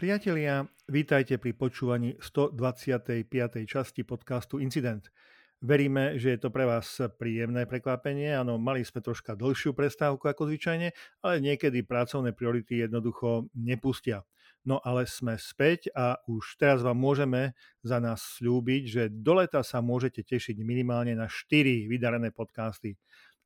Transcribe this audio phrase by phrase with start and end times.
[0.00, 3.20] Priatelia, vítajte pri počúvaní 125.
[3.68, 5.12] časti podcastu Incident.
[5.60, 8.32] Veríme, že je to pre vás príjemné prekvapenie.
[8.32, 14.24] Áno, mali sme troška dlhšiu prestávku ako zvyčajne, ale niekedy pracovné priority jednoducho nepustia.
[14.64, 17.52] No ale sme späť a už teraz vám môžeme
[17.84, 22.96] za nás slúbiť, že do leta sa môžete tešiť minimálne na 4 vydarené podcasty.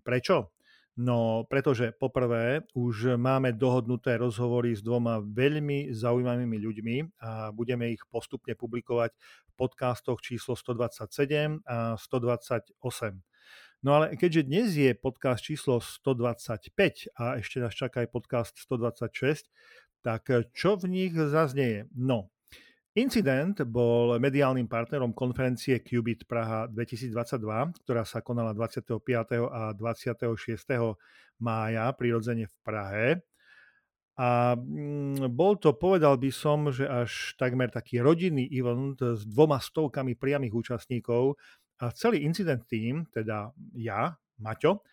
[0.06, 0.54] Prečo?
[0.94, 8.02] No, pretože poprvé už máme dohodnuté rozhovory s dvoma veľmi zaujímavými ľuďmi a budeme ich
[8.06, 9.10] postupne publikovať
[9.50, 12.78] v podcastoch číslo 127 a 128.
[13.82, 16.70] No ale keďže dnes je podcast číslo 125
[17.18, 19.50] a ešte nás čaká aj podcast 126,
[19.98, 21.90] tak čo v nich zaznieje?
[21.90, 22.30] No,
[22.94, 29.02] Incident bol mediálnym partnerom konferencie Qubit Praha 2022, ktorá sa konala 25.
[29.50, 30.94] a 26.
[31.42, 33.06] mája prirodzene v Prahe.
[34.14, 39.58] A mm, bol to, povedal by som, že až takmer taký rodinný event s dvoma
[39.58, 41.34] stovkami priamých účastníkov
[41.82, 44.86] a celý incident tým, teda ja, Maťo,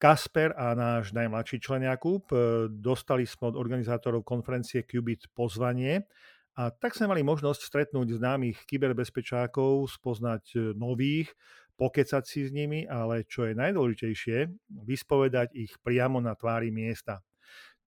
[0.00, 6.08] Kasper a náš najmladší člen Jakub, e, dostali sme od organizátorov konferencie Qubit pozvanie,
[6.52, 11.32] a tak sme mali možnosť stretnúť známych kyberbezpečákov, spoznať e, nových,
[11.80, 14.52] pokecať si s nimi, ale čo je najdôležitejšie,
[14.84, 17.24] vyspovedať ich priamo na tvári miesta.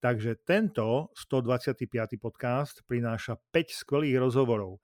[0.02, 2.18] Takže tento 125.
[2.18, 4.82] podcast prináša 5 skvelých rozhovorov.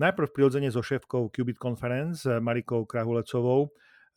[0.00, 3.70] Najprv prirodzene so šéfkou Qubit Conference e, Marikou Krahulecovou, e,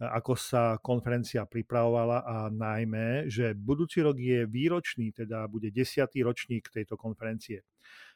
[0.08, 6.72] ako sa konferencia pripravovala a najmä, že budúci rok je výročný, teda bude desiatý ročník
[6.72, 7.67] tejto konferencie.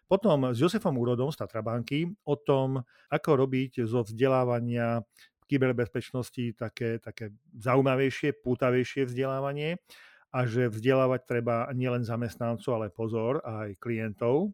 [0.06, 5.02] Potom s Josefom Úrodom z Tatrabanky o tom, ako robiť zo vzdelávania
[5.50, 9.82] kyberbezpečnosti také, také zaujímavejšie, pútavejšie vzdelávanie
[10.34, 14.54] a že vzdelávať treba nielen zamestnancov, ale pozor, aj klientov.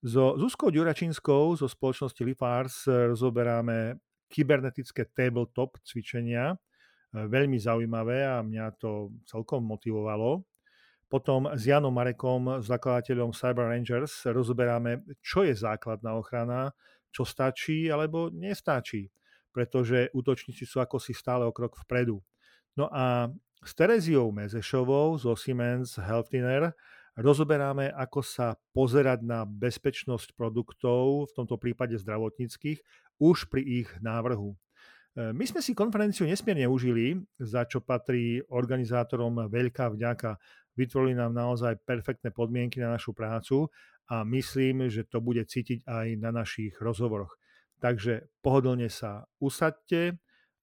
[0.00, 6.56] So Zuzkou Ďuračinskou zo spoločnosti Lifars rozoberáme kybernetické tabletop cvičenia,
[7.10, 10.46] veľmi zaujímavé a mňa to celkom motivovalo.
[11.10, 16.70] Potom s Janom Marekom, zakladateľom Cyber Rangers, rozoberáme, čo je základná ochrana,
[17.10, 19.10] čo stačí alebo nestačí,
[19.50, 22.22] pretože útočníci sú ako si stále o krok vpredu.
[22.78, 23.26] No a
[23.60, 26.72] s Tereziou Mezešovou zo Siemens Healthineer
[27.18, 32.80] rozoberáme, ako sa pozerať na bezpečnosť produktov, v tomto prípade zdravotníckých,
[33.18, 34.54] už pri ich návrhu.
[34.54, 34.56] E,
[35.34, 40.38] my sme si konferenciu nesmierne užili, za čo patrí organizátorom veľká vďaka
[40.78, 43.70] vytvorili nám naozaj perfektné podmienky na našu prácu
[44.10, 47.38] a myslím, že to bude cítiť aj na našich rozhovoroch.
[47.80, 50.18] Takže pohodlne sa usadte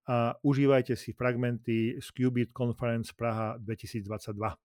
[0.08, 4.56] a užívajte si fragmenty z Qubit Conference Praha 2022.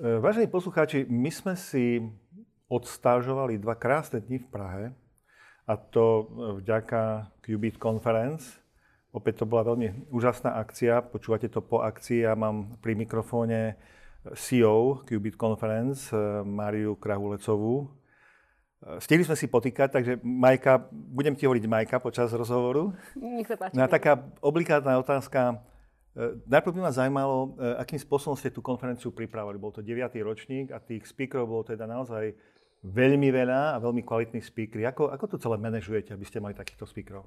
[0.00, 2.00] E, vážení poslucháči, my sme si
[2.70, 4.84] odstážovali dva krásne dni v Prahe
[5.68, 6.26] a to
[6.62, 8.58] vďaka Qubit Conference
[9.10, 11.02] Opäť to bola veľmi úžasná akcia.
[11.02, 12.22] Počúvate to po akcii.
[12.22, 13.74] Ja mám pri mikrofóne
[14.38, 17.90] CEO Qubit Conference, eh, Máriu Krahulecovú.
[17.90, 22.94] Eh, stihli sme si potýkať, takže Majka, budem ti hovoriť Majka počas rozhovoru.
[23.18, 23.74] Nech sa páči.
[23.74, 25.58] No taká obligátna otázka.
[26.14, 29.58] Eh, najprv by ma zaujímalo, akým spôsobom ste tú konferenciu pripravili.
[29.58, 30.22] Bol to 9.
[30.22, 32.30] ročník a tých speakerov bolo teda naozaj
[32.86, 34.86] veľmi veľa a veľmi kvalitní speakery.
[34.86, 37.26] Ako, ako to celé manažujete, aby ste mali takýchto speakerov?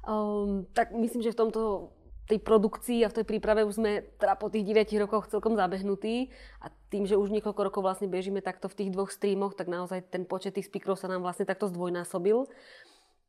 [0.00, 1.92] Um, tak myslím, že v tomto
[2.30, 6.30] tej produkcii a v tej príprave už sme teda po tých 9 rokoch celkom zabehnutí
[6.62, 10.06] a tým, že už niekoľko rokov vlastne bežíme takto v tých dvoch streamoch, tak naozaj
[10.14, 12.46] ten počet tých speakerov sa nám vlastne takto zdvojnásobil.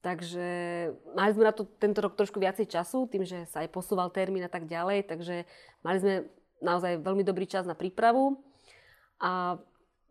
[0.05, 0.47] Takže
[1.17, 4.45] mali sme na to tento rok trošku viacej času, tým, že sa aj posúval termín
[4.45, 5.45] a tak ďalej, takže
[5.81, 6.13] mali sme
[6.61, 8.37] naozaj veľmi dobrý čas na prípravu
[9.17, 9.57] a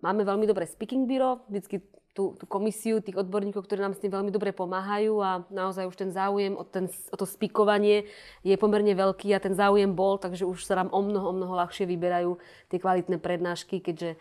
[0.02, 4.10] máme veľmi dobré speaking bureau, vždycky tú, tú komisiu tých odborníkov, ktorí nám s tým
[4.10, 8.10] veľmi dobre pomáhajú a naozaj už ten záujem o, ten, o to spikovanie
[8.42, 11.54] je pomerne veľký a ten záujem bol, takže už sa nám o mnoho, o mnoho
[11.54, 12.34] ľahšie vyberajú
[12.66, 14.18] tie kvalitné prednášky, keďže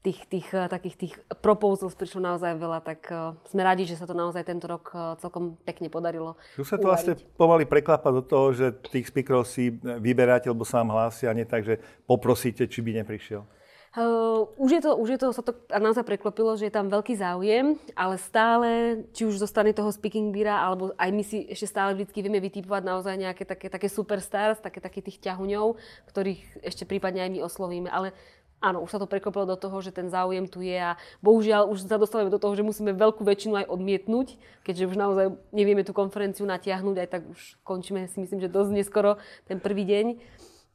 [0.00, 1.14] tých, tých eh, takých tých
[1.44, 5.16] proposals prišlo naozaj veľa, tak uh, sme radi, že sa to naozaj tento rok uh,
[5.20, 6.40] celkom pekne podarilo.
[6.56, 10.80] Tu sa to vlastne pomaly preklápa do toho, že tých speakerov si vyberáte, lebo sa
[10.80, 13.44] vám hlásia, a nie tak, že poprosíte, či by neprišiel.
[13.90, 17.18] Uh, už, je to, už je to, sa to naozaj preklopilo, že je tam veľký
[17.18, 21.98] záujem, ale stále, či už zostane toho speaking bíra, alebo aj my si ešte stále
[21.98, 25.74] vždy vieme vytipovať naozaj nejaké také, také superstars, také, také tých ťahuňov,
[26.06, 27.90] ktorých ešte prípadne aj my oslovíme.
[27.90, 28.14] Ale
[28.62, 31.90] áno, už sa to preklopilo do toho, že ten záujem tu je a bohužiaľ už
[31.90, 35.90] sa dostávame do toho, že musíme veľkú väčšinu aj odmietnúť, keďže už naozaj nevieme tú
[35.90, 39.18] konferenciu natiahnuť, aj tak už končíme si myslím, že dosť neskoro
[39.50, 40.06] ten prvý deň,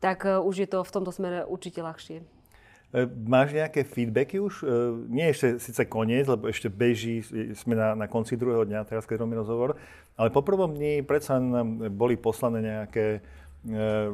[0.04, 2.35] tak uh, už je to v tomto smere určite ľahšie.
[3.28, 4.64] Máš nejaké feedbacky už?
[5.12, 7.20] Nie ešte síce koniec, lebo ešte beží,
[7.60, 9.76] sme na, na konci druhého dňa, teraz keď robíme rozhovor,
[10.16, 11.42] ale po prvom dni predsa
[11.92, 13.20] boli poslané nejaké
[13.66, 14.14] E,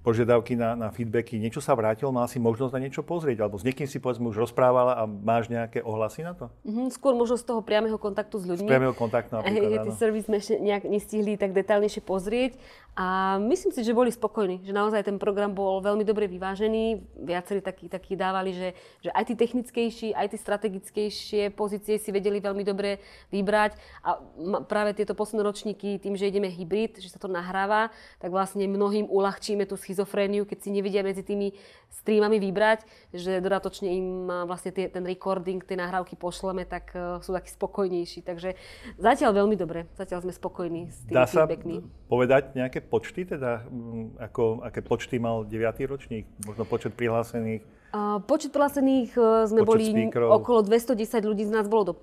[0.00, 3.64] požiadavky na, na feedbacky, niečo sa vrátilo, mal si možnosť na niečo pozrieť, alebo s
[3.68, 6.48] niekým si povedzme už rozprávala a máš nejaké ohlasy na to?
[6.64, 8.64] Mm-hmm, skôr možno z toho priameho kontaktu s ľuďmi.
[8.64, 12.56] Z priameho kontaktu napríklad, Tie servis sme nejak nestihli tak detálnejšie pozrieť
[12.98, 16.98] a myslím si, že boli spokojní, že naozaj ten program bol veľmi dobre vyvážený.
[17.22, 18.68] Viacerí takí, takí dávali, že,
[18.98, 22.98] že aj tí technickejší, aj tie strategickejšie pozície si vedeli veľmi dobre
[23.30, 24.18] vybrať a
[24.66, 29.06] práve tieto posledné ročníky, tým, že ideme hybrid, že sa to nahráva, tak vlastne mnohým
[29.06, 31.54] uľahčíme tú schizofréniu, keď si nevedia medzi tými
[32.02, 32.82] streamami vybrať,
[33.14, 38.26] že dodatočne im vlastne tie, ten recording, tie nahrávky pošleme, tak uh, sú takí spokojnejší.
[38.26, 38.58] Takže
[38.98, 41.86] zatiaľ veľmi dobre, zatiaľ sme spokojní s tými Dá sa feedbackmi.
[42.10, 43.68] povedať nejaké počty, teda
[44.16, 45.54] ako, aké počty mal 9.
[45.84, 47.62] ročník, možno počet prihlásených?
[47.88, 50.28] Uh, počet prihlásených uh, sme počet boli speakerov.
[50.40, 51.94] okolo 210 ľudí z nás bolo do,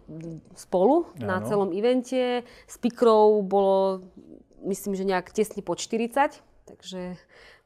[0.58, 1.26] spolu Áno.
[1.26, 2.42] na celom evente.
[2.66, 4.06] Speakerov bolo
[4.66, 7.16] myslím, že nejak tesne pod 40 takže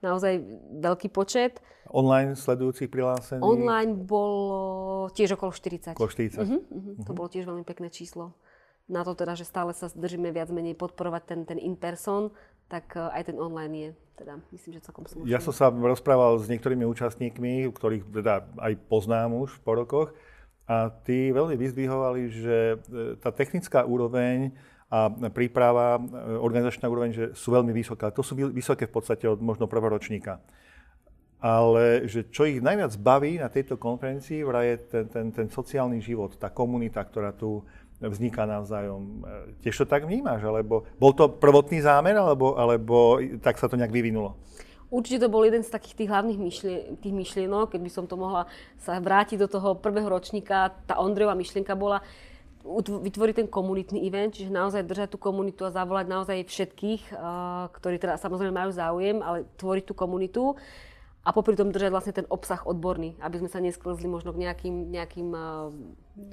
[0.04, 0.44] naozaj
[0.83, 1.63] veľký počet.
[1.89, 3.42] Online sledujúcich prihlásených?
[3.42, 5.95] Online bolo tiež okolo 40.
[5.98, 6.44] Okolo 40.
[6.44, 6.95] Uh-huh, uh-huh.
[7.07, 8.38] To bolo tiež veľmi pekné číslo.
[8.89, 12.33] Na to teda, že stále sa držíme viac menej podporovať ten, ten in-person,
[12.69, 13.89] tak e, aj ten online je
[14.19, 15.31] teda myslím, že celkom slušný.
[15.31, 20.12] Ja som sa rozprával s niektorými účastníkmi, ktorých teda aj poznám už po rokoch,
[20.69, 24.54] a tí veľmi vyzdvihovali, že e, tá technická úroveň
[24.89, 26.01] a príprava, e,
[26.38, 28.06] organizačná úroveň, že sú veľmi vysoké.
[28.13, 30.38] To sú vysoké v podstate od možno prvoročníka.
[31.42, 36.04] Ale že čo ich najviac baví na tejto konferencii, vraj je ten, ten, ten sociálny
[36.06, 37.65] život, tá komunita, ktorá tu
[38.00, 39.04] vzniká navzájom.
[39.04, 40.44] E, tiež to tak vnímaš?
[40.44, 44.40] Alebo bol to prvotný zámer, alebo, alebo tak sa to nejak vyvinulo?
[44.90, 48.18] Určite to bol jeden z takých tých hlavných myšlien- tých myšlienok, keď by som to
[48.18, 48.50] mohla
[48.81, 50.74] sa vrátiť do toho prvého ročníka.
[50.90, 52.01] Tá Ondrejová myšlienka bola,
[52.84, 57.16] vytvoriť ten komunitný event, čiže naozaj držať tú komunitu a zavolať naozaj všetkých,
[57.72, 60.44] ktorí teda samozrejme majú záujem, ale tvoriť tú komunitu
[61.24, 64.92] a popri tom držať vlastne ten obsah odborný, aby sme sa nesklzli možno k nejakým,
[64.92, 65.28] nejakým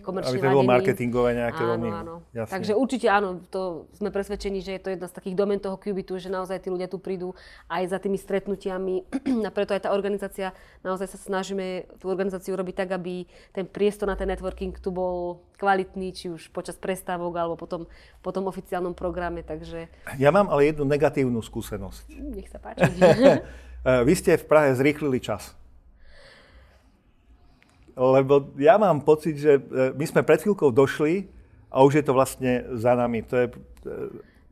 [0.02, 1.88] komerčným Aby to bolo marketingové nejaké áno, veľmi...
[1.90, 2.52] Áno, Jasne.
[2.52, 6.18] Takže určite áno, to sme presvedčení, že je to jedna z takých domen toho Cubitu,
[6.18, 7.34] že naozaj tí ľudia tu prídu
[7.66, 9.08] aj za tými stretnutiami
[9.46, 10.54] a preto aj tá organizácia,
[10.86, 15.42] naozaj sa snažíme tú organizáciu robiť tak, aby ten priestor na ten networking tu bol
[15.56, 17.88] kvalitný, či už počas prestávok alebo potom
[18.20, 19.88] po tom oficiálnom programe, takže...
[20.20, 22.04] Ja mám ale jednu negatívnu skúsenosť.
[22.36, 22.86] Nech sa páči.
[24.06, 25.56] Vy ste v Prahe zrýchlili čas
[27.96, 29.60] lebo ja mám pocit, že e,
[29.96, 31.32] my sme pred chvíľkou došli
[31.72, 33.25] a už je to vlastne za nami.
[33.25, 33.93] To je, e,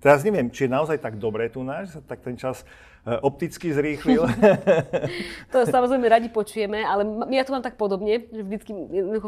[0.00, 2.64] teraz neviem, či je naozaj tak dobré tu náš, tak ten čas
[3.04, 4.24] e, opticky zrýchlil.
[5.52, 7.04] to samozrejme radi počujeme, ale
[7.36, 8.72] ja to mám tak podobne, že vždycky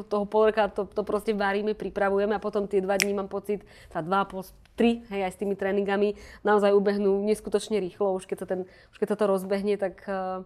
[0.09, 3.69] toho pol roka to, to proste varíme, pripravujeme a potom tie dva dní mám pocit,
[3.93, 4.49] sa dva, pol,
[4.81, 8.17] tri, hej, aj s tými tréningami, naozaj ubehnú neskutočne rýchlo.
[8.17, 8.61] Už keď sa, ten,
[8.93, 10.45] už keď sa to rozbehne, tak uh,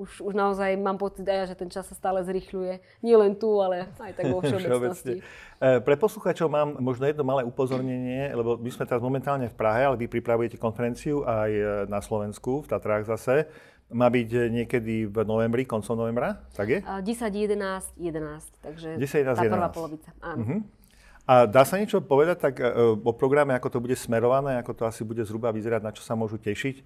[0.00, 2.80] už, už naozaj mám pocit aj, že ten čas sa stále zrychľuje.
[3.04, 5.20] Nie len tu, ale aj tak vo všeobecnosti.
[5.20, 9.84] E, pre poslucháčov mám možno jedno malé upozornenie, lebo my sme teraz momentálne v Prahe,
[9.84, 13.44] ale vy pripravujete konferenciu aj e, na Slovensku, v Tatrách zase.
[13.92, 16.78] Má byť niekedy v novembri, koncom novembra, tak je?
[16.78, 19.50] 10, 11, 11, takže 10, 11, tá 11.
[19.50, 20.42] prvá polovica, áno.
[20.46, 20.60] Uh-huh.
[21.26, 24.82] A dá sa niečo povedať tak e, o programe, ako to bude smerované, ako to
[24.86, 26.82] asi bude zhruba vyzerať, na čo sa môžu tešiť?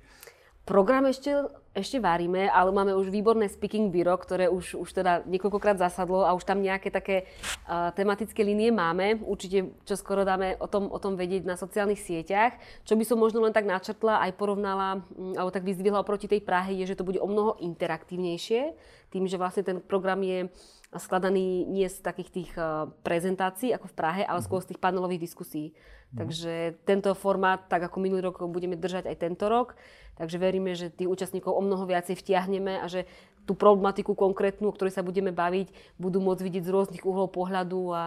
[0.65, 1.29] Program ešte,
[1.77, 6.33] ešte varíme, ale máme už výborné speaking bureau, ktoré už, už teda niekoľkokrát zasadlo a
[6.33, 7.29] už tam nejaké také
[7.69, 9.21] uh, tematické línie máme.
[9.29, 12.57] Určite čo skoro dáme o tom, o tom vedieť na sociálnych sieťach.
[12.89, 16.41] Čo by som možno len tak načrtla, aj porovnala, um, alebo tak vyzdvihla oproti tej
[16.41, 18.73] Prahe, je, že to bude o mnoho interaktívnejšie,
[19.13, 20.49] tým, že vlastne ten program je
[20.97, 25.29] skladaný nie z takých tých uh, prezentácií ako v Prahe, ale skôr z tých panelových
[25.29, 25.77] diskusí.
[26.15, 26.19] Mm.
[26.23, 26.53] Takže
[26.87, 29.75] tento formát, tak ako minulý rok, budeme držať aj tento rok.
[30.15, 33.03] Takže veríme, že tých účastníkov o mnoho viacej vtiahneme a že
[33.45, 37.91] tú problematiku konkrétnu, o ktorej sa budeme baviť, budú môcť vidieť z rôznych uhlov pohľadu
[37.91, 38.03] a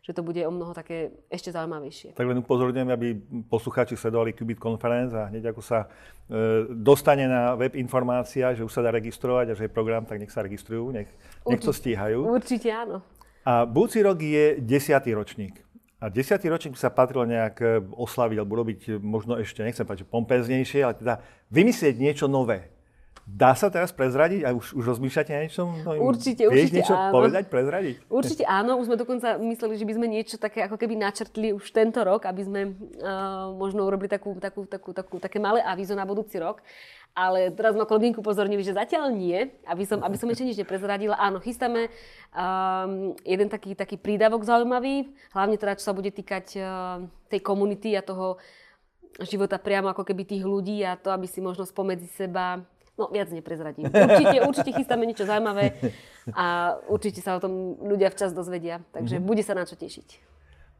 [0.00, 2.16] že to bude o mnoho také ešte zaujímavejšie.
[2.16, 3.08] Tak len upozorňujem, aby
[3.52, 8.72] poslucháči sledovali Qubit Conference a hneď ako sa e, dostane na web informácia, že už
[8.72, 11.12] sa dá registrovať a že je program, tak nech sa registrujú, nech,
[11.44, 12.24] nech to stíhajú.
[12.24, 13.04] Určite áno.
[13.44, 15.60] A budúci rok je desiatý ročník.
[16.00, 20.80] A desiatý ročník sa patrilo nejak e, oslaviť alebo robiť možno ešte, nechcem povedať, pompeznejšie,
[20.80, 21.14] ale teda
[21.52, 22.72] vymyslieť niečo nové.
[23.28, 25.62] Dá sa teraz prezradiť a už, už rozmýšľate niečo?
[25.86, 27.12] No, určite, Vieš určite niečo áno.
[27.14, 27.94] povedať, prezradiť?
[28.10, 31.62] Určite áno, už sme dokonca mysleli, že by sme niečo také ako keby načrtli už
[31.70, 36.02] tento rok, aby sme uh, možno urobili takú, takú, takú, takú, také malé avízo na
[36.02, 36.64] budúci rok.
[37.10, 41.18] Ale teraz ma kolegyňku upozornili, že zatiaľ nie, aby som, aby som ešte nič neprezradila.
[41.18, 41.90] Áno, chystáme
[42.30, 46.66] um, jeden taký, taký prídavok zaujímavý, hlavne teda, čo sa bude týkať uh,
[47.26, 48.38] tej komunity a toho
[49.26, 52.62] života priamo ako keby tých ľudí a to, aby si možno spomedzi seba
[53.00, 53.88] No, viac neprezradím.
[53.88, 55.72] Určite, určite chystáme niečo zaujímavé
[56.36, 58.84] a určite sa o tom ľudia včas dozvedia.
[58.92, 59.30] Takže mm-hmm.
[59.32, 60.28] bude sa na čo tešiť.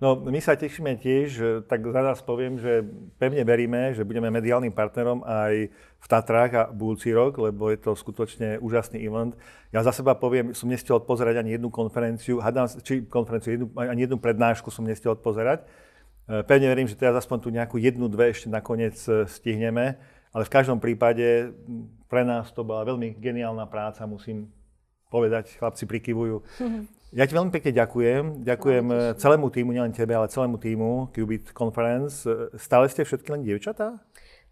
[0.00, 1.28] No, my sa tešíme tiež,
[1.68, 2.88] tak za nás poviem, že
[3.20, 7.92] pevne veríme, že budeme mediálnym partnerom aj v Tatrách a budúci rok, lebo je to
[7.92, 9.36] skutočne úžasný event.
[9.76, 14.08] Ja za seba poviem, som nestiel odpozerať ani jednu konferenciu, hádam, či konferenciu, jednu, ani
[14.08, 15.68] jednu prednášku som nestiel odpozerať.
[15.68, 20.00] E, pevne verím, že teraz aspoň tu nejakú jednu, dve ešte nakoniec e, stihneme,
[20.30, 21.50] ale v každom prípade
[22.06, 24.50] pre nás to bola veľmi geniálna práca, musím
[25.10, 26.42] povedať, chlapci prikyvujú.
[26.62, 26.82] Mm-hmm.
[27.10, 28.46] Ja ti veľmi pekne ďakujem.
[28.46, 32.22] Ďakujem no, celému týmu, nielen tebe, ale celému týmu Qubit Conference.
[32.54, 33.98] Stále ste všetky len dievčatá?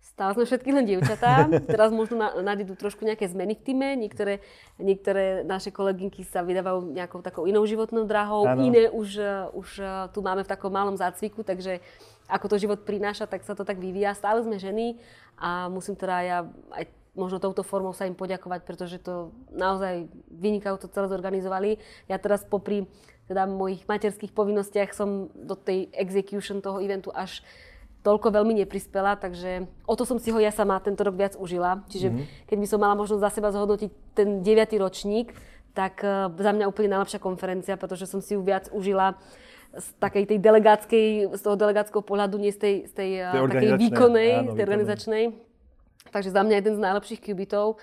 [0.02, 1.47] Stále sme všetky len dievčatá.
[1.70, 3.88] Teraz možno nadídu trošku nejaké zmeny v týme.
[3.94, 4.42] Niektoré,
[4.82, 8.42] niektoré naše kolegynky sa vydávajú nejakou takou inou životnou drahou.
[8.42, 8.66] Ano.
[8.66, 9.23] Iné už,
[9.54, 9.68] už
[10.11, 11.78] tu máme v takom malom zácviku, takže
[12.28, 14.12] ako to život prináša, tak sa to tak vyvíja.
[14.12, 15.00] Stále sme ženy
[15.40, 16.38] a musím teda ja
[16.76, 16.85] aj
[17.18, 21.70] možno touto formou sa im poďakovať, pretože to naozaj vynikajúco celé zorganizovali.
[22.06, 22.87] Ja teraz popri
[23.26, 27.42] teda mojich materských povinnostiach som do tej execution toho eventu až
[28.06, 31.82] toľko veľmi neprispela, takže o to som si ho ja sama tento rok viac užila.
[31.90, 32.47] Čiže mm-hmm.
[32.49, 34.78] keď by som mala možnosť za seba zhodnotiť ten 9.
[34.80, 35.35] ročník,
[35.76, 39.18] tak uh, za mňa úplne najlepšia konferencia, pretože som si ju viac užila
[39.76, 41.06] z takej tej delegátskej,
[41.37, 45.25] z toho delegátskeho pohľadu, nie z tej, z tej, tej takej výkonnej, áno, tej organizačnej.
[46.08, 47.76] Takže za mňa jeden z najlepších kubitov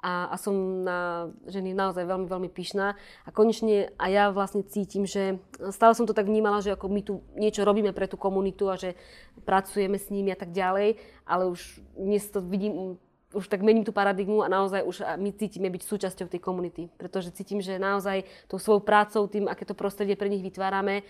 [0.00, 2.96] a, a som na ženy naozaj veľmi, veľmi pyšná.
[3.24, 5.40] A konečne a ja vlastne cítim, že
[5.72, 8.80] stále som to tak vnímala, že ako my tu niečo robíme pre tú komunitu a
[8.80, 8.96] že
[9.44, 12.96] pracujeme s nimi a tak ďalej, ale už dnes to vidím,
[13.30, 16.90] už tak mením tú paradigmu a naozaj už my cítime byť súčasťou tej komunity.
[16.98, 21.06] Pretože cítim, že naozaj tou svojou prácou, tým, aké to prostredie pre nich vytvárame,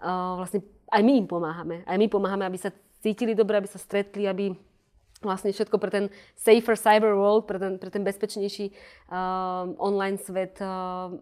[0.00, 1.76] uh, vlastne aj my im pomáhame.
[1.84, 2.72] Aj my pomáhame, aby sa
[3.04, 4.56] cítili dobre, aby sa stretli, aby
[5.20, 6.04] vlastne všetko pre ten
[6.38, 8.72] safer cyber world, pre ten, pre ten bezpečnejší
[9.12, 11.12] uh, online svet uh,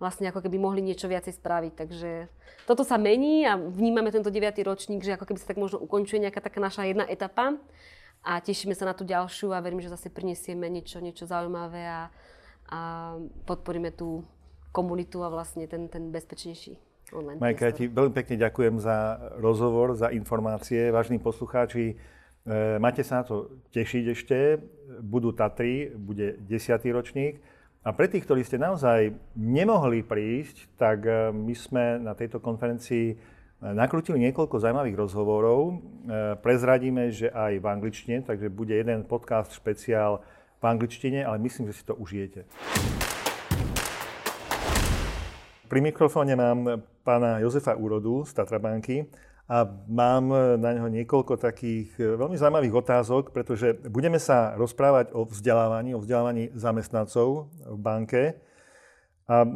[0.00, 1.72] vlastne ako keby mohli niečo viacej spraviť.
[1.76, 2.10] Takže
[2.64, 4.56] toto sa mení a vnímame tento 9.
[4.64, 7.60] ročník, že ako keby sa tak možno ukončuje nejaká taká naša jedna etapa
[8.20, 12.00] a tešíme sa na tú ďalšiu a verím, že zase prinesieme niečo, niečo zaujímavé a,
[12.68, 12.80] a
[13.48, 14.24] podporíme tú
[14.70, 16.78] komunitu a vlastne ten, ten bezpečnejší
[17.10, 20.94] online Majka, ja ti veľmi pekne ďakujem za rozhovor, za informácie.
[20.94, 21.98] Vážni poslucháči,
[22.40, 24.36] E, máte sa na to tešiť ešte.
[25.04, 26.80] Budú Tatry, bude 10.
[26.90, 27.36] ročník.
[27.80, 33.16] A pre tých, ktorí ste naozaj nemohli prísť, tak e, my sme na tejto konferencii
[33.60, 35.84] nakrútili niekoľko zaujímavých rozhovorov.
[36.40, 40.24] Prezradíme, že aj v angličtine, takže bude jeden podcast špeciál
[40.60, 42.48] v angličtine, ale myslím, že si to užijete.
[45.70, 49.06] Pri mikrofóne mám pána Jozefa Úrodu z Tatrabanky
[49.46, 55.26] a mám na neho niekoľko takých e, veľmi zaujímavých otázok, pretože budeme sa rozprávať o
[55.26, 58.22] vzdelávaní, o vzdelávaní zamestnancov v banke.
[59.30, 59.46] A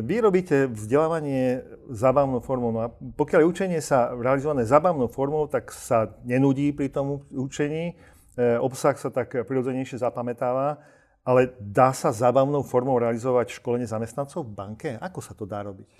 [0.00, 1.60] vy robíte vzdelávanie
[1.92, 2.72] zábavnou formou.
[2.72, 7.92] No a pokiaľ je učenie sa realizované zábavnou formou, tak sa nenudí pri tom učení,
[7.92, 10.80] e, obsah sa tak prirodzenejšie zapamätáva,
[11.28, 14.88] ale dá sa zábavnou formou realizovať školenie zamestnancov v banke?
[14.96, 15.92] Ako sa to dá robiť?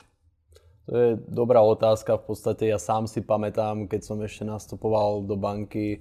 [0.89, 2.17] To je dobrá otázka.
[2.17, 6.01] V podstate ja sám si pamätám, keď som ešte nastupoval do banky,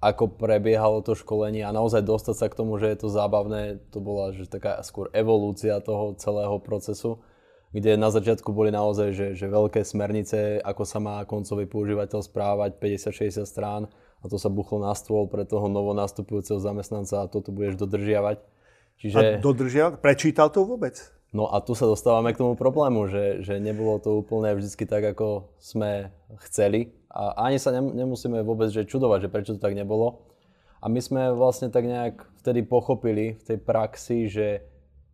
[0.00, 3.98] ako prebiehalo to školenie a naozaj dostať sa k tomu, že je to zábavné, to
[3.98, 7.24] bola že taká skôr evolúcia toho celého procesu,
[7.72, 12.76] kde na začiatku boli naozaj že, že veľké smernice, ako sa má koncový používateľ správať,
[12.76, 13.88] 50-60 strán
[14.20, 18.40] a to sa buchlo na stôl pre toho novonastupujúceho zamestnanca a toto budeš dodržiavať.
[19.00, 19.16] Čiže...
[19.16, 20.00] A dodržiaval?
[20.00, 20.96] Prečítal to vôbec?
[21.36, 25.04] No a tu sa dostávame k tomu problému, že, že nebolo to úplne vždy tak,
[25.12, 26.08] ako sme
[26.48, 26.96] chceli.
[27.12, 30.24] A ani sa nemusíme vôbec že čudovať, že prečo to tak nebolo.
[30.80, 34.64] A my sme vlastne tak nejak vtedy pochopili v tej praxi, že,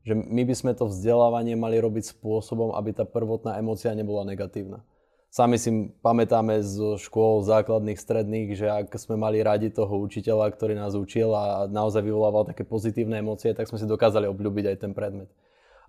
[0.07, 4.79] že my by sme to vzdelávanie mali robiť spôsobom, aby tá prvotná emócia nebola negatívna.
[5.27, 10.79] Sami si pamätáme zo škôl základných, stredných, že ak sme mali radi toho učiteľa, ktorý
[10.79, 14.93] nás učil a naozaj vyvolával také pozitívne emócie, tak sme si dokázali obľúbiť aj ten
[14.95, 15.33] predmet.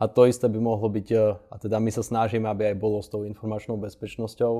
[0.01, 2.99] A to isté by mohlo byť, e, a teda my sa snažíme, aby aj bolo
[3.01, 4.53] s tou informačnou bezpečnosťou.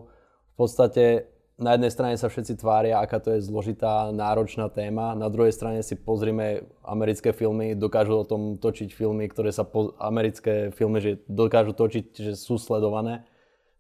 [0.54, 5.30] V podstate na jednej strane sa všetci tvária, aká to je zložitá, náročná téma, na
[5.30, 10.74] druhej strane si pozrime americké filmy, dokážu o tom točiť filmy, ktoré sa, po, americké
[10.74, 13.30] filmy, že dokážu točiť, že sú sledované.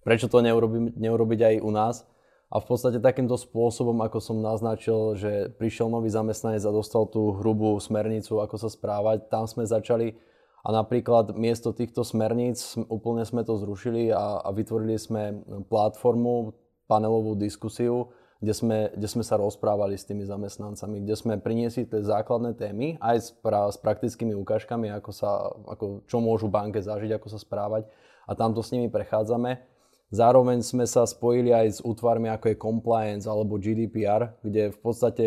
[0.05, 1.95] Prečo to neurobiť, neurobiť aj u nás?
[2.53, 7.33] A v podstate takýmto spôsobom, ako som naznačil, že prišiel nový zamestnanec a dostal tú
[7.41, 10.13] hrubú smernicu, ako sa správať, tam sme začali
[10.63, 16.55] a napríklad miesto týchto smerníc úplne sme to zrušili a, a vytvorili sme platformu,
[16.87, 22.03] panelovú diskusiu, kde sme, kde sme sa rozprávali s tými zamestnancami, kde sme priniesli tie
[22.03, 27.15] základné témy aj s, pra, s praktickými ukážkami, ako sa, ako, čo môžu banke zažiť,
[27.15, 27.87] ako sa správať
[28.27, 29.63] a tamto s nimi prechádzame.
[30.11, 35.25] Zároveň sme sa spojili aj s útvarmi ako je compliance alebo GDPR, kde v podstate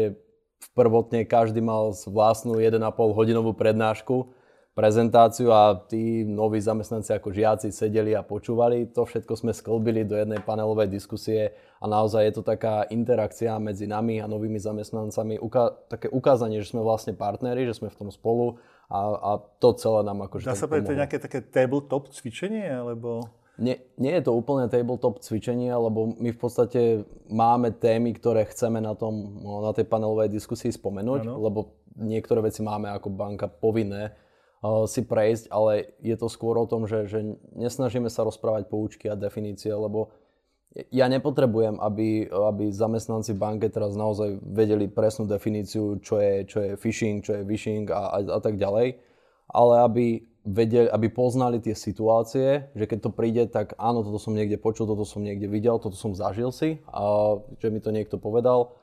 [0.76, 2.84] prvotne každý mal vlastnú 1,5
[3.16, 4.28] hodinovú prednášku,
[4.76, 8.92] prezentáciu a tí noví zamestnanci ako žiaci sedeli a počúvali.
[8.92, 13.88] To všetko sme sklbili do jednej panelovej diskusie a naozaj je to taká interakcia medzi
[13.88, 18.12] nami a novými zamestnancami, uka- také ukázanie, že sme vlastne partneri, že sme v tom
[18.12, 18.60] spolu
[18.92, 22.68] a, a to celé nám akože Dá sa povedať, to je nejaké také tabletop cvičenie,
[22.68, 23.24] alebo...
[23.56, 28.84] Nie, nie je to úplne tabletop cvičenie, lebo my v podstate máme témy, ktoré chceme
[28.84, 31.40] na, tom, no, na tej panelovej diskusii spomenúť, ano.
[31.40, 34.25] lebo niektoré veci máme ako banka povinné
[34.64, 37.20] si prejsť, ale je to skôr o tom, že, že
[37.54, 40.10] nesnažíme sa rozprávať poučky a definície, lebo
[40.92, 46.70] ja nepotrebujem, aby, aby zamestnanci banke teraz naozaj vedeli presnú definíciu, čo je, čo je
[46.76, 49.00] phishing, čo je vishing a, a, a tak ďalej,
[49.48, 50.06] ale aby
[50.46, 54.86] vedeli, aby poznali tie situácie, že keď to príde, tak áno, toto som niekde počul,
[54.86, 58.76] toto som niekde videl, toto som zažil si, a že mi to niekto povedal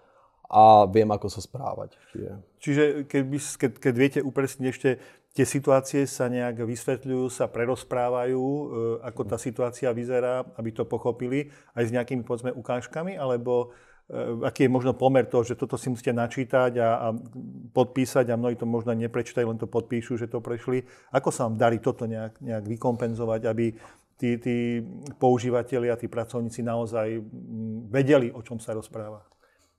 [0.49, 1.97] a viem, ako sa správať.
[2.11, 4.89] Čiže, Čiže keď, by, keď, keď viete upresniť ešte,
[5.33, 8.65] tie situácie sa nejak vysvetľujú, sa prerozprávajú, e,
[9.01, 13.73] ako tá situácia vyzerá, aby to pochopili, aj s nejakými, povedzme, ukážkami, alebo
[14.03, 17.07] E, aký je možno pomer toho, že toto si musíte načítať a, a
[17.71, 20.83] podpísať a mnohí to možno neprečítajú, len to podpíšu, že to prešli.
[21.15, 23.71] Ako sa vám darí toto nejak, nejak vykompenzovať, aby
[24.19, 24.83] tí, tí
[25.15, 27.23] používateľi a tí pracovníci naozaj
[27.87, 29.23] vedeli, o čom sa rozpráva?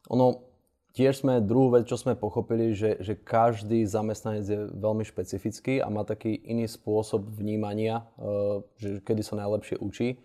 [0.09, 0.54] Ono,
[0.95, 5.91] tiež sme, druhú vec, čo sme pochopili, že, že každý zamestnanec je veľmi špecifický a
[5.91, 10.23] má taký iný spôsob vnímania, e, že kedy sa najlepšie učí.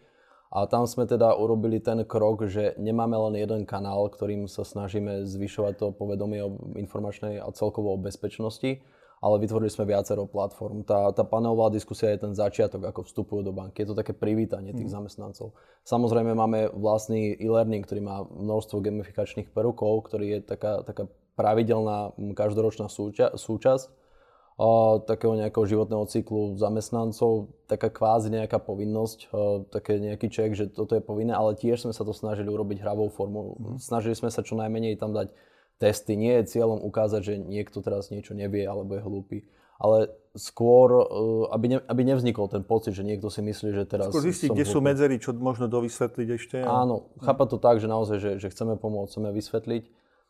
[0.49, 5.25] A tam sme teda urobili ten krok, že nemáme len jeden kanál, ktorým sa snažíme
[5.29, 8.81] zvyšovať to povedomie o informačnej a celkovo o bezpečnosti,
[9.19, 10.87] ale vytvorili sme viacero platform.
[10.87, 13.83] Tá, tá panelová diskusia je ten začiatok, ako vstupujú do banky.
[13.83, 14.95] Je to také privítanie tých mm.
[14.95, 15.51] zamestnancov.
[15.83, 22.87] Samozrejme máme vlastný e-learning, ktorý má množstvo gamifikačných prvkov, ktorý je taká, taká pravidelná každoročná
[22.87, 23.99] súča- súčasť
[25.07, 29.31] takého nejakého životného cyklu zamestnancov, taká kvázi nejaká povinnosť,
[29.71, 33.07] také nejaký ček, že toto je povinné, ale tiež sme sa to snažili urobiť hravou
[33.07, 33.55] formou.
[33.55, 33.79] Mm.
[33.79, 35.31] Snažili sme sa čo najmenej tam dať
[35.79, 36.19] testy.
[36.19, 39.37] Nie je cieľom ukázať, že niekto teraz niečo nevie alebo je hlúpy,
[39.79, 41.03] ale skôr, e,
[41.55, 44.11] aby, ne, aby nevznikol ten pocit, že niekto si myslí, že teraz...
[44.11, 44.75] Skôr zistiť, kde hlúpy.
[44.75, 46.57] sú medzery, čo možno dovysvetliť ešte.
[46.61, 49.83] Áno, chápať to tak, že naozaj, že, že chceme pomôcť, chceme vysvetliť.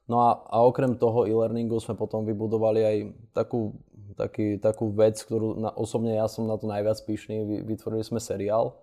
[0.09, 2.97] No a, a okrem toho e-learningu sme potom vybudovali aj
[3.33, 3.77] takú
[4.19, 7.63] taký, takú vec, ktorú na, osobne ja som na to najviac píšný.
[7.63, 8.75] Vytvorili sme seriál.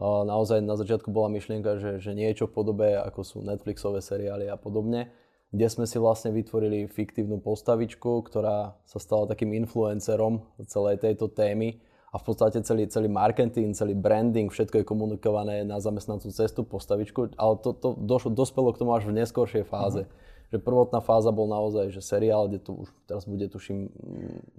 [0.00, 4.48] Uh, naozaj na začiatku bola myšlienka, že, že niečo v podobe, ako sú Netflixové seriály
[4.48, 5.12] a podobne,
[5.50, 11.82] kde sme si vlastne vytvorili fiktívnu postavičku, ktorá sa stala takým influencerom celej tejto témy
[12.10, 17.34] a v podstate celý, celý marketing, celý branding, všetko je komunikované na zamestnancú cestu, postavičku,
[17.38, 20.06] ale to, to došlo, dospelo k tomu až v neskoršej fáze.
[20.06, 23.86] Uh-huh že prvotná fáza bol naozaj, že seriál, kde tu už teraz bude tuším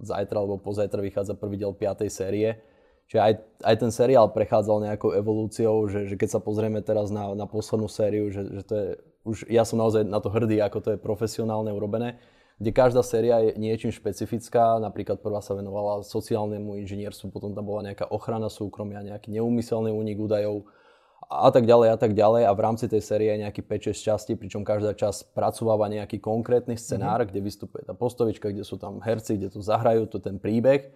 [0.00, 2.08] zajtra alebo pozajtra vychádza prvý diel 5.
[2.08, 2.56] série.
[3.12, 3.34] Čiže aj,
[3.68, 7.84] aj ten seriál prechádzal nejakou evolúciou, že, že keď sa pozrieme teraz na, na poslednú
[7.84, 8.88] sériu, že, že to je,
[9.28, 12.16] už ja som naozaj na to hrdý, ako to je profesionálne urobené,
[12.56, 17.92] kde každá séria je niečím špecifická, napríklad prvá sa venovala sociálnemu inžinierstvu, potom tam bola
[17.92, 20.64] nejaká ochrana súkromia, nejaký neumyselný únik údajov,
[21.28, 24.32] a tak ďalej a tak ďalej a v rámci tej série je nejaký 5-6 častí,
[24.40, 27.28] pričom každá časť pracováva nejaký konkrétny scenár, mm-hmm.
[27.28, 30.92] kde vystupuje tá postavička, kde sú tam herci, kde tu zahrajú to ten príbeh.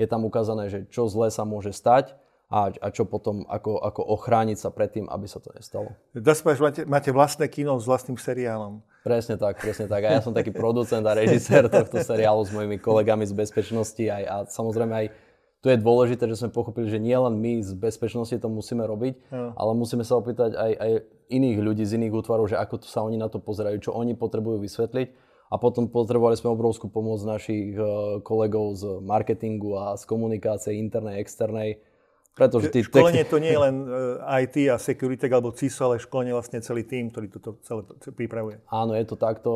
[0.00, 2.16] Je tam ukázané, že čo zle sa môže stať
[2.48, 5.92] a, a čo potom, ako, ako ochrániť sa pred tým, aby sa to nestalo.
[6.16, 8.82] Dá sa že máte, máte vlastné kino s vlastným seriálom.
[9.04, 10.02] Presne tak, presne tak.
[10.08, 14.22] A ja som taký producent a režisér tohto seriálu s mojimi kolegami z bezpečnosti aj,
[14.24, 15.06] a samozrejme aj
[15.60, 19.14] tu je dôležité, že sme pochopili, že nie len my z bezpečnosti to musíme robiť,
[19.28, 19.52] ja.
[19.52, 20.90] ale musíme sa opýtať aj, aj
[21.28, 24.16] iných ľudí z iných útvarov, že ako to sa oni na to pozerajú, čo oni
[24.16, 25.29] potrebujú vysvetliť.
[25.50, 27.84] A potom potrebovali sme obrovskú pomoc našich eh,
[28.22, 31.82] kolegov z marketingu a z komunikácie internej, externej.
[32.38, 35.98] Pretože tí školenie techni- to nie je len eh, IT a security alebo CISO, ale
[35.98, 37.82] školenie vlastne celý tým, ktorý toto celé
[38.14, 38.62] pripravuje.
[38.70, 39.50] Áno, je to takto.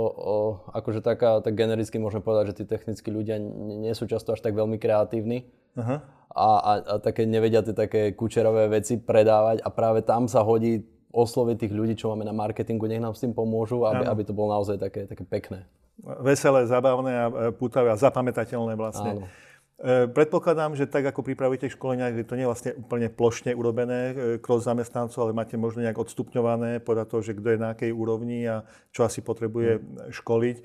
[0.74, 4.58] Akože taká, tak genericky môžem povedať, že tí technickí ľudia nie sú často až tak
[4.58, 5.46] veľmi kreatívni.
[5.78, 6.02] Uh-huh.
[6.34, 10.82] A, a, a také nevedia tie také kučerové veci predávať a práve tam sa hodí
[11.14, 14.34] osloviť tých ľudí, čo máme na marketingu, nech nám s tým pomôžu, aby, aby to
[14.34, 15.62] bolo naozaj také, také pekné.
[16.02, 19.22] Veselé, zábavné a pútavé a zapamätateľné vlastne.
[19.22, 19.30] Áno.
[19.74, 24.14] E, predpokladám, že tak ako pripravíte školenia, že to nie je vlastne úplne plošne urobené
[24.38, 27.90] kroz e, zamestnancov, ale máte možno nejak odstupňované podľa toho, že kto je na akej
[27.90, 28.62] úrovni a
[28.94, 30.14] čo asi potrebuje mm.
[30.14, 30.56] školiť.
[30.58, 30.62] E,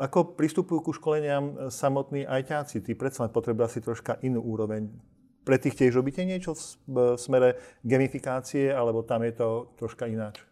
[0.00, 2.84] ako pristupujú ku školeniam samotní ajťáci?
[2.84, 4.92] Tí predsa len potrebujú asi troška inú úroveň.
[5.44, 6.52] Pre tých tiež robíte niečo
[6.88, 10.47] v smere gamifikácie, alebo tam je to troška ináč?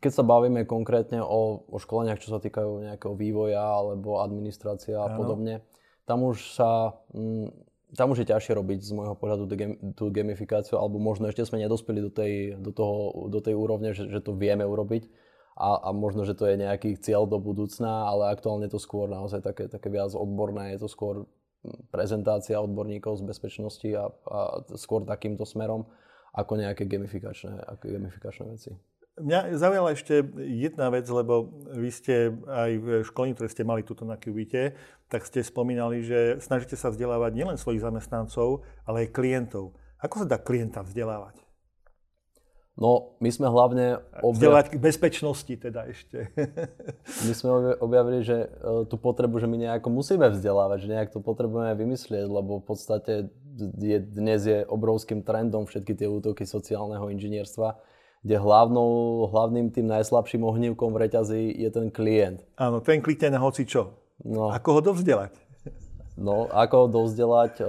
[0.00, 5.12] Keď sa bavíme konkrétne o, o školeniach, čo sa týkajú nejakého vývoja alebo administrácia a
[5.12, 5.60] podobne,
[6.08, 7.52] tam už sa, mm,
[7.94, 9.44] tam už je ťažšie robiť z môjho pohľadu
[9.92, 14.08] tú gamifikáciu, alebo možno ešte sme nedospeli do tej, do toho, do tej úrovne, že,
[14.08, 15.06] že to vieme urobiť
[15.60, 19.04] a, a možno, že to je nejaký cieľ do budúcna, ale aktuálne je to skôr
[19.04, 21.28] naozaj také, také viac odborné, je to skôr
[21.62, 24.38] mm, prezentácia odborníkov z bezpečnosti a, a
[24.80, 25.84] skôr takýmto smerom
[26.32, 28.72] ako nejaké gamifikačné, ako gamifikačné veci.
[29.20, 34.08] Mňa zaujala ešte jedna vec, lebo vy ste aj v školení, ktoré ste mali tuto
[34.08, 34.74] na QVite,
[35.12, 39.76] tak ste spomínali, že snažíte sa vzdelávať nielen svojich zamestnancov, ale aj klientov.
[40.00, 41.36] Ako sa dá klienta vzdelávať?
[42.80, 44.00] No, my sme hlavne...
[44.24, 44.40] Objav...
[44.40, 46.32] Vzdelávať k bezpečnosti teda ešte.
[47.28, 51.20] my sme objavili, že e, tú potrebu, že my nejako musíme vzdelávať, že nejak to
[51.20, 53.28] potrebujeme vymyslieť, lebo v podstate
[53.60, 57.76] je, dnes je obrovským trendom všetky tie útoky sociálneho inžinierstva
[58.20, 62.44] kde hlavnou, hlavným tým najslabším ohnívkom v reťazi je ten klient.
[62.60, 63.96] Áno, ten klikne na hoci čo.
[64.20, 64.52] No.
[64.52, 65.32] Ako ho dovzdelať?
[66.20, 67.64] No, ako ho dovzdelať?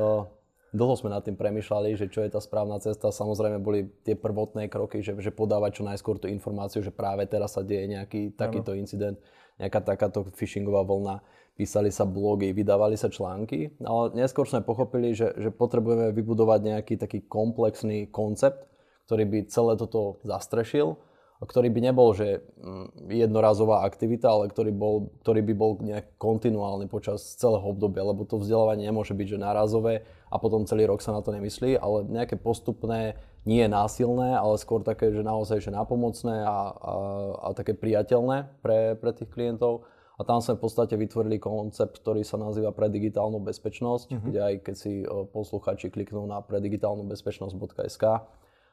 [0.72, 3.12] Dlho sme nad tým premyšľali, že čo je tá správna cesta.
[3.12, 7.60] Samozrejme boli tie prvotné kroky, že, že podávať čo najskôr tú informáciu, že práve teraz
[7.60, 8.80] sa deje nejaký takýto ano.
[8.80, 9.20] incident,
[9.60, 11.20] nejaká takáto phishingová vlna.
[11.60, 16.96] Písali sa blogy, vydávali sa články, ale neskôr sme pochopili, že, že potrebujeme vybudovať nejaký
[16.96, 18.71] taký komplexný koncept,
[19.12, 20.96] ktorý by celé toto zastrešil,
[21.42, 26.86] ktorý by nebol, že mm, jednorazová aktivita, ale ktorý, bol, ktorý by bol nejak kontinuálny
[26.86, 31.12] počas celého obdobia, lebo to vzdelávanie nemôže byť, že nárazové a potom celý rok sa
[31.12, 36.46] na to nemyslí, ale nejaké postupné, nie násilné, ale skôr také, že naozaj že napomocné
[36.46, 36.94] a, a,
[37.42, 39.90] a také priateľné pre, pre tých klientov.
[40.16, 44.26] A tam sme v podstate vytvorili koncept, ktorý sa nazýva pre digitálnu bezpečnosť, mm-hmm.
[44.30, 45.02] kde aj keď si
[45.34, 48.06] posluchači kliknú na predigitálnubezpečnosť.sk,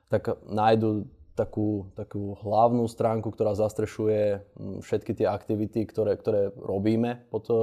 [0.08, 7.30] tak nájdu takú, takú hlavnú stránku, ktorá zastrešuje mm, všetky tie aktivity, ktoré, ktoré robíme
[7.30, 7.54] pod e,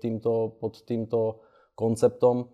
[0.00, 1.44] týmto, pod týmto
[1.76, 2.48] konceptom.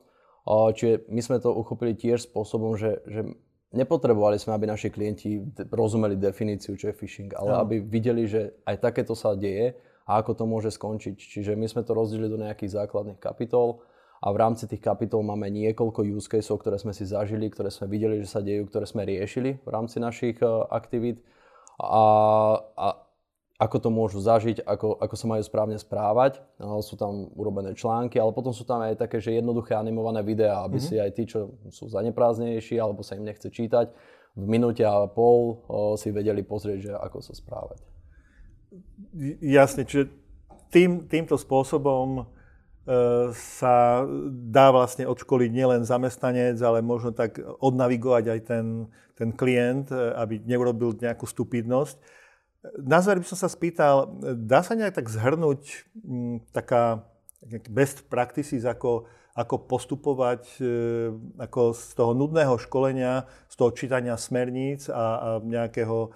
[0.44, 3.24] Čiže my sme to uchopili tiež spôsobom, že, že
[3.72, 5.40] nepotrebovali sme, aby naši klienti
[5.72, 7.59] rozumeli definíciu, čo je phishing, ale no.
[7.64, 9.72] aby videli, že aj takéto sa deje
[10.04, 11.16] a ako to môže skončiť.
[11.16, 13.80] Čiže my sme to rozdelili do nejakých základných kapitol
[14.24, 17.92] a v rámci tých kapitol máme niekoľko use caseov, ktoré sme si zažili, ktoré sme
[17.92, 21.20] videli, že sa dejú, ktoré sme riešili v rámci našich uh, aktivít
[21.76, 22.87] a, a
[23.60, 26.42] ako to môžu zažiť, ako, ako sa majú správne správať.
[26.58, 30.66] No, sú tam urobené články, ale potom sú tam aj také, že jednoduché animované videá,
[30.66, 30.90] aby mm-hmm.
[30.90, 33.94] si aj tí, čo sú zaneprázdnejší alebo sa im nechce čítať,
[34.34, 37.78] v minúte a pol o, si vedeli pozrieť, že ako sa správať.
[39.38, 40.10] Jasne, čiže
[40.74, 42.26] tým, týmto spôsobom
[43.33, 50.44] sa dá vlastne odškoliť nielen zamestnanec, ale možno tak odnavigovať aj ten, ten klient, aby
[50.44, 51.97] neurobil nejakú stupidnosť.
[52.81, 55.88] Na záver by som sa spýtal, dá sa nejak tak zhrnúť
[56.53, 57.09] taká
[57.68, 59.05] best practices, ako,
[59.37, 60.64] ako postupovať e,
[61.37, 66.12] ako z toho nudného školenia, z toho čítania smerníc a, a nejakého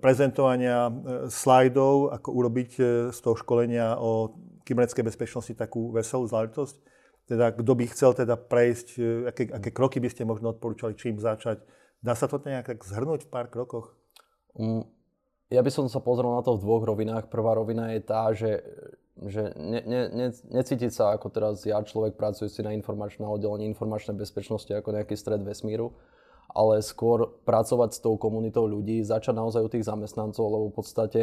[0.00, 0.92] prezentovania e,
[1.30, 6.76] slajdov, ako urobiť e, z toho školenia o kybernetickej bezpečnosti takú veselú záležitosť?
[7.24, 11.16] Teda kto by chcel teda prejsť, e, aké, aké kroky by ste možno odporúčali, čím
[11.16, 11.64] začať?
[12.04, 13.96] Dá sa to nejak tak zhrnúť v pár krokoch?
[14.52, 14.84] Um,
[15.48, 17.32] ja by som sa pozrel na to v dvoch rovinách.
[17.32, 18.60] Prvá rovina je tá, že,
[19.24, 24.20] že ne, ne, ne, necítiť sa ako teraz ja, človek pracujúci na informačnom oddelení informačnej
[24.20, 25.96] bezpečnosti ako nejaký stred vesmíru,
[26.52, 31.20] ale skôr pracovať s tou komunitou ľudí, začať naozaj u tých zamestnancov, lebo v podstate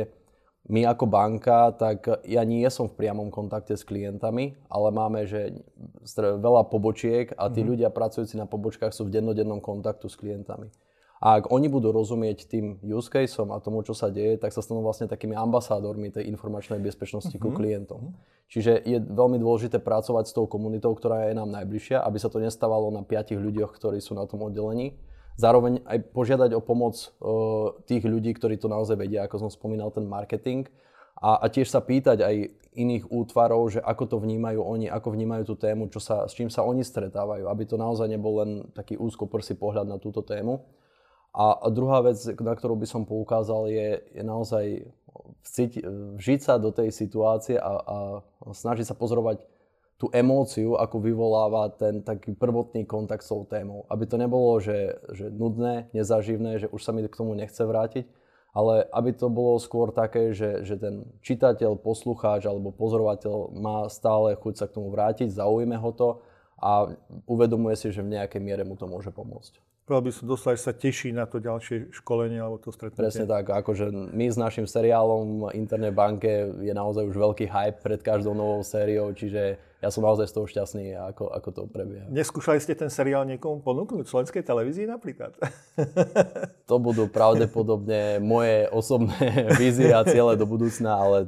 [0.70, 5.58] my ako banka, tak ja nie som v priamom kontakte s klientami, ale máme že
[6.18, 7.70] veľa pobočiek a tí mm-hmm.
[7.70, 10.70] ľudia pracujúci na pobočkách sú v dennodennom kontaktu s klientami.
[11.22, 14.66] A ak oni budú rozumieť tým use caseom a tomu, čo sa deje, tak sa
[14.66, 17.46] stanú vlastne takými ambasádormi tej informačnej bezpečnosti uh-huh.
[17.46, 17.58] ku mhm.
[17.62, 18.02] klientom.
[18.10, 18.50] Uh-huh.
[18.50, 22.42] Čiže je veľmi dôležité pracovať s tou komunitou, ktorá je nám najbližšia, aby sa to
[22.42, 24.98] nestávalo na piatich ľuďoch, ktorí sú na tom oddelení.
[25.40, 29.92] Zároveň aj požiadať o pomoc uh, tých ľudí, ktorí to naozaj vedia, ako som spomínal,
[29.92, 30.68] ten marketing.
[31.22, 32.36] A, a tiež sa pýtať aj
[32.72, 36.48] iných útvarov, že ako to vnímajú oni, ako vnímajú tú tému, čo sa, s čím
[36.48, 40.64] sa oni stretávajú, aby to naozaj nebol len taký úzkoprsý pohľad na túto tému.
[41.32, 44.66] A, a druhá vec, na ktorú by som poukázal, je, je naozaj
[45.48, 45.72] vciť,
[46.20, 47.96] vžiť sa do tej situácie a, a
[48.52, 49.44] snažiť sa pozorovať
[50.02, 53.86] tú emóciu, ako vyvoláva ten taký prvotný kontakt s tou témou.
[53.86, 58.10] Aby to nebolo, že, že nudné, nezaživné, že už sa mi k tomu nechce vrátiť,
[58.50, 64.34] ale aby to bolo skôr také, že, že ten čitateľ, poslucháč alebo pozorovateľ má stále
[64.34, 66.10] chuť sa k tomu vrátiť, zaujíme ho to
[66.58, 66.98] a
[67.30, 69.71] uvedomuje si, že v nejakej miere mu to môže pomôcť.
[69.92, 73.04] Povedal by som doslova, že sa teší na to ďalšie školenie alebo to stretnutie.
[73.04, 78.00] Presne tak, akože my s našim seriálom Internet banke je naozaj už veľký hype pred
[78.00, 82.08] každou novou sériou, čiže ja som naozaj z toho šťastný, ako, ako to prebieha.
[82.08, 84.08] Neskúšali ste ten seriál niekomu ponúknuť?
[84.08, 85.36] Slovenskej televízii napríklad?
[86.72, 89.20] to budú pravdepodobne moje osobné
[89.60, 91.28] vízie a ciele do budúcna, ale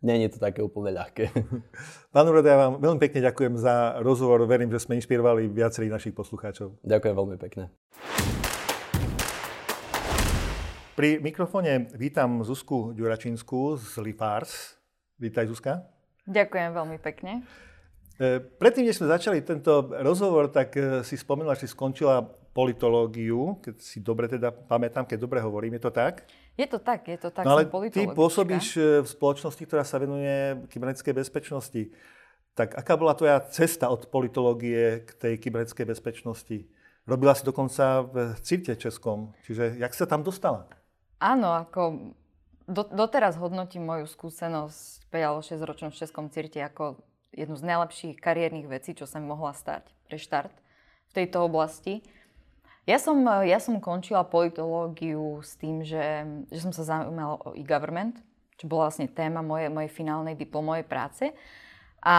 [0.00, 1.28] Není to také úplne ľahké.
[2.16, 4.40] Pán Ureda, ja vám veľmi pekne ďakujem za rozhovor.
[4.48, 6.80] Verím, že sme inšpirovali viacerých našich poslucháčov.
[6.80, 7.68] Ďakujem veľmi pekne.
[10.96, 14.80] Pri mikrofóne vítam Zuzku Ďuračinskú z Lipars.
[15.20, 15.84] Vítaj Zuzka.
[16.24, 17.44] Ďakujem veľmi pekne.
[18.16, 22.24] E, predtým, než sme začali tento rozhovor, tak e, si spomenula, že si skončila
[22.56, 26.24] politológiu, keď si dobre teda pamätám, keď dobre hovorím, je to tak?
[26.58, 29.96] Je to tak, je to tak, no, ale ty pôsobíš e, v spoločnosti, ktorá sa
[30.02, 31.82] venuje kybernetickej bezpečnosti.
[32.58, 36.58] Tak aká bola tvoja cesta od politológie k tej kybernetickej bezpečnosti?
[37.08, 40.68] Robila si dokonca v CIRTE českom, čiže jak sa tam dostala?
[41.16, 42.12] Áno, ako
[42.70, 47.02] do, doteraz hodnotím moju skúsenosť 5 alebo 6 ročnom v Českom CIRTE ako
[47.34, 50.54] jednu z najlepších kariérnych vecí, čo sa mi mohla stať pre štart
[51.10, 52.06] v tejto oblasti.
[52.88, 58.18] Ja som, ja som končila politológiu s tým, že, že som sa zaujímala o e-government,
[58.56, 61.32] čo bola vlastne téma mojej, mojej finálnej diplomovej práce.
[62.00, 62.16] A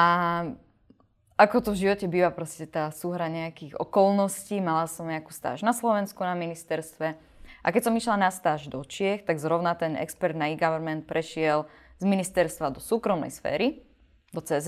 [1.41, 4.62] ako to v živote býva, proste tá súhra nejakých okolností.
[4.62, 7.17] Mala som nejakú stáž na Slovensku na ministerstve.
[7.62, 11.65] A keď som išla na stáž do Čiech, tak zrovna ten expert na e-government prešiel
[11.97, 13.86] z ministerstva do súkromnej sféry,
[14.34, 14.65] do cz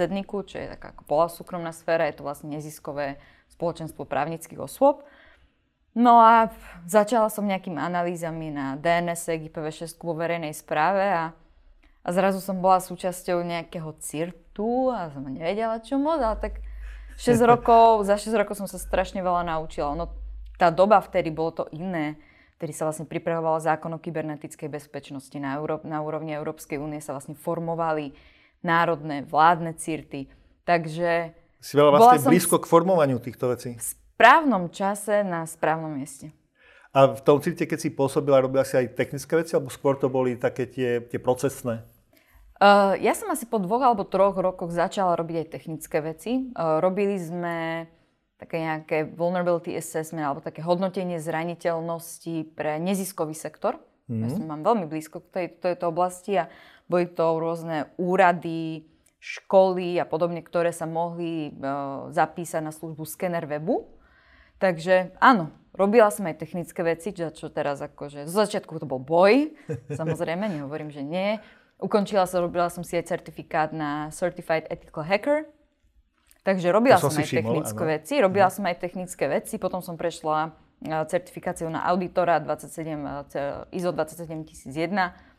[0.49, 3.17] čo je taká ako súkromná sféra, je to vlastne neziskové
[3.49, 5.07] spoločenstvo právnických osôb.
[5.93, 6.49] No a
[6.89, 11.37] začala som nejakými analýzami na DNS, IPv6 vo verejnej správe a,
[12.01, 16.53] a zrazu som bola súčasťou nejakého CIRTu a som nevedela čo moc, ale tak
[17.21, 19.93] 6 rokov, za 6 rokov som sa strašne veľa naučila.
[19.93, 20.09] No
[20.57, 22.17] tá doba vtedy bolo to iné.
[22.57, 25.37] Vtedy sa vlastne pripravoval zákon o kybernetickej bezpečnosti.
[25.37, 28.17] Na, Euró- na úrovni Európskej únie sa vlastne formovali
[28.65, 30.25] národné vládne CIRTy.
[30.65, 31.37] Takže...
[31.61, 33.77] Si veľa vlastne blízko k formovaniu týchto vecí
[34.23, 36.31] správnom čase na správnom mieste.
[36.95, 40.07] A v tom cíte, keď si pôsobila, robila si aj technické veci, alebo skôr to
[40.07, 41.83] boli také tie, tie procesné?
[42.55, 46.31] Uh, ja som asi po dvoch alebo troch rokoch začala robiť aj technické veci.
[46.55, 47.83] Uh, robili sme
[48.39, 53.75] také nejaké vulnerability assessment alebo také hodnotenie zraniteľnosti pre neziskový sektor.
[54.07, 54.23] Mm-hmm.
[54.23, 56.47] Ja som mám veľmi blízko k tej, tejto oblasti a
[56.87, 58.87] boli to rôzne úrady,
[59.19, 63.92] školy a podobne, ktoré sa mohli uh, zapísať na službu skener webu.
[64.61, 69.53] Takže áno, robila som aj technické veci, čo teraz akože, zo začiatku to bol boj,
[69.99, 71.41] samozrejme, nehovorím, že nie.
[71.81, 75.39] Ukončila som, robila som si aj certifikát na Certified Ethical Hacker,
[76.47, 77.91] takže robila som, som aj všimol, technické áno.
[77.91, 78.55] veci, robila mhm.
[78.55, 85.32] som aj technické veci, potom som prešla certifikáciu na auditora 27, ISO 27001,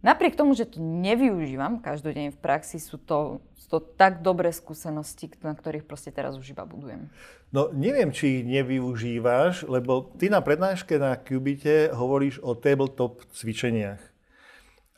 [0.00, 5.28] Napriek tomu, že to nevyužívam každodenne v praxi, sú to, sú to tak dobré skúsenosti,
[5.44, 7.12] na ktorých proste teraz už iba budujem.
[7.52, 14.00] No neviem, či nevyužívaš, lebo ty na prednáške na Qubite hovoríš o tabletop cvičeniach.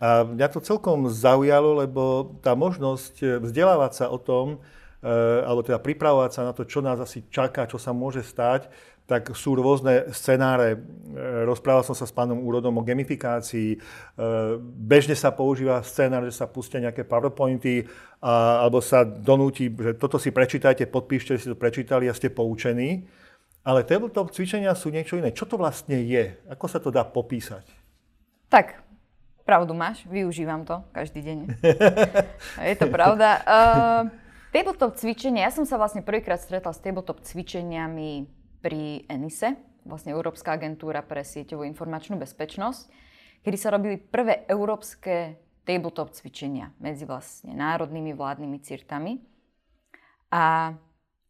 [0.02, 4.62] A mňa to celkom zaujalo, lebo tá možnosť vzdelávať sa o tom,
[5.02, 8.70] eh, alebo teda pripravovať sa na to, čo nás asi čaká, čo sa môže stať,
[9.06, 10.78] tak sú rôzne scenáre.
[10.78, 10.78] E,
[11.44, 13.76] rozprával som sa s pánom úrodom o gamifikácii.
[13.76, 13.78] E,
[14.62, 17.84] bežne sa používa scenár, že sa pustia nejaké PowerPointy
[18.22, 23.04] a, alebo sa donúti, že toto si prečítajte, podpíšte, si to prečítali a ste poučení.
[23.62, 25.30] Ale tabletop cvičenia sú niečo iné.
[25.30, 26.34] Čo to vlastne je?
[26.50, 27.62] Ako sa to dá popísať?
[28.50, 28.82] Tak,
[29.46, 31.38] pravdu máš, využívam to každý deň.
[32.74, 33.38] je to pravda.
[33.46, 34.02] Uh,
[34.50, 40.54] tabletop cvičenia, ja som sa vlastne prvýkrát stretla s tabletop cvičeniami pri Enise vlastne Európska
[40.54, 42.82] agentúra pre sieťovú informačnú bezpečnosť,
[43.42, 49.18] kedy sa robili prvé európske tabletop cvičenia medzi vlastne národnými vládnymi cirtami.
[50.32, 50.74] A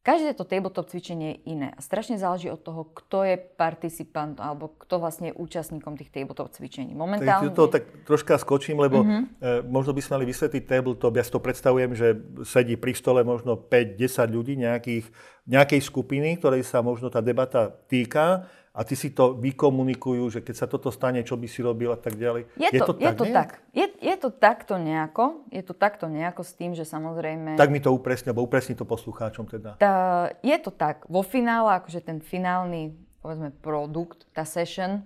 [0.03, 4.75] Každé to tabletop cvičenie je iné a strašne záleží od toho, kto je participant alebo
[4.75, 6.91] kto vlastne je účastníkom tých tabletop cvičení.
[6.91, 7.47] Momentálne...
[7.47, 9.23] Tak to tak troška skočím, lebo uh-huh.
[9.38, 11.15] e, možno by sme mali vysvetliť tabletop.
[11.15, 15.07] Ja si to predstavujem, že sedí pri stole možno 5-10 ľudí nejakých,
[15.47, 20.65] nejakej skupiny, ktorej sa možno tá debata týka a ty si to vykomunikujú, že keď
[20.65, 22.49] sa toto stane, čo by si robil a tak ďalej.
[22.57, 23.51] Je, je to, je tak, to tak.
[23.77, 25.45] Je, je to takto nejako.
[25.53, 27.61] Je to takto nejako s tým, že samozrejme...
[27.61, 29.77] Tak mi to upresne, alebo upresni to poslucháčom teda.
[29.77, 31.05] Tá, je to tak.
[31.13, 35.05] Vo finále, akože ten finálny, povedzme, produkt, tá session,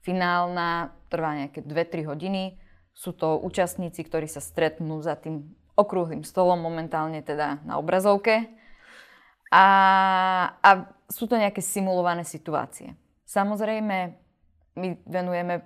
[0.00, 2.56] finálna, trvá nejaké 2-3 hodiny.
[2.96, 5.44] Sú to účastníci, ktorí sa stretnú za tým
[5.76, 8.48] okrúhlym stolom, momentálne teda na obrazovke.
[9.52, 9.64] A,
[10.64, 12.94] a sú to nejaké simulované situácie.
[13.26, 14.14] Samozrejme,
[14.76, 15.64] my venujeme,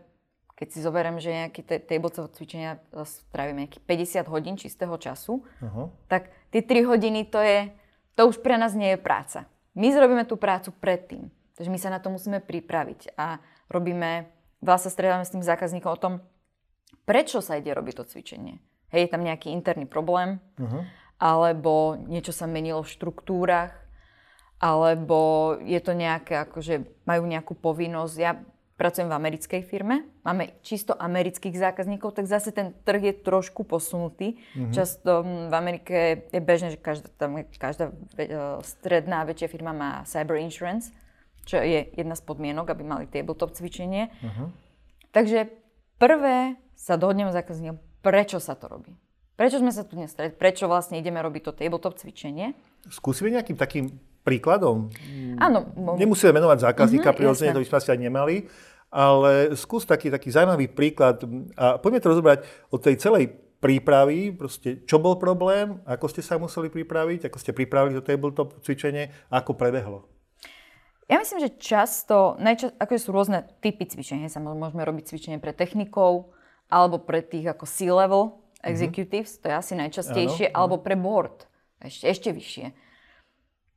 [0.57, 3.85] keď si zoberiem, že nejaké tabletop cvičenia strávime nejakých
[4.25, 5.89] 50 hodín čistého času, uh-huh.
[6.09, 7.73] tak tie 3 hodiny to je,
[8.17, 9.49] to už pre nás nie je práca.
[9.73, 11.33] My zrobíme tú prácu predtým.
[11.57, 14.29] Takže my sa na to musíme pripraviť a robíme,
[14.65, 16.15] veľa sa stretávame s tým zákazníkom o tom,
[17.05, 18.61] prečo sa ide robiť to cvičenie.
[18.93, 20.85] Hej, je tam nejaký interný problém, uh-huh.
[21.21, 23.80] alebo niečo sa menilo v štruktúrach,
[24.61, 28.15] alebo je to nejaké, akože majú nejakú povinnosť.
[28.21, 28.37] Ja
[28.77, 34.41] pracujem v americkej firme, máme čisto amerických zákazníkov, tak zase ten trh je trošku posunutý.
[34.57, 34.73] Mm-hmm.
[34.73, 38.25] Často v Amerike je bežné, že každá, tam, každá e,
[38.65, 40.93] stredná väčšia firma má cyber insurance,
[41.45, 44.09] čo je jedna z podmienok, aby mali tabletop cvičenie.
[44.25, 44.49] Mm-hmm.
[45.13, 45.53] Takže
[46.01, 48.97] prvé sa dohodneme s zákazníkom, prečo sa to robí.
[49.37, 50.13] Prečo sme sa tu dnes?
[50.13, 52.57] Prečo vlastne ideme robiť to tabletop cvičenie?
[52.89, 54.93] Skúsime nejakým takým príkladom?
[55.41, 55.73] Áno.
[55.97, 58.37] Nemusíme menovať zákazníka, mm-hmm, prirodzene to by sme asi aj nemali,
[58.91, 61.23] ale skús taký, taký zaujímavý príklad
[61.55, 62.39] a poďme to rozobrať
[62.75, 63.25] od tej celej
[63.61, 68.57] prípravy, proste čo bol problém, ako ste sa museli pripraviť, ako ste pripravili to tabletop
[68.65, 70.09] cvičenie a ako prebehlo.
[71.11, 75.53] Ja myslím, že často, najčas, ako sú rôzne typy cvičenia, sa môžeme robiť cvičenie pre
[75.53, 76.33] technikov,
[76.71, 78.65] alebo pre tých ako C-level mhm.
[78.65, 79.43] executives, mm-hmm.
[79.45, 81.45] to je asi najčastejšie, ano, alebo pre board,
[81.83, 82.67] ešte, ešte vyššie.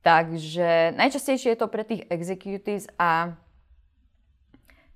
[0.03, 3.39] Takže najčastejšie je to pre tých executives a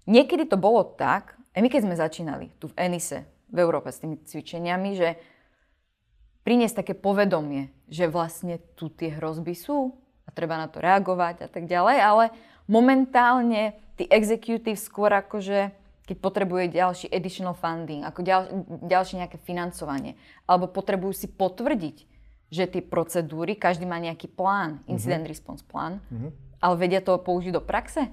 [0.04, 4.04] niekedy to bolo tak, aj my keď sme začínali tu v Enise, v Európe s
[4.04, 5.16] tými cvičeniami, že
[6.44, 9.96] priniesť také povedomie, že vlastne tu tie hrozby sú
[10.28, 12.26] a treba na to reagovať a tak ďalej, ale
[12.68, 15.72] momentálne tí executives skôr akože
[16.08, 18.42] keď potrebuje ďalší additional funding, ako ďal,
[18.88, 20.16] ďalšie nejaké financovanie,
[20.48, 22.17] alebo potrebujú si potvrdiť,
[22.48, 24.88] že tie procedúry, každý má nejaký plán, mhm.
[24.88, 25.34] incident uh-huh.
[25.34, 26.32] response plán, uh-huh.
[26.64, 28.08] ale vedia to použiť do praxe?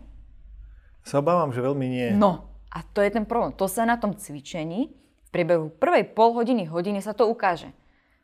[1.05, 2.09] Sa obávam, že veľmi nie.
[2.17, 3.53] No, a to je ten problém.
[3.61, 7.71] To sa na tom cvičení v priebehu prvej pol hodiny, hodiny sa to ukáže.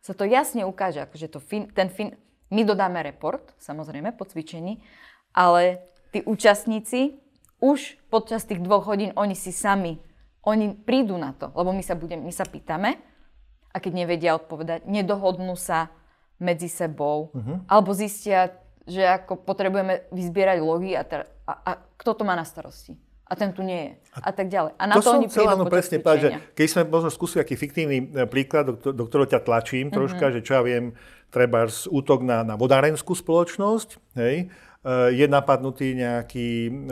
[0.00, 2.16] Sa to jasne ukáže, akože to fin, ten fin,
[2.48, 4.80] my dodáme report, samozrejme, po cvičení,
[5.36, 7.20] ale tí účastníci
[7.60, 10.00] už počas tých dvoch hodín, oni si sami,
[10.42, 12.96] oni prídu na to, lebo my sa, budem, my sa pýtame
[13.70, 15.92] a keď nevedia odpovedať, nedohodnú sa,
[16.40, 17.68] medzi sebou, uh-huh.
[17.68, 18.57] alebo zistia,
[18.88, 22.96] že ako potrebujeme vyzbierať logy a, ter- a, a kto to má na starosti.
[23.31, 23.92] A ten tu nie je.
[24.18, 24.74] A, a tak ďalej.
[24.74, 27.55] A na to, to oni prídu áno, presne povedať, že keď sme možno skúsili aký
[27.55, 29.96] fiktívny e, príklad, do, do ktorého ťa tlačím uh-huh.
[30.03, 30.98] troška, že čo ja viem,
[31.31, 34.50] treba útok na, na vodárenskú spoločnosť, hej,
[34.83, 36.48] e, je napadnutý nejaký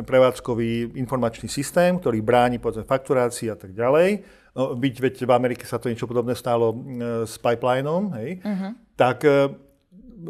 [0.06, 4.22] prevádzkový informačný systém, ktorý bráni povedzme fakturácii a tak ďalej.
[4.54, 6.76] No, byť, veď v Amerike sa to niečo podobné stálo e,
[7.26, 8.38] s pipelineom, hej.
[8.46, 9.54] Uh-huh tak e,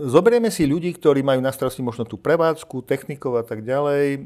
[0.04, 4.18] zoberieme si ľudí, ktorí majú na starosti možno tú prevádzku, technikov a tak ďalej, e,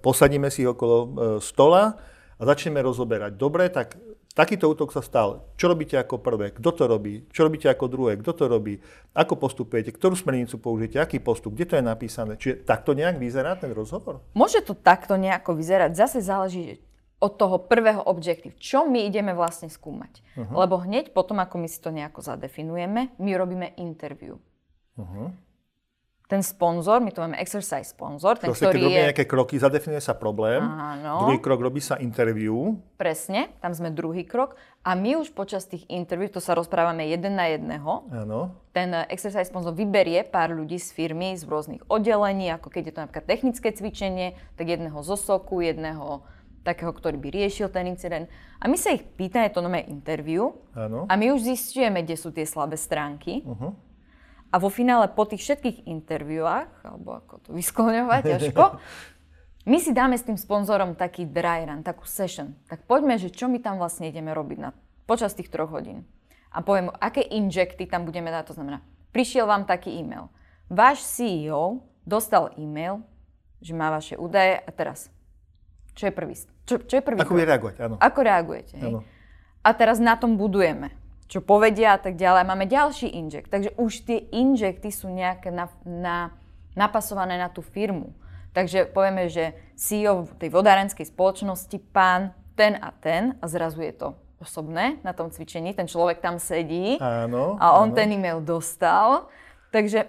[0.00, 1.08] posadíme si ich okolo e,
[1.44, 2.00] stola
[2.40, 3.36] a začneme rozoberať.
[3.36, 4.00] Dobre, tak
[4.32, 5.44] takýto útok sa stal.
[5.60, 6.56] Čo robíte ako prvé?
[6.56, 7.28] Kto to robí?
[7.28, 8.16] Čo robíte ako druhé?
[8.16, 8.80] Kto to robí?
[9.12, 9.92] Ako postupujete?
[9.92, 10.96] Ktorú smernicu použijete?
[11.02, 11.52] Aký postup?
[11.52, 12.40] Kde to je napísané?
[12.40, 14.24] Čiže takto nejak vyzerá ten rozhovor?
[14.32, 15.92] Môže to takto nejako vyzerať.
[15.92, 16.80] Zase záleží,
[17.18, 18.54] od toho prvého objektív.
[18.62, 20.22] Čo my ideme vlastne skúmať?
[20.38, 20.54] Uh-huh.
[20.62, 24.38] Lebo hneď potom, ako my si to nejako zadefinujeme, my robíme interview.
[24.94, 25.34] Uh-huh.
[26.28, 29.00] Ten sponzor, my tu máme exercise sponzor, ten, to ktorý keď je...
[29.00, 30.60] nejaké kroky, zadefinuje sa problém.
[30.60, 31.24] Áno.
[31.24, 32.76] Druhý krok robí sa interview.
[33.00, 34.52] Presne, tam sme druhý krok.
[34.84, 38.04] A my už počas tých interview, to sa rozprávame jeden na jedného.
[38.12, 38.52] Áno.
[38.76, 42.92] Ten eh, exercise sponsor vyberie pár ľudí z firmy, z rôznych oddelení, ako keď je
[42.92, 46.20] to napríklad technické cvičenie, tak jedného zo soku, jedného
[46.68, 48.28] takého, ktorý by riešil ten incident.
[48.60, 50.52] A my sa ich pýtame, to nové interview.
[50.76, 51.08] Áno.
[51.08, 53.40] A my už zistujeme, kde sú tie slabé stránky.
[53.48, 53.72] Uh-huh.
[54.52, 58.64] A vo finále po tých všetkých interviuách, alebo ako to vyskloňovať ťažko,
[59.72, 62.52] my si dáme s tým sponzorom taký dry run, takú session.
[62.68, 64.76] Tak poďme, že čo my tam vlastne ideme robiť na,
[65.08, 66.04] počas tých troch hodín.
[66.52, 68.52] A poviem, aké injekty tam budeme dať.
[68.52, 68.80] To znamená,
[69.12, 70.32] prišiel vám taký e-mail.
[70.68, 73.04] Váš CEO dostal e-mail,
[73.60, 75.12] že má vaše údaje a teraz,
[75.92, 76.36] čo je prvý?
[76.68, 77.96] Čo, čo je prvý Ako bude reagovať, áno.
[77.96, 78.92] Ako reagujete, hej?
[78.92, 79.00] Áno.
[79.64, 80.92] A teraz na tom budujeme.
[81.28, 82.44] Čo povedia a tak ďalej.
[82.44, 83.48] Máme ďalší injekt.
[83.48, 86.36] Takže už tie injekty sú nejaké na, na,
[86.76, 88.12] napasované na tú firmu.
[88.52, 94.08] Takže povieme, že CEO tej vodárenskej spoločnosti, pán ten a ten, a zrazu je to
[94.38, 97.96] osobné na tom cvičení, ten človek tam sedí áno, a on áno.
[97.98, 99.26] ten e-mail dostal.
[99.74, 100.08] Takže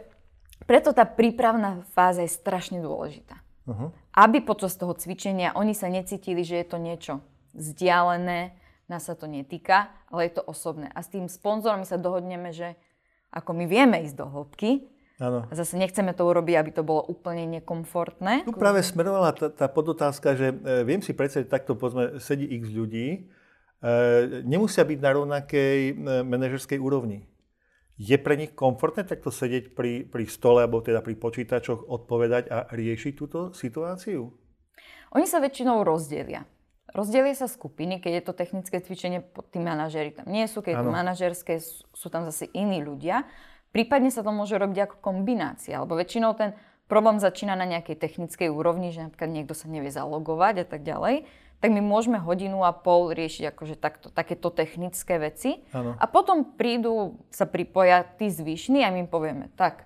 [0.70, 3.38] preto tá prípravná fáza je strašne dôležitá.
[3.70, 3.93] Uh-huh.
[4.17, 7.13] Aby počas toho cvičenia oni sa necítili, že je to niečo
[7.53, 8.57] vzdialené,
[8.89, 10.89] nás sa to netýka, ale je to osobné.
[10.89, 12.74] A s tým sponzorom sa dohodneme, že
[13.30, 14.89] ako my vieme ísť do hĺbky,
[15.20, 15.43] Áno.
[15.43, 18.47] A zase nechceme to urobiť, aby to bolo úplne nekomfortné.
[18.47, 22.72] Tu práve smerovala tá, tá podotázka, že e, viem si predstaviť, takto povedzme, sedí x
[22.72, 23.20] ľudí, e,
[24.47, 25.93] nemusia byť na rovnakej e,
[26.24, 27.28] manažerskej úrovni.
[28.00, 32.72] Je pre nich komfortné takto sedieť pri, pri stole alebo teda pri počítačoch, odpovedať a
[32.72, 34.32] riešiť túto situáciu?
[35.12, 36.47] Oni sa väčšinou rozdelia.
[36.95, 39.20] Rozdelia sa skupiny, keď je to technické cvičenie,
[39.52, 41.54] tí manažery tam nie sú, keď je to manažerské,
[41.91, 43.28] sú tam zase iní ľudia.
[43.76, 46.58] Prípadne sa to môže robiť ako kombinácia, alebo väčšinou ten
[46.89, 51.30] problém začína na nejakej technickej úrovni, že napríklad niekto sa nevie zalogovať a tak ďalej,
[51.60, 55.60] tak my môžeme hodinu a pol riešiť akože takto, takéto technické veci.
[55.76, 55.95] Ano.
[55.99, 59.84] A potom prídu, sa pripoja tí zvyšní a my im povieme, tak,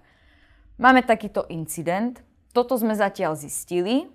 [0.78, 2.22] máme takýto incident,
[2.54, 4.06] toto sme zatiaľ zistili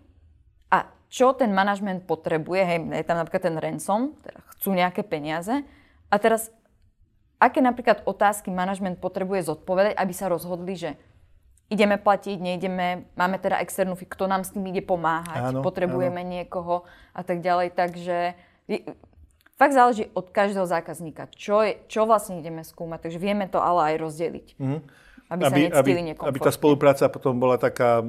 [0.71, 5.67] a čo ten manažment potrebuje, hej, je tam napríklad ten ransom, teda chcú nejaké peniaze
[6.07, 6.55] a teraz
[7.43, 10.91] aké napríklad otázky manažment potrebuje zodpovedať, aby sa rozhodli, že
[11.69, 16.33] ideme platiť, neideme, máme teda externú kto nám s tým ide pomáhať, áno, potrebujeme áno.
[16.41, 17.77] niekoho a tak ďalej.
[17.77, 18.17] Takže
[19.61, 23.09] fakt záleží od každého zákazníka, čo, je, čo vlastne ideme skúmať.
[23.09, 24.49] Takže vieme to ale aj rozdeliť.
[24.57, 24.81] Mm-hmm.
[25.29, 28.01] Aby, aby sa aby, aby tá spolupráca potom bola taká,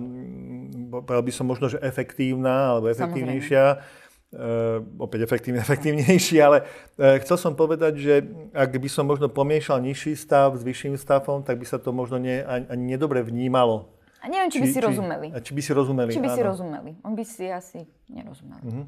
[0.87, 3.63] povedal by som možno, že efektívna alebo efektívnejšia.
[3.75, 8.13] Samozrejme Uh, opäť efektívne, efektívnejší, ale uh, chcel som povedať, že
[8.53, 12.21] ak by som možno pomiešal nižší stav s vyšším stavom, tak by sa to možno
[12.21, 13.89] nie, ani, ani nedobre vnímalo.
[14.21, 15.27] A neviem, či, či by si či, rozumeli.
[15.33, 16.37] A či by si rozumeli, Či by áno.
[16.37, 16.91] si rozumeli.
[17.01, 18.61] On by si asi nerozumel.
[18.61, 18.85] Uh-huh.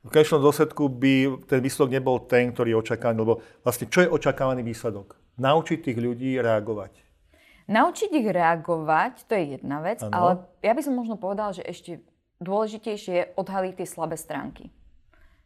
[0.00, 4.08] V konečnom dôsledku by ten výsledok nebol ten, ktorý je očakávaný, lebo vlastne čo je
[4.08, 5.20] očakávaný výsledok?
[5.36, 7.04] Naučiť tých ľudí reagovať.
[7.68, 10.10] Naučiť ich reagovať, to je jedna vec, ano.
[10.10, 10.30] ale
[10.64, 12.02] ja by som možno povedal, že ešte
[12.40, 14.72] dôležitejšie je odhaliť tie slabé stránky.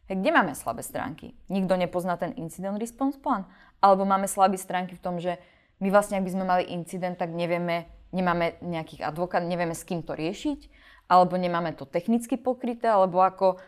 [0.07, 1.35] Hej, kde máme slabé stránky?
[1.51, 3.45] Nikto nepozná ten incident response plan?
[3.83, 5.37] Alebo máme slabé stránky v tom, že
[5.83, 10.05] my vlastne, ak by sme mali incident, tak nevieme, nemáme nejakých advokát, nevieme s kým
[10.07, 10.71] to riešiť,
[11.11, 13.59] alebo nemáme to technicky pokryté, alebo ako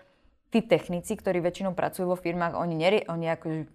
[0.50, 3.68] tí technici, ktorí väčšinou pracujú vo firmách, oni, nerie, oni ako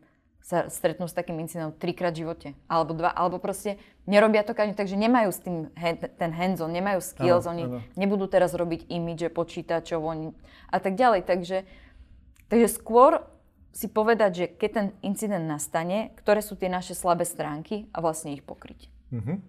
[0.43, 2.49] sa stretnú s takým incidentom trikrát v živote.
[2.67, 3.79] Alebo dva, alebo proste
[4.11, 5.71] nerobia to každý, takže nemajú s tým
[6.19, 7.79] ten hands-on, nemajú skills, ano, oni ano.
[7.95, 10.35] nebudú teraz robiť imidže počítačov oni,
[10.75, 11.23] a tak ďalej.
[11.25, 11.59] Takže,
[12.51, 13.23] takže skôr
[13.73, 18.37] si povedať, že keď ten incident nastane, ktoré sú tie naše slabé stránky a vlastne
[18.37, 18.91] ich pokryť.
[19.15, 19.41] Uh-huh.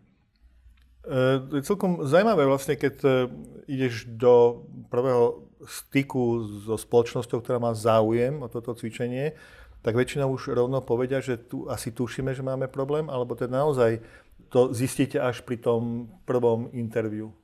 [1.04, 3.10] E, je celkom zaujímavé vlastne, keď e,
[3.68, 9.36] ideš do prvého styku so spoločnosťou, ktorá má záujem o toto cvičenie,
[9.84, 14.00] tak väčšinou už rovno povedia, že tu asi tušíme, že máme problém, alebo teda naozaj
[14.48, 17.36] to zistíte až pri tom prvom interviu?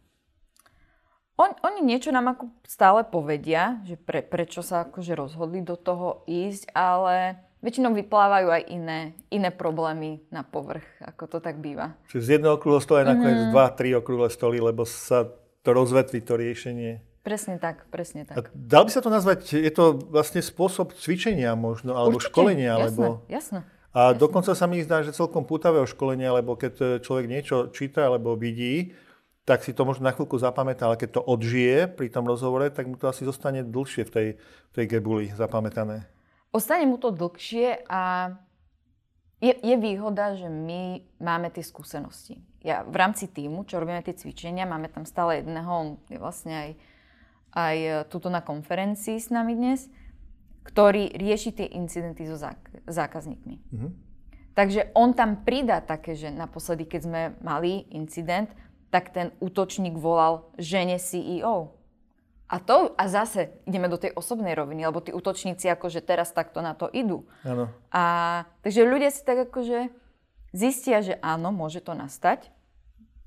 [1.40, 6.28] On, oni niečo nám ako stále povedia, že pre, prečo sa akože rozhodli do toho
[6.28, 9.00] ísť, ale väčšinou vyplávajú aj iné,
[9.32, 11.96] iné problémy na povrch, ako to tak býva.
[12.12, 13.52] Čiže z jedného okrúhleho stola je nakoniec mm.
[13.56, 15.32] dva, tri okrúhle stoly, lebo sa
[15.64, 17.04] to rozvetví, to riešenie.
[17.20, 18.36] Presne tak, presne tak.
[18.40, 22.80] A dal by sa to nazvať, je to vlastne spôsob cvičenia možno, alebo Určite, školenia,
[22.80, 23.04] jasné, alebo...
[23.28, 23.60] jasné.
[23.92, 24.20] A jasné.
[24.22, 28.40] dokonca sa mi zdá, že celkom pútavého školenia, lebo keď e, človek niečo číta alebo
[28.40, 28.96] vidí,
[29.44, 32.86] tak si to možno na chvíľku zapamätá, ale keď to odžije pri tom rozhovore, tak
[32.86, 36.06] mu to asi zostane dlhšie v tej, v tej gebuli zapamätané.
[36.54, 38.34] Ostane mu to dlhšie a
[39.42, 42.44] je, je výhoda, že my máme tie skúsenosti.
[42.62, 46.54] Ja v rámci týmu, čo robíme tie cvičenia, máme tam stále jedného, on je vlastne
[46.54, 46.70] aj
[47.54, 49.90] aj e, tuto na konferencii s nami dnes,
[50.66, 53.56] ktorý rieši tie incidenty so zák- zákazníkmi.
[53.58, 53.92] Mm-hmm.
[54.54, 58.52] Takže on tam pridá také, že naposledy, keď sme mali incident,
[58.92, 61.78] tak ten útočník volal žene CEO.
[62.50, 66.66] A, to, a zase ideme do tej osobnej roviny, lebo tí útočníci akože teraz takto
[66.66, 67.30] na to idú.
[67.46, 67.70] Áno.
[67.94, 69.94] A, takže ľudia si tak akože
[70.50, 72.50] zistia, že áno, môže to nastať.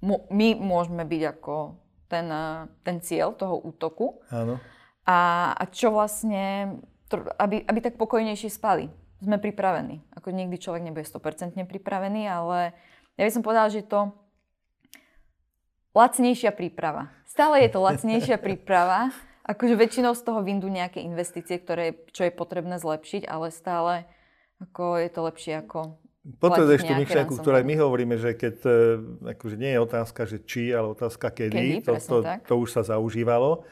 [0.03, 1.82] my môžeme byť ako
[2.13, 4.21] ten, eh, ten cieľ toho útoku.
[4.29, 4.61] Áno.
[5.09, 6.77] a, a čo vlastne,
[7.41, 8.93] aby, aby tak pokojnejšie spali.
[9.23, 10.03] Sme pripravení.
[10.19, 12.75] Ako nikdy človek nebude 100% pripravený, ale
[13.15, 14.11] ja by som povedala, že to
[15.95, 17.15] lacnejšia príprava.
[17.25, 19.15] Stále je to lacnejšia príprava.
[19.43, 24.07] Akože väčšinou z toho vyndú nejaké investície, ktoré, čo je potrebné zlepšiť, ale stále
[24.63, 28.71] ako je to lepšie ako Potrebuješ tú myšlienku, ktorá my hovoríme, že keď, e,
[29.35, 32.17] akože nie je otázka, že či, ale otázka kedy, kedy to, to,
[32.47, 33.67] to už sa zaužívalo.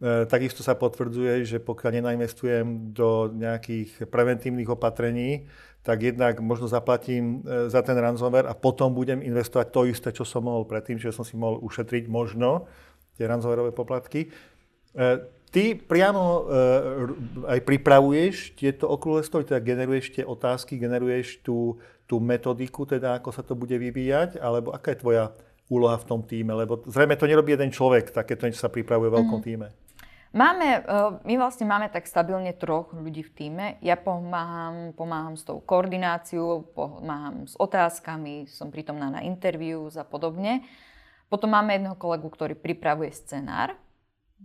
[0.00, 5.44] E, takisto sa potvrdzuje, že pokiaľ nenainvestujem do nejakých preventívnych opatrení,
[5.84, 10.24] tak jednak možno zaplatím e, za ten ransomware a potom budem investovať to isté, čo
[10.24, 12.64] som mohol predtým, že som si mohol ušetriť možno
[13.20, 14.32] tie ransomwareové poplatky.
[15.50, 16.46] Ty priamo
[17.50, 23.34] aj pripravuješ tieto okrúhle stoly, teda generuješ tie otázky, generuješ tú, tú metodiku, teda ako
[23.34, 25.34] sa to bude vyvíjať, alebo aká je tvoja
[25.66, 26.54] úloha v tom týme?
[26.54, 29.46] Lebo zrejme to nerobí jeden človek, takéto niečo sa pripravuje v veľkom mm.
[29.50, 29.68] týme.
[30.30, 30.86] Máme,
[31.26, 33.66] my vlastne máme tak stabilne troch ľudí v týme.
[33.82, 40.62] Ja pomáham, pomáham s tou koordináciou, pomáham s otázkami, som prítomná na interviu a podobne.
[41.26, 43.74] Potom máme jedného kolegu, ktorý pripravuje scenár,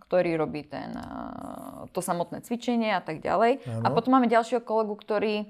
[0.04, 3.64] ktorý robí ten, eh, to samotné cvičenie a tak ďalej.
[3.66, 3.84] Ano.
[3.84, 5.50] A potom máme ďalšieho kolegu, ktorý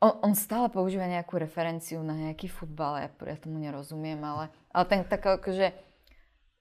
[0.00, 4.84] on, on stále používa nejakú referenciu na nejaký futbal, ja, ja tomu nerozumiem, ale, ale
[4.84, 5.72] ten tak akože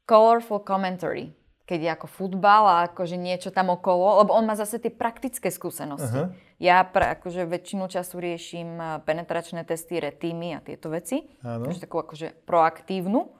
[0.07, 1.35] colorful commentary,
[1.67, 5.51] keď je ako futbal a akože niečo tam okolo, lebo on má zase tie praktické
[5.51, 6.15] skúsenosti.
[6.15, 6.31] Uh-huh.
[6.61, 11.27] Ja pra, akože väčšinu času riešim eh, penetračné testy, retímy a tieto veci.
[11.43, 11.67] Áno.
[11.67, 13.35] Takže takú akože proaktívnu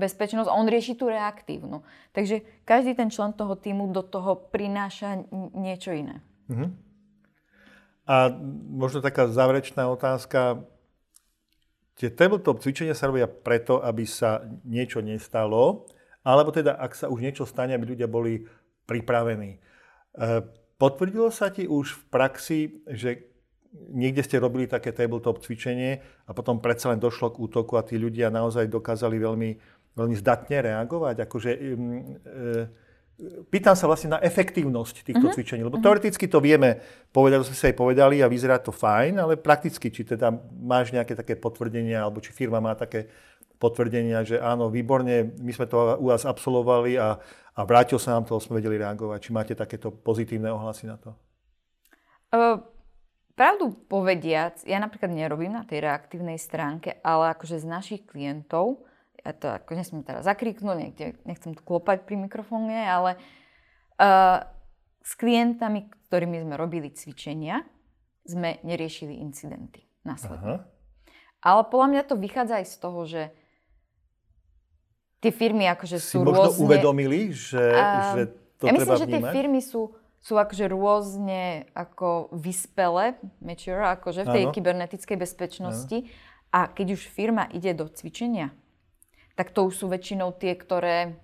[0.00, 1.84] bezpečnosť on rieši tú reaktívnu.
[2.16, 5.20] Takže každý ten člen toho týmu do toho prináša
[5.52, 6.24] niečo iné.
[6.48, 6.72] Uh-huh.
[8.08, 8.32] A
[8.72, 10.64] možno taká záverečná otázka.
[12.00, 15.84] Tie tabletop cvičenia sa robia preto, aby sa niečo nestalo,
[16.24, 18.48] alebo teda, ak sa už niečo stane, aby ľudia boli
[18.88, 19.56] pripravení.
[19.56, 19.58] E,
[20.80, 23.30] potvrdilo sa ti už v praxi, že
[23.70, 27.94] niekde ste robili také tabletop cvičenie a potom predsa len došlo k útoku a tí
[27.94, 29.50] ľudia naozaj dokázali veľmi
[29.98, 31.16] veľmi zdatne reagovať.
[31.26, 31.64] Akože, e,
[33.52, 35.36] pýtam sa vlastne na efektívnosť týchto uh-huh.
[35.36, 35.84] cvičení, lebo uh-huh.
[35.84, 36.80] teoreticky to vieme
[37.12, 40.32] povedať, sme si aj povedali a vyzerá to fajn, ale prakticky, či teda
[40.62, 43.10] máš nejaké také potvrdenia, alebo či firma má také
[43.60, 47.20] potvrdenia, že áno, výborne, my sme to u vás absolvovali a,
[47.52, 49.18] a vrátil sa nám to, sme vedeli reagovať.
[49.20, 51.12] Či máte takéto pozitívne ohlasy na to?
[52.32, 52.64] Uh,
[53.36, 58.80] pravdu povediac, ja napríklad nerobím na tej reaktívnej stránke, ale akože z našich klientov
[59.20, 63.20] ja to ako nesmiem teraz zakriknúť, niekde, nechcem tu klopať pri mikrofóne, ale
[64.00, 64.48] uh,
[65.04, 67.64] s klientami, ktorými sme robili cvičenia,
[68.24, 70.40] sme neriešili incidenty následne.
[70.40, 70.56] Aha.
[71.40, 73.22] Ale podľa mňa to vychádza aj z toho, že
[75.24, 76.64] tie firmy akože si sú možno rôzne...
[76.64, 78.22] uvedomili, že, uh, že
[78.60, 84.28] to ja myslím, treba že tie firmy sú, sú akože rôzne ako vyspele, mature, akože
[84.28, 84.52] v tej ano.
[84.52, 85.98] kybernetickej bezpečnosti.
[86.04, 86.28] Ano.
[86.50, 88.52] A keď už firma ide do cvičenia,
[89.40, 91.16] tak to už sú väčšinou tie, ktoré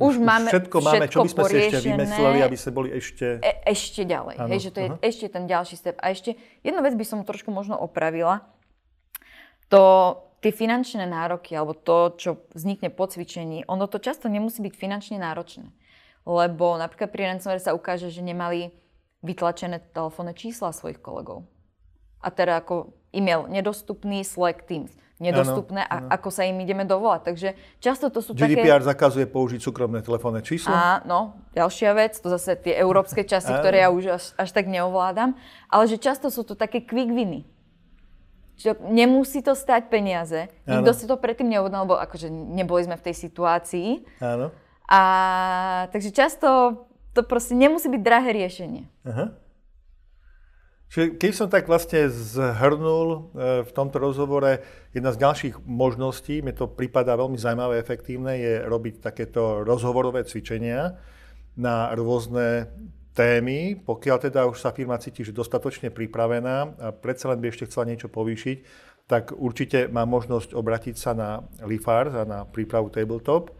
[0.00, 2.88] už, už máme všetko, všetko máme, čo by sme si ešte vymysleli, aby sme boli
[2.96, 3.26] ešte...
[3.44, 4.96] E, ešte ďalej, ano, hej, že to je aha.
[5.04, 6.00] ešte ten ďalší step.
[6.00, 8.48] A ešte jednu vec by som trošku možno opravila.
[9.68, 14.72] To tie finančné nároky, alebo to, čo vznikne po cvičení, ono to často nemusí byť
[14.72, 15.68] finančne náročné.
[16.24, 18.72] Lebo napríklad pri ransomware sa ukáže, že nemali
[19.20, 21.44] vytlačené telefónne čísla svojich kolegov.
[22.24, 26.08] A teda ako e-mail nedostupný, Slack, Teams nedostupné ano, ano.
[26.10, 27.20] a ako sa im ideme dovolať.
[27.26, 27.48] Takže
[27.82, 28.90] často to sú GDPR také...
[28.94, 30.70] zakazuje použiť súkromné telefónne číslo.
[30.70, 35.34] Áno, ďalšia vec, to zase tie európske časti, ktoré ja už až, až tak neovládam.
[35.68, 37.44] Ale že často sú to také quick winy.
[38.58, 40.50] Čiže nemusí to stať peniaze.
[40.66, 40.82] Ano.
[40.82, 44.02] Nikto si to predtým neuvedomil, lebo akože neboli sme v tej situácii.
[44.18, 44.50] Áno.
[44.90, 45.00] A
[45.94, 46.48] takže často
[47.14, 48.82] to proste nemusí byť drahé riešenie.
[49.06, 49.34] Aha.
[50.88, 53.18] Keď som tak vlastne zhrnul e,
[53.60, 54.64] v tomto rozhovore,
[54.96, 60.96] jedna z ďalších možností, mi to prípada veľmi zaujímavé, efektívne, je robiť takéto rozhovorové cvičenia
[61.60, 62.72] na rôzne
[63.12, 67.68] témy, pokiaľ teda už sa firma cíti, že dostatočne pripravená a predsa len by ešte
[67.68, 73.52] chcela niečo povýšiť, tak určite má možnosť obratiť sa na Lifars a na prípravu tabletop.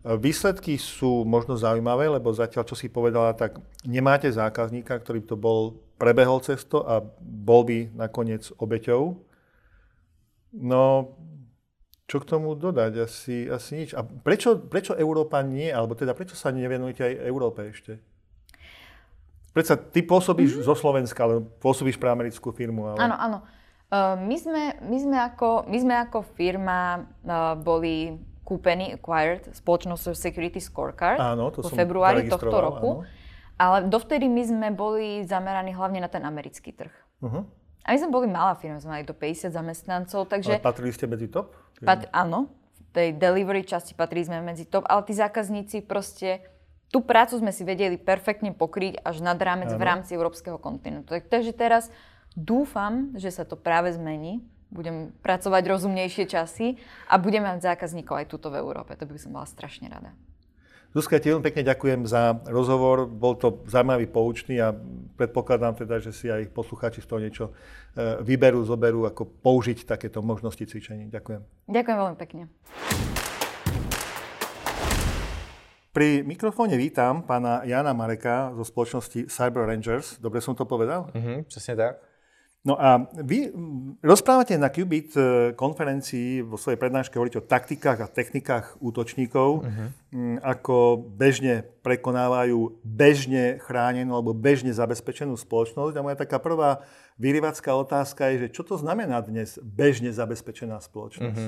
[0.00, 5.76] Výsledky sú možno zaujímavé, lebo zatiaľ, čo si povedala, tak nemáte zákazníka, ktorý to bol
[6.00, 9.20] prebehol cesto a bol by nakoniec obeťou.
[10.56, 11.12] No,
[12.08, 13.04] čo k tomu dodať?
[13.04, 13.90] Asi, asi nič.
[13.92, 18.00] A prečo, prečo Európa nie, alebo teda prečo sa nevenujete aj Európe ešte?
[19.52, 20.66] Prečo ty pôsobíš mm-hmm.
[20.66, 22.90] zo Slovenska, ale pôsobíš pre americkú firmu.
[22.90, 22.98] Ale...
[22.98, 23.38] Áno, áno.
[23.90, 30.14] Uh, my, sme, my, sme ako, my sme ako firma uh, boli kúpený, acquired, spoločnosťou
[30.14, 32.90] Security Scorecard Áno, to vo februári tohto roku.
[33.02, 33.19] áno.
[33.60, 36.94] Ale dovtedy my sme boli zameraní hlavne na ten americký trh.
[37.20, 37.44] Uh-huh.
[37.84, 40.56] A my sme boli malá firma, sme mali do 50 zamestnancov, takže...
[40.56, 41.52] Ale patrili ste medzi top?
[41.84, 46.40] Pat, áno, v tej delivery časti patrí sme medzi top, ale tí zákazníci proste
[46.88, 49.86] tú prácu sme si vedeli perfektne pokryť až nad rámec v Áno.
[49.86, 51.14] rámci európskeho kontinentu.
[51.14, 51.92] Tak- Takže teraz
[52.34, 54.42] dúfam, že sa to práve zmení.
[54.70, 56.78] Budem pracovať rozumnejšie časy
[57.10, 58.94] a budem mať zákazníkov aj tuto v Európe.
[58.94, 60.14] To by som bola strašne rada.
[60.90, 63.06] Zuzka, ti veľmi pekne ďakujem za rozhovor.
[63.06, 64.74] Bol to zaujímavý, poučný a
[65.14, 70.18] predpokladám teda, že si aj poslucháči z toho niečo e, vyberú, zoberú, ako použiť takéto
[70.18, 71.06] možnosti cvičení.
[71.06, 71.70] Ďakujem.
[71.70, 72.42] Ďakujem veľmi pekne.
[75.94, 80.18] Pri mikrofóne vítam pána Jana Mareka zo spoločnosti Cyber Rangers.
[80.18, 81.06] Dobre som to povedal?
[81.14, 82.09] Mhm, přesně tak.
[82.60, 83.48] No a vy
[84.04, 89.64] rozprávate na Qubit e, konferencii vo svojej prednáške hovoríte o taktikách a technikách útočníkov,
[90.12, 95.96] mm, ako bežne prekonávajú bežne chránenú alebo bežne zabezpečenú spoločnosť.
[95.96, 96.84] A moja taká prvá
[97.16, 101.40] vyrývacká otázka je, že čo to znamená dnes bežne zabezpečená spoločnosť?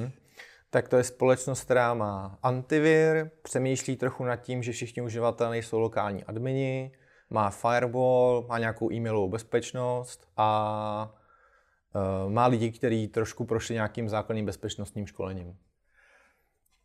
[0.73, 5.79] Tak to je společnost, která má antivir, přemýšlí trochu nad tím, že všichni uživatelé nejsou
[5.79, 6.91] lokální admini,
[7.33, 11.12] má firewall, má nějakou e-mailovou bezpečnost a
[11.95, 15.57] uh, má lidi, kteří trošku prošli nějakým základním bezpečnostním školením.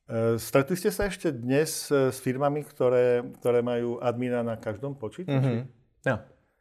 [0.08, 4.96] E, Stretli ste sa ešte dnes e, s firmami, ktoré, ktoré majú admina na každom
[4.96, 5.40] počítači?
[5.40, 5.56] Mhm.
[6.08, 6.16] No.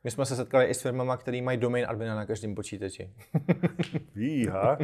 [0.05, 3.11] My jsme se setkali i s firmama, který mají domain admina na každém počítači.
[4.15, 4.79] Fíha.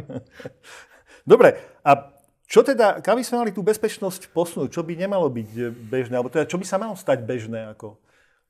[1.27, 1.53] Dobre,
[1.85, 2.11] a
[2.43, 4.69] čo teda, kam by sme mali tú bezpečnosť posunúť?
[4.75, 6.15] Čo by nemalo byť e, bežné?
[6.19, 7.71] Alebo teda, čo by sa malo stať bežné?
[7.75, 7.99] Ako?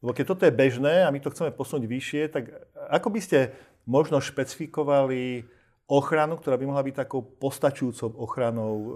[0.04, 2.51] Lebo keď toto je bežné a my to chceme posunúť vyššie, tak
[2.91, 3.56] ako by ste
[3.88, 5.47] možno špecifikovali
[5.88, 8.89] ochranu, ktorá by mohla byť takou postačujúcou ochranou e,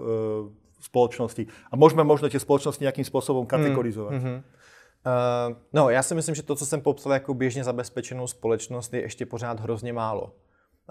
[0.84, 1.48] spoločnosti?
[1.72, 4.20] A môžeme možno tie spoločnosti nejakým spôsobom kategorizovať.
[4.20, 4.34] Mhm.
[4.98, 9.00] Uh, no, já si myslím, že to, co jsem popsal jako běžně zabezpečenou společnost, je
[9.00, 10.34] ještě pořád hrozně málo.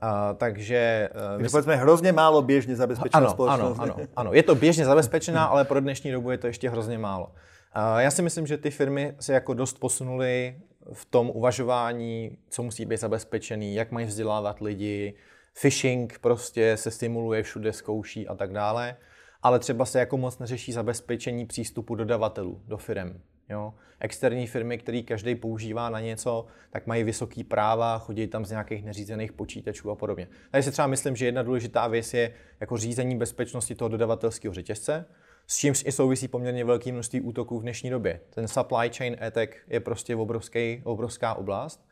[0.03, 1.09] Uh, takže...
[1.11, 3.79] Uh, Takže povedzme hrozne málo bežne zabezpečená ano, ano, spoločnosť.
[3.81, 4.29] ano, ano.
[4.33, 7.35] Je to běžně zabezpečená, ale pro dnešní dobu je to ještě hrozně málo.
[7.75, 10.61] Já si myslím, že ty firmy se jako dost posunuly
[10.93, 15.13] v tom uvažování, co musí být zabezpečený, jak mají vzdělávat lidi,
[15.61, 18.97] phishing prostě se stimuluje všude, zkouší a tak dále,
[19.43, 23.21] ale třeba se jako moc neřeší zabezpečení přístupu dodavatelů do firm.
[23.49, 23.73] Jo?
[23.99, 28.85] Externí firmy, které každý používá na něco, tak mají vysoký práva, chodí tam z nějakých
[28.85, 30.27] neřízených počítačů a podobně.
[30.51, 35.05] Tady si třeba myslím, že jedna důležitá věc je jako řízení bezpečnosti toho dodavatelského řetězce,
[35.47, 38.19] s čímž i souvisí poměrně velké množství útoků v dnešní době.
[38.29, 41.87] Ten supply chain attack je prostě obrovský, obrovská oblast.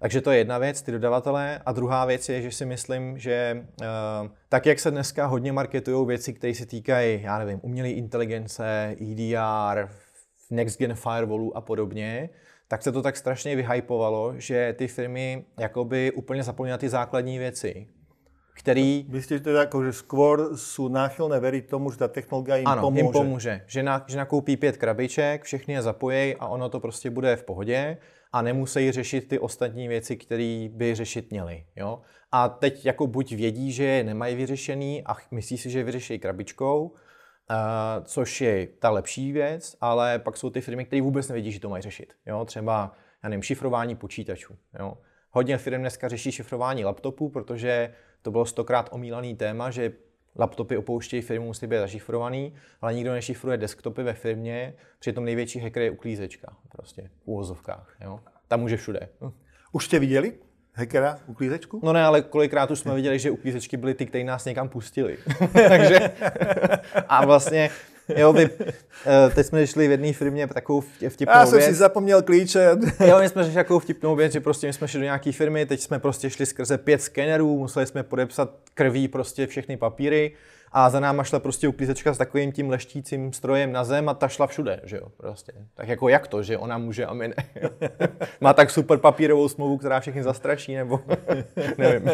[0.00, 1.60] Takže to je jedna věc, ty dodavatelé.
[1.66, 3.86] A druhá věc je, že si myslím, že uh,
[4.48, 9.88] tak, jak se dneska hodně marketují věci, které se týkají, já nevím, umělé inteligence, EDR,
[10.50, 12.28] next gen firewallů a podobně,
[12.68, 17.38] tak se to tak strašně vyhypovalo, že ty firmy jakoby úplně zapomněly na ty základní
[17.38, 17.86] věci,
[18.54, 22.82] který Myslíte teda, ako, že skôr sú náchylné veriť tomu, že tá technológia im ano,
[22.84, 23.00] pomôže?
[23.00, 23.54] jim pomůže.
[23.66, 27.44] Že, na, že nakoupí pět krabiček, všechny je zapojí a ono to prostě bude v
[27.44, 27.96] pohodě
[28.32, 31.64] a nemusí řešit ty ostatní věci, které by řešit měli.
[31.76, 32.00] Jo?
[32.32, 36.18] A teď jako buď vědí, že je nemají vyřešený a myslí si, že je vyřeší
[36.18, 36.94] krabičkou, uh,
[38.04, 41.68] což je ta lepší věc, ale pak jsou ty firmy, které vůbec nevědí, že to
[41.68, 42.12] mají řešit.
[42.26, 42.44] Jo?
[42.44, 42.92] Třeba,
[43.24, 44.56] já nevím, šifrování počítačů.
[44.78, 44.98] Jo?
[45.30, 49.92] Hodně firm dneska řeší šifrování laptopů, protože to bylo stokrát omílaný téma, že
[50.36, 55.82] laptopy opouštějí firmu, musí být zašifrovaný, ale nikdo nešifruje desktopy ve firmě, přitom největší hacker
[55.82, 57.96] je uklízečka, prostě v úvozovkách.
[58.00, 58.20] Jo?
[58.48, 59.08] Tam může všude.
[59.72, 60.36] Už ste videli
[60.74, 61.80] hackera uklízečku?
[61.82, 65.18] No ne, ale kolikrát už jsme viděli, že uklízečky byly ty, které nás někam pustili.
[65.52, 65.98] Takže
[67.08, 67.70] a vlastně,
[68.16, 68.50] jo, vy,
[69.06, 71.64] eh, teď jsme šli v jedné firmě takovou vtipnou Ja som věc.
[71.70, 72.76] si zapomněl klíče.
[73.06, 75.66] Jo, my jsme řešili takovou vtipnou věc, že prostě my jsme šli do nějaké firmy,
[75.66, 80.32] teď jsme prostě šli skrze pět skenerů, museli jsme podepsat krví prostě všechny papíry
[80.72, 84.28] a za náma šla prostě uklízečka s takovým tím leštícím strojem na zem a ta
[84.28, 85.52] šla všude, že jo, prostě.
[85.74, 87.34] Tak jako jak to, že ona může a my ne.
[88.40, 91.00] Má tak super papírovou smlouvu, která všechny zastraší, nebo
[91.78, 92.10] nevím.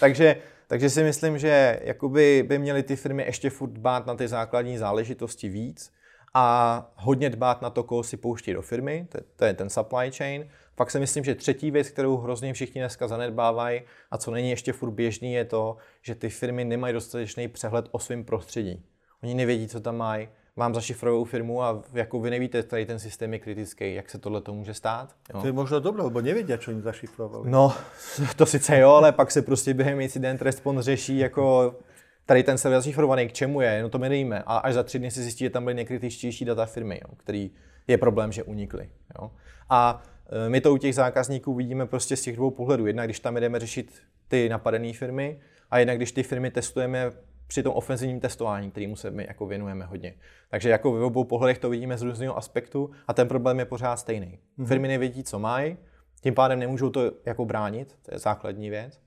[0.00, 0.36] takže,
[0.66, 4.78] takže si myslím, že jakoby by měly ty firmy ještě furt dbát na ty základní
[4.78, 5.92] záležitosti víc
[6.34, 10.10] a hodně dbát na to, koho si pouští do firmy, to, to je ten supply
[10.10, 10.48] chain.
[10.76, 14.72] Pak si myslím, že třetí věc, kterou hrozně všichni dneska zanedbávají a co není ještě
[14.72, 18.82] furt běžný, je to, že ty firmy nemají dostatečný přehled o svém prostředí.
[19.22, 20.28] Oni nevědí, co tam mají.
[20.56, 24.40] Mám zašifrovou firmu a jako vy nevíte, který ten systém je kritický, jak se tohle
[24.40, 25.14] to může stát.
[25.34, 25.40] Jo.
[25.40, 27.50] To je možno dobré, lebo nevedia, čo im zašifrovali.
[27.50, 27.74] No,
[28.36, 31.74] to sice jo, ale pak se prostě během incident response řeší jako
[32.26, 34.42] tady ten server zašifrovaný, k čemu je, no to my nevíme.
[34.46, 37.50] A až za tři dny si zjistí, že tam byly nejkritičtější data firmy, jo, který
[37.86, 38.90] je problém, že unikly.
[39.20, 39.30] Jo.
[39.70, 40.02] A
[40.48, 42.86] my to u těch zákazníků vidíme prostě z těch dvou pohledů.
[42.86, 47.12] Jednak když tam jdeme řešit ty napadené firmy a jednak když ty firmy testujeme
[47.46, 50.14] při tom ofenzivním testování, kterému se my jako věnujeme hodně.
[50.48, 53.96] Takže jako v obou pohledech to vidíme z různého aspektu a ten problém je pořád
[53.96, 54.38] stejný.
[54.58, 54.66] Mm-hmm.
[54.66, 55.76] Firmy nevědí, co mají,
[56.20, 59.00] tím pádem nemůžou to jako bránit, to je základní věc.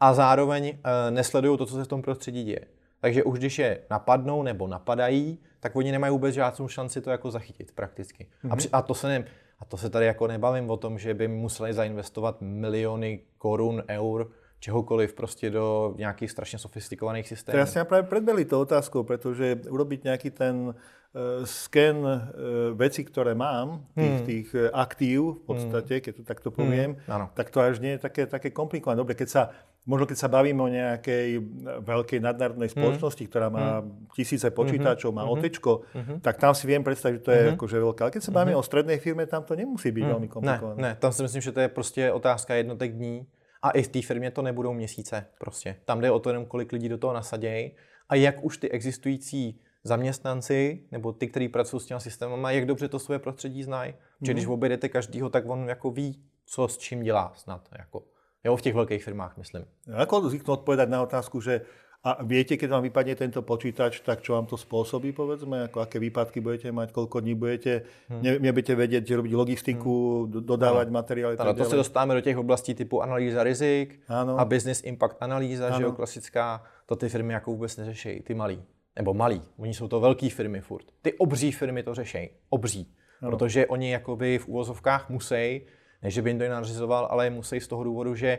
[0.00, 2.66] A zároveň e, nesledují to, co se v tom prostředí děje.
[3.00, 7.30] Takže už když je napadnou nebo napadají, tak oni nemají vůbec žádnou šanci to jako
[7.30, 8.24] zachytit prakticky.
[8.44, 8.52] Mm-hmm.
[8.52, 9.24] A, při, a, to se ne,
[9.58, 14.30] a to se tady jako nebavím o tom, že by museli zainvestovat miliony korun, eur
[14.64, 17.52] čehokoliv prostě do nějakých strašně sofistikovaných systémů.
[17.52, 22.32] Teraz ste práve predbeli to otázkou, pretože urobiť nejaký ten uh, sken uh,
[22.72, 24.24] veci, ktoré mám, tých, hmm.
[24.24, 26.04] tých uh, aktív v podstate, hmm.
[26.08, 27.36] keď to takto poviem, hmm.
[27.36, 28.96] tak to až nie je také, také komplikované.
[28.96, 29.42] Dobre, keď sa,
[29.84, 31.40] možno keď sa bavíme o nejakej
[31.84, 32.76] veľkej nadnárodnej hmm.
[32.76, 33.30] spoločnosti, hmm.
[33.30, 34.16] ktorá má hmm.
[34.16, 35.18] tisíce počítačov, hmm.
[35.20, 36.16] má otečko, hmm.
[36.24, 37.54] tak tam si viem predstaviť, že to je hmm.
[37.56, 38.00] akože veľké.
[38.02, 38.64] Ale keď sa bavíme hmm.
[38.64, 40.12] o strednej firme, tam to nemusí byť hmm.
[40.12, 40.78] veľmi komplikované.
[40.80, 43.26] Ne, ne, tam si myslím, že to je prostě otázka jednotek dní
[43.62, 45.76] a i v té firmě to nebudou měsíce prostě.
[45.84, 47.72] Tam jde o to jenom, kolik lidí do toho nasadějí
[48.08, 52.88] a jak už ty existující zaměstnanci nebo ty, kteří pracují s těmi systémama, jak dobře
[52.88, 53.92] to svoje prostředí znají.
[53.92, 54.26] Mm.
[54.26, 57.68] Že když objedete každýho, tak on jako ví, co s čím dělá snad.
[57.78, 58.02] Jako.
[58.44, 59.64] Jo, v těch velkých firmách, myslím.
[59.88, 61.64] Ako zvyknú odpovedať na otázku, že
[62.04, 65.72] a viete, keď vám vypadne tento počítač, tak čo vám to spôsobí, povedzme?
[65.72, 68.20] Ako aké výpadky budete mať, koľko dní budete, hmm.
[68.20, 70.44] ne, nebudete vedieť, že robiť logistiku, hmm.
[70.44, 70.96] dodávať ano.
[71.00, 71.34] materiály.
[71.40, 74.36] Ano, to se dostáváme do těch oblastí typu analýza rizik ano.
[74.36, 75.76] a business impact analýza, ano.
[75.76, 76.62] že jo, klasická.
[76.86, 78.62] To ty firmy jako vůbec neřeší, ty malí.
[78.96, 80.84] Nebo malí, oni jsou to velké firmy furt.
[81.02, 82.94] Ty obří firmy to řeší, obří.
[83.22, 83.30] Ano.
[83.30, 85.64] Protože oni jakoby v úvozovkách musí,
[86.04, 88.38] ne že by jim to nařizoval, ale musí z toho důvodu, že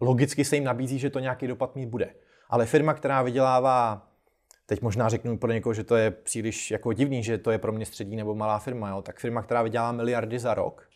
[0.00, 2.14] logicky se jim nabízí, že to nějaký dopad mít bude.
[2.50, 4.08] Ale firma, která vydělává,
[4.66, 7.72] teď možná řeknu pro někoho, že to je příliš jako divný, že to je pro
[7.72, 10.88] mě střední nebo malá firma, jo, tak firma, která vydělá miliardy za rok,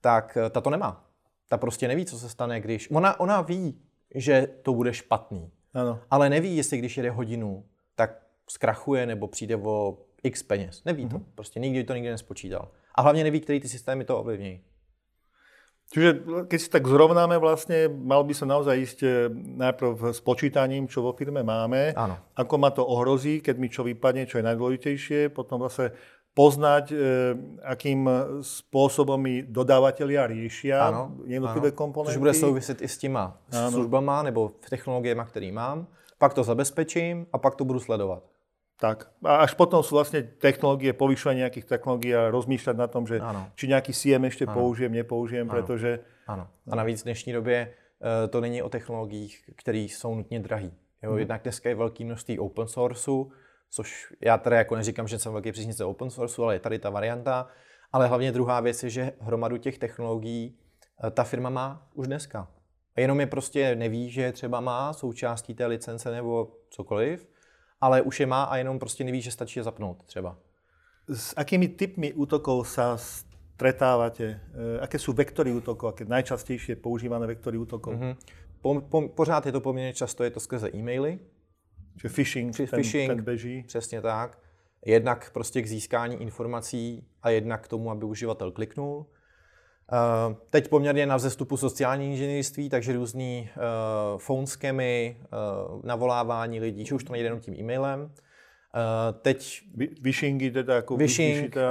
[0.00, 1.06] tak eh, ta to nemá.
[1.48, 2.90] Ta prostě neví, co se stane, když...
[2.90, 3.80] Ona, ona ví,
[4.14, 6.00] že to bude špatný, ano.
[6.10, 10.84] ale neví, jestli když jede hodinu, tak zkrachuje nebo přijde o x peněz.
[10.84, 11.16] Neví to.
[11.16, 11.24] Mm-hmm.
[11.34, 12.68] Prostě nikdy to nikdy nespočítal.
[12.94, 14.60] A hlavně neví, který ty systémy to ovlivní.
[15.94, 16.10] Čiže
[16.50, 19.08] keď si tak zrovnáme vlastne, mal by sa naozaj ísť e,
[19.62, 22.18] najprv s počítaním, čo vo firme máme, Áno.
[22.34, 25.94] ako ma to ohrozí, keď mi čo vypadne, čo je najdôležitejšie, potom zase
[26.34, 26.96] poznať, e,
[27.62, 28.10] akým
[28.42, 31.78] spôsobom mi dodávateľia riešia ano, jednotlivé ano.
[31.78, 32.18] komponenty.
[32.18, 33.70] Což bude souviset i s těma ano.
[33.70, 35.86] službama nebo technologiemi, které mám.
[36.18, 38.33] Pak to zabezpečím a pak to budu sledovat.
[38.80, 39.06] Tak.
[39.22, 43.46] A až potom sú vlastne technológie, povyšovanie nejakých technológií a rozmýšľať na tom, že ano.
[43.54, 44.54] či nejaký CM ešte ano.
[44.54, 45.54] použijem, nepoužijem, ano.
[45.54, 46.02] protože...
[46.26, 46.48] Ano.
[46.70, 50.72] A navíc v dnešní době uh, to není o technologiích, které jsou nutně drahý.
[51.02, 51.18] Jo, hmm.
[51.18, 53.30] Jednak dneska je velké množství open sourceu,
[53.70, 56.90] což já tady jako neříkám, že jsem velký příznivce open sourceu, ale je tady ta
[56.90, 57.46] varianta.
[57.92, 60.58] Ale hlavně druhá věc je, že hromadu těch technologií
[61.04, 62.48] uh, ta firma má už dneska.
[62.96, 67.33] A jenom je prostě neví, že třeba má součástí té licence nebo cokoliv
[67.84, 70.36] ale už je má a jenom prostě neví, že stačí je zapnout třeba.
[71.08, 74.40] S akými typmi útokov sa stretávate?
[74.56, 77.92] E, aké sú vektory útokov, aké najčastejšie používané vektory útokov?
[77.92, 78.14] Mm-hmm.
[78.64, 81.20] Po, po, pořád je to poměrně často, je to skrze e-maily.
[82.00, 83.62] Čiže phishing, ten, phishing ten beží.
[83.68, 84.38] Přesně tak.
[84.86, 89.06] Jednak prostě k získání informací a jednak k tomu, aby uživatel kliknul.
[89.92, 96.86] Uh, teď poměrně na vzestupu sociální inženýrství, takže různý uh, phone scamy, uh, navolávání lidí,
[96.86, 98.00] že už to nejde jenom tím e-mailem.
[98.02, 98.10] Uh,
[99.22, 99.62] teď...
[100.00, 101.62] Vishingy teda jako Vishing, uh,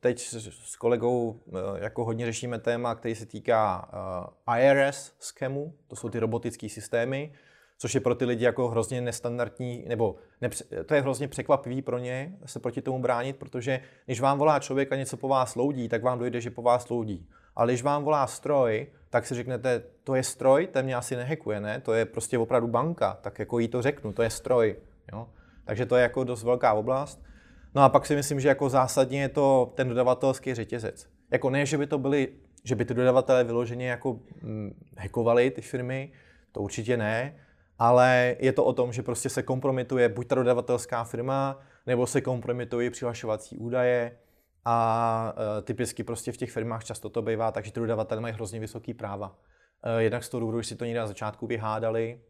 [0.00, 0.20] teď
[0.64, 3.90] s kolegou uh, jako hodně řešíme téma, který se týká
[4.48, 7.32] uh, IRS scamu, to jsou ty robotické systémy,
[7.78, 11.98] což je pro ty lidi jako hrozně nestandardní, nebo nepře- to je hrozně překvapivý pro
[11.98, 15.88] ně se proti tomu bránit, protože když vám volá člověk a něco po vás loudí,
[15.88, 17.28] tak vám dojde, že po vás loudí.
[17.56, 21.60] Ale když vám volá stroj, tak si řeknete, to je stroj, ten mě asi nehekuje,
[21.60, 21.80] ne?
[21.80, 24.76] To je prostě opravdu banka, tak jako jí to řeknu, to je stroj.
[25.12, 25.28] Jo?
[25.64, 27.22] Takže to je jako dost velká oblast.
[27.74, 31.06] No a pak si myslím, že jako zásadně je to ten dodavatelský řetězec.
[31.30, 32.28] Jako ne, že by to byly,
[32.64, 36.12] že by ty dodavatelé vyloženě jako hm, hekovali ty firmy,
[36.52, 37.34] to určitě ne,
[37.78, 42.20] ale je to o tom, že prostě se kompromituje buď ta dodavatelská firma, nebo se
[42.20, 44.16] kompromitují přihlašovací údaje
[44.64, 48.60] a e, typicky prostě v těch firmách často to bývá, takže ty dodavatelé mají hrozně
[48.60, 49.36] vysoký práva.
[49.82, 52.20] E, jednak z toho důvodu, že si to někde na začátku vyhádali,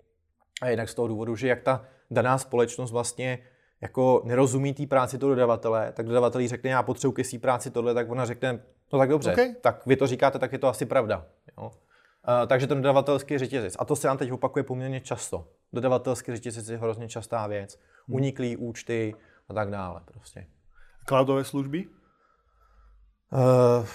[0.62, 3.38] a jednak z toho důvodu, že jak ta daná společnost vlastně
[3.80, 7.94] jako nerozumí té práci toho dodavatele, tak dodavatel řekne, já potřebuji ke své práci tohle,
[7.94, 8.61] tak ona řekne,
[8.92, 9.55] no tak dobře, okay.
[9.61, 11.26] tak vy to říkáte, tak je to asi pravda.
[11.59, 11.70] Jo?
[12.47, 13.76] Takže ten dodavatelský řetězec.
[13.79, 15.49] A to se nám teď opakuje poměrně často.
[15.72, 17.79] Dodavatelské řetězce je hrozně častá věc.
[18.09, 19.14] Uniklý účty
[19.49, 20.47] a tak dále prostě.
[21.09, 21.87] Cloudové služby?
[23.33, 23.87] Uh,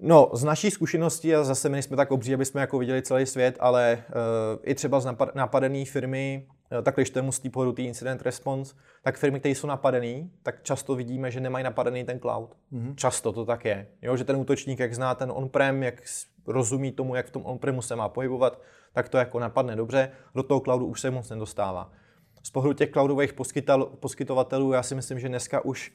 [0.00, 3.26] no, z naší zkušenosti, a zase my jsme tak obří, aby jsme jako viděli celý
[3.26, 7.50] svět, ale uh, i třeba z napad- napadené firmy, uh, tak když to z té
[7.50, 12.20] pohledu incident response, tak firmy, které jsou napadené, tak často vidíme, že nemají napadený ten
[12.20, 12.56] cloud.
[12.72, 12.94] Mm-hmm.
[12.94, 13.86] Často to tak je.
[14.02, 16.02] Jo, že ten útočník, jak zná ten on-prem, jak
[16.48, 18.60] rozumí tomu, jak v tom on-premu se má pohybovat,
[18.92, 21.92] tak to jako napadne dobře, do toho cloudu už se moc nedostává.
[22.42, 23.34] Z pohledu těch cloudových
[24.00, 25.92] poskytovatelů, já si myslím, že dneska už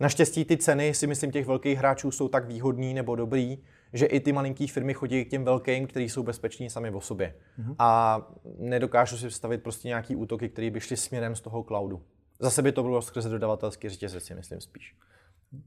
[0.00, 3.58] Naštěstí ty ceny si myslím těch velkých hráčů jsou tak výhodný nebo dobrý,
[3.92, 7.34] že i ty malinký firmy chodí k těm velkým, kteří jsou bezpeční sami o sobě.
[7.58, 7.74] Mm-hmm.
[7.78, 8.20] A
[8.58, 12.02] nedokážu si představit prostě nějaký útoky, které by šly směrem z toho cloudu.
[12.38, 14.94] Zase by to bylo skrze dodavatelský řetězec, si myslím spíš.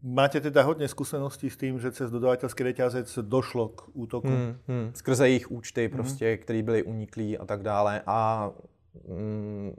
[0.04, 4.28] Máte teda hodně zkušeností s tím, že cez dodavatelský řetězec došlo k útoku?
[4.28, 4.92] Hmm, hmm.
[4.94, 6.38] Skrze jejich účty, prostě, hmm.
[6.38, 8.02] které byly uniklí a tak dále.
[8.06, 8.52] A
[9.08, 9.74] mm,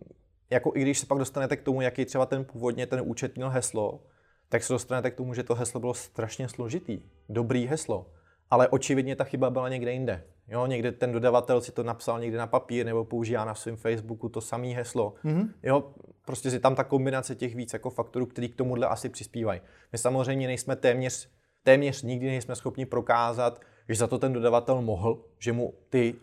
[0.50, 3.50] jako i když se pak dostanete k tomu, jaký třeba ten původně ten účet měl
[3.50, 4.02] heslo,
[4.48, 7.00] tak se dostanete k tomu, že to heslo bylo strašně složitý.
[7.28, 8.10] Dobrý heslo.
[8.50, 10.24] Ale očividně ta chyba byla někde jinde.
[10.48, 14.28] Jo, někde ten dodavatel si to napsal někde na papír nebo používá na svém Facebooku
[14.28, 15.14] to samé heslo.
[15.24, 15.48] Mm-hmm.
[15.62, 15.92] Jo,
[16.24, 19.60] prostě si tam ta kombinace těch víc jako faktorů, který k tomuhle asi přispívají.
[19.92, 21.28] My samozřejmě nejsme téměř,
[21.62, 26.14] téměř nikdy nejsme schopni prokázat, že za to ten dodavatel mohl, že mu ty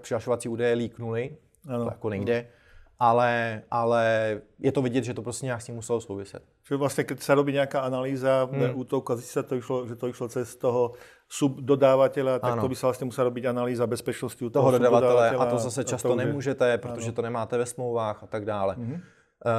[0.00, 1.36] přihlašovací údaje líknuly,
[1.68, 1.84] ano.
[1.84, 2.38] to jako nejde.
[2.38, 2.60] Ano
[3.00, 6.42] ale, ale je to vidět, že to prostě nějak s tím muselo souviset.
[6.62, 8.78] Čiže vlastně, když se robí nějaká analýza hmm.
[8.78, 10.92] útoku a zjistí se, to išlo, že to išlo cez toho
[11.32, 12.62] subdodávatele, tak ano.
[12.62, 15.30] to by se vlastně musela robiť analýza bezpečnosti u toho, toho dodavatele.
[15.30, 17.14] A to zase často to nemůžete, protože ano.
[17.14, 18.74] to nemáte ve smlouvách a tak dále.
[18.74, 18.92] Hmm.
[18.92, 19.00] Uh,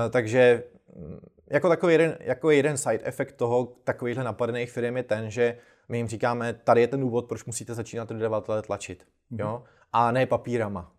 [0.09, 0.63] takže
[0.95, 1.19] mm,
[1.49, 5.57] jako takový jeden, jako jeden side effect toho takovýchhle napadených firm je ten, že
[5.89, 9.07] my jim říkáme, tady je ten důvod, proč musíte začínat dodavatele tlačit.
[9.31, 9.39] Hmm.
[9.39, 9.63] Jo?
[9.93, 10.91] A ne papírama.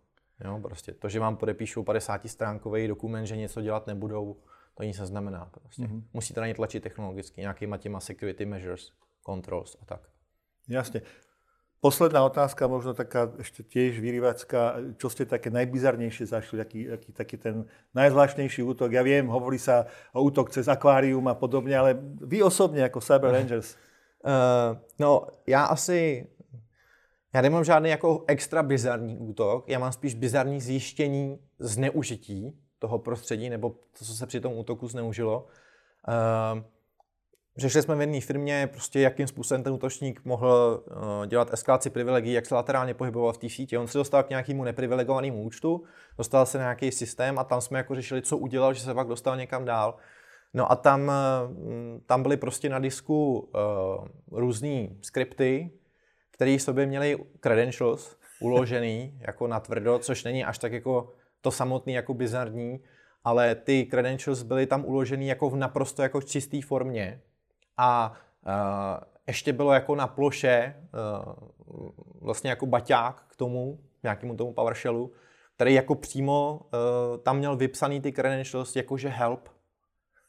[0.45, 4.35] Jo, prostě to, že vám podepíšou 50 stránkový dokument, že něco dělat nebudou,
[4.75, 5.49] to nic neznamená.
[5.61, 5.81] Prostě.
[5.81, 6.03] Mm-hmm.
[6.13, 8.91] Musíte na ně tlačit technologicky, nějakýma těma security measures,
[9.25, 10.12] controls a tak.
[10.69, 11.01] Jasně.
[11.83, 14.95] Posledná otázka, možno taká ešte tiež vyrývacká.
[14.95, 16.63] Čo ste také najbizarnejšie zašli?
[16.63, 18.95] Aký, aký taký ten najzvláštnejší útok?
[18.95, 23.35] Ja viem, hovorí sa o útok cez akvárium a podobne, ale vy osobne ako Cyber
[23.35, 23.75] Rangers?
[24.23, 26.27] Uh, no, já asi
[27.33, 33.49] já nemám žádný jako extra bizarní útok, já mám spíš bizarní zjištění zneužití toho prostředí,
[33.49, 35.47] nebo to, co se při tom útoku zneužilo.
[36.07, 36.63] Uh,
[37.57, 42.33] Řešili jsme v jedné firmě, prostě jakým způsobem ten útočník mohl uh, dělat eskalaci privilegií,
[42.33, 43.77] jak se laterálně pohyboval v té síti.
[43.77, 45.83] On se dostal k nějakému neprivilegovanému účtu,
[46.17, 49.07] dostal se na nějaký systém a tam jsme jako řešili, co udělal, že se pak
[49.07, 49.95] dostal někam dál.
[50.53, 51.11] No a tam, uh,
[52.05, 55.71] tam byly prostě na disku uh, různé skripty,
[56.31, 61.93] který sobě měli credentials uložený jako na tvrdo, což není až tak jako to samotný
[61.93, 62.79] jako bizarní,
[63.23, 67.21] ale ty credentials byly tam uložený jako v naprosto jako čisté formě
[67.77, 68.13] a
[68.45, 70.75] uh, ještě bylo jako na ploše
[71.25, 71.33] uh,
[72.21, 75.11] vlastně jako baťák k tomu, nějakému tomu PowerShellu,
[75.55, 79.49] který jako přímo uh, tam měl vypsaný ty credentials jakože help.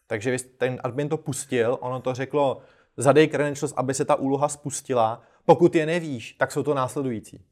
[0.07, 2.61] Takže ten admin to pustil, ono to řeklo,
[2.97, 7.45] zadej credentials, aby se ta úloha spustila pokud je nevíš, tak jsou to následující.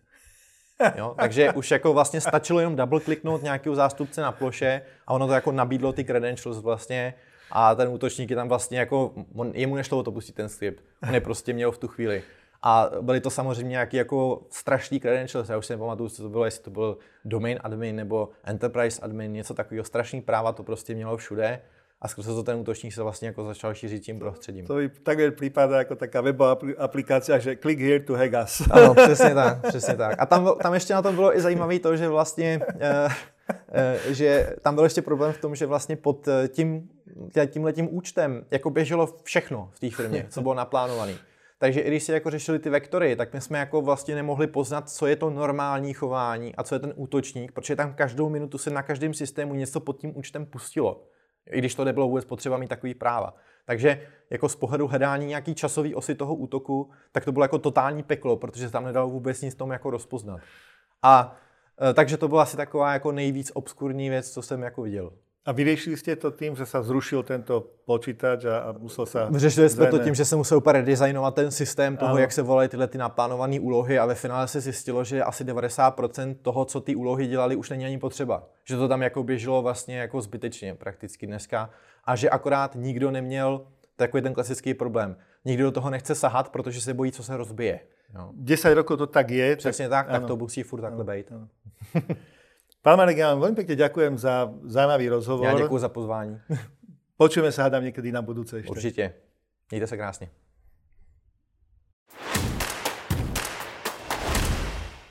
[0.96, 1.14] Jo?
[1.18, 5.32] Takže už jako vlastně stačilo jenom double kliknout nějakého zástupce na ploše a ono to
[5.32, 7.14] jako nabídlo ty credentials vlastně
[7.54, 10.84] a ten útočník je tam vlastně jako, on, jemu nešlo o to pustit ten script,
[11.08, 12.22] on je prostě měl v tu chvíli.
[12.62, 16.44] A byly to samozřejmě nějaký jako strašný credentials, já už si nepamatuju, co to bylo,
[16.44, 21.16] jestli to byl domain admin nebo enterprise admin, něco takového, strašný práva to prostě mělo
[21.16, 21.60] všude
[22.00, 24.66] a skrze to ten útočník se vlastně jako začal šířit tím prostředím.
[24.66, 28.62] To by takhle připadá jako taká webová aplikace, že click here to hack us.
[28.70, 30.14] Ano, přesně tak, přesně tak.
[30.18, 33.08] A tam, tam ještě na tom bylo i zajímavé to, že vlastně eh,
[34.10, 36.88] že tam byl ještě problém v tom, že vlastně pod eh, tím,
[37.46, 41.14] tímhletím účtem jako běželo všechno v té firmě, co bylo naplánované.
[41.58, 44.90] Takže i když si jako řešili ty vektory, tak my jsme jako vlastně nemohli poznat,
[44.90, 48.70] co je to normální chování a co je ten útočník, protože tam každou minutu se
[48.70, 51.02] na každém systému něco pod tím účtem pustilo
[51.50, 53.34] i když to nebylo vůbec potřeba mít takový práva.
[53.64, 58.02] Takže jako z pohledu hledání nějaký časový osy toho útoku, tak to bylo jako totální
[58.02, 60.40] peklo, protože tam nedalo vůbec nic tomu jako rozpoznat.
[61.02, 61.36] A
[61.94, 65.12] takže to byla asi taková jako nejvíc obskurní věc, co jsem jako viděl.
[65.44, 69.26] A vyřešili jste to tím, že se zrušil tento počítač a, a musel se...
[69.30, 72.18] Vyřešili jsme to tím, že se musel úplně redesignovat ten systém toho, ano.
[72.18, 76.36] jak se volají tyhle ty naplánované úlohy a ve finále se zjistilo, že asi 90%
[76.42, 78.48] toho, co ty úlohy dělali, už není ani potřeba.
[78.64, 81.70] Že to tam jako běželo vlastně jako zbytečně prakticky dneska
[82.04, 83.66] a že akorát nikdo neměl
[83.96, 85.16] takový ten klasický problém.
[85.44, 87.80] Nikdo do toho nechce sahat, protože se bojí, co se rozbije.
[88.14, 88.30] Jo.
[88.32, 89.56] 10 rokov to tak je.
[89.56, 91.32] Přesně tak, tak, tak to musí furt takhle být.
[92.82, 95.46] Pán Marek, ja vám veľmi pekne ďakujem za zaujímavý rozhovor.
[95.46, 96.34] Já děkuji za pozvání.
[97.16, 98.70] Počujeme sa, hádam, niekedy na budúce ešte.
[98.70, 99.14] Určitě.
[99.70, 100.28] Mějte se krásně.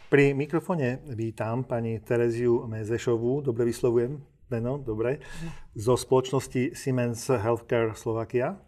[0.10, 4.20] Pri mikrofone vítam pani Tereziu Mezešovú, dobre vyslovujem
[4.52, 5.24] meno, dobre,
[5.72, 8.60] zo spoločnosti Siemens Healthcare Slovakia.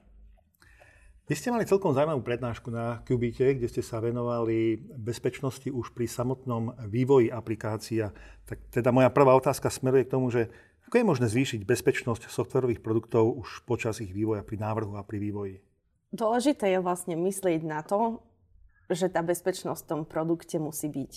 [1.23, 6.03] Vy ste mali celkom zaujímavú prednášku na Qubite, kde ste sa venovali bezpečnosti už pri
[6.03, 8.03] samotnom vývoji aplikácií.
[8.43, 10.51] Tak teda moja prvá otázka smeruje k tomu, že
[10.91, 15.23] ako je možné zvýšiť bezpečnosť softwarových produktov už počas ich vývoja pri návrhu a pri
[15.23, 15.55] vývoji?
[16.11, 18.19] Dôležité je vlastne myslieť na to,
[18.91, 21.13] že tá bezpečnosť v tom produkte musí byť.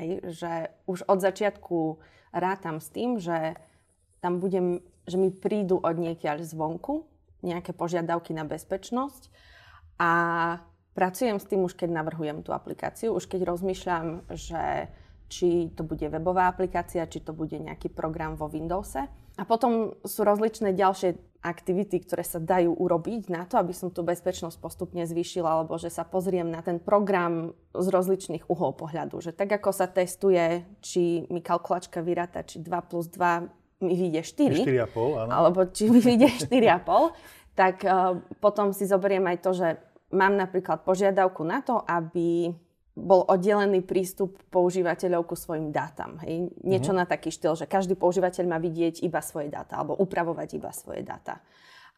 [0.00, 0.52] Hej, že
[0.88, 2.00] už od začiatku
[2.32, 3.60] rátam s tým, že
[4.24, 7.04] tam budem, že mi prídu od niekiaľ zvonku
[7.44, 9.49] nejaké požiadavky na bezpečnosť
[10.00, 10.10] a
[10.96, 14.88] pracujem s tým už keď navrhujem tú aplikáciu, už keď rozmýšľam, že
[15.30, 19.06] či to bude webová aplikácia, či to bude nejaký program vo Windowse.
[19.38, 24.04] A potom sú rozličné ďalšie aktivity, ktoré sa dajú urobiť na to, aby som tú
[24.04, 29.22] bezpečnosť postupne zvýšila, alebo že sa pozriem na ten program z rozličných uhlov pohľadu.
[29.22, 34.20] Že tak ako sa testuje, či mi kalkulačka vyráta, či 2 plus 2 mi vyjde
[34.20, 35.30] 4, 4,5, áno.
[35.32, 39.68] alebo či mi vyjde 4,5, tak uh, potom si zoberiem aj to, že
[40.14, 42.50] mám napríklad požiadavku na to, aby
[42.94, 46.18] bol oddelený prístup používateľov ku svojim dátam.
[46.26, 46.52] Hej?
[46.60, 47.00] Niečo mm-hmm.
[47.00, 51.06] na taký štýl, že každý používateľ má vidieť iba svoje dáta alebo upravovať iba svoje
[51.06, 51.40] dáta.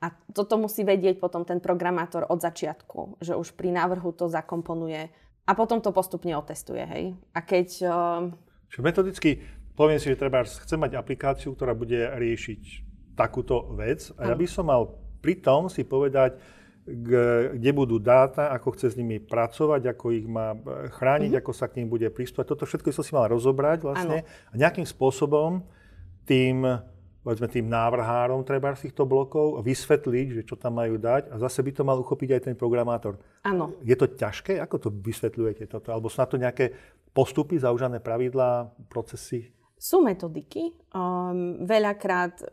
[0.03, 5.11] A toto musí vedieť potom ten programátor od začiatku, že už pri návrhu to zakomponuje
[5.47, 6.83] a potom to postupne otestuje.
[6.87, 7.05] Hej?
[7.35, 7.69] A keď...
[7.87, 8.81] Uh...
[8.83, 9.43] Metodicky
[9.75, 14.47] poviem si, že treba, chcem mať aplikáciu, ktorá bude riešiť takúto vec a ja by
[14.49, 16.41] som mal pri tom si povedať,
[16.83, 21.47] kde budú dáta, ako chce s nimi pracovať, ako ich má e, chrániť, mm-hmm.
[21.47, 22.51] ako sa k ním bude pristúpať.
[22.51, 24.51] Toto všetko som si mal rozobrať vlastne ano.
[24.51, 25.63] a nejakým spôsobom
[26.27, 26.67] tým,
[27.23, 31.63] povedzme, tým návrhárom treba z týchto blokov vysvetliť, že čo tam majú dať a zase
[31.63, 33.15] by to mal uchopiť aj ten programátor.
[33.47, 33.79] Áno.
[33.87, 34.59] Je to ťažké?
[34.59, 35.95] Ako to vysvetľujete toto?
[35.95, 36.75] Alebo sú na to nejaké
[37.15, 39.55] postupy, zaužané pravidlá, procesy?
[39.79, 40.75] Sú metodiky.
[40.91, 42.47] Um, veľakrát e,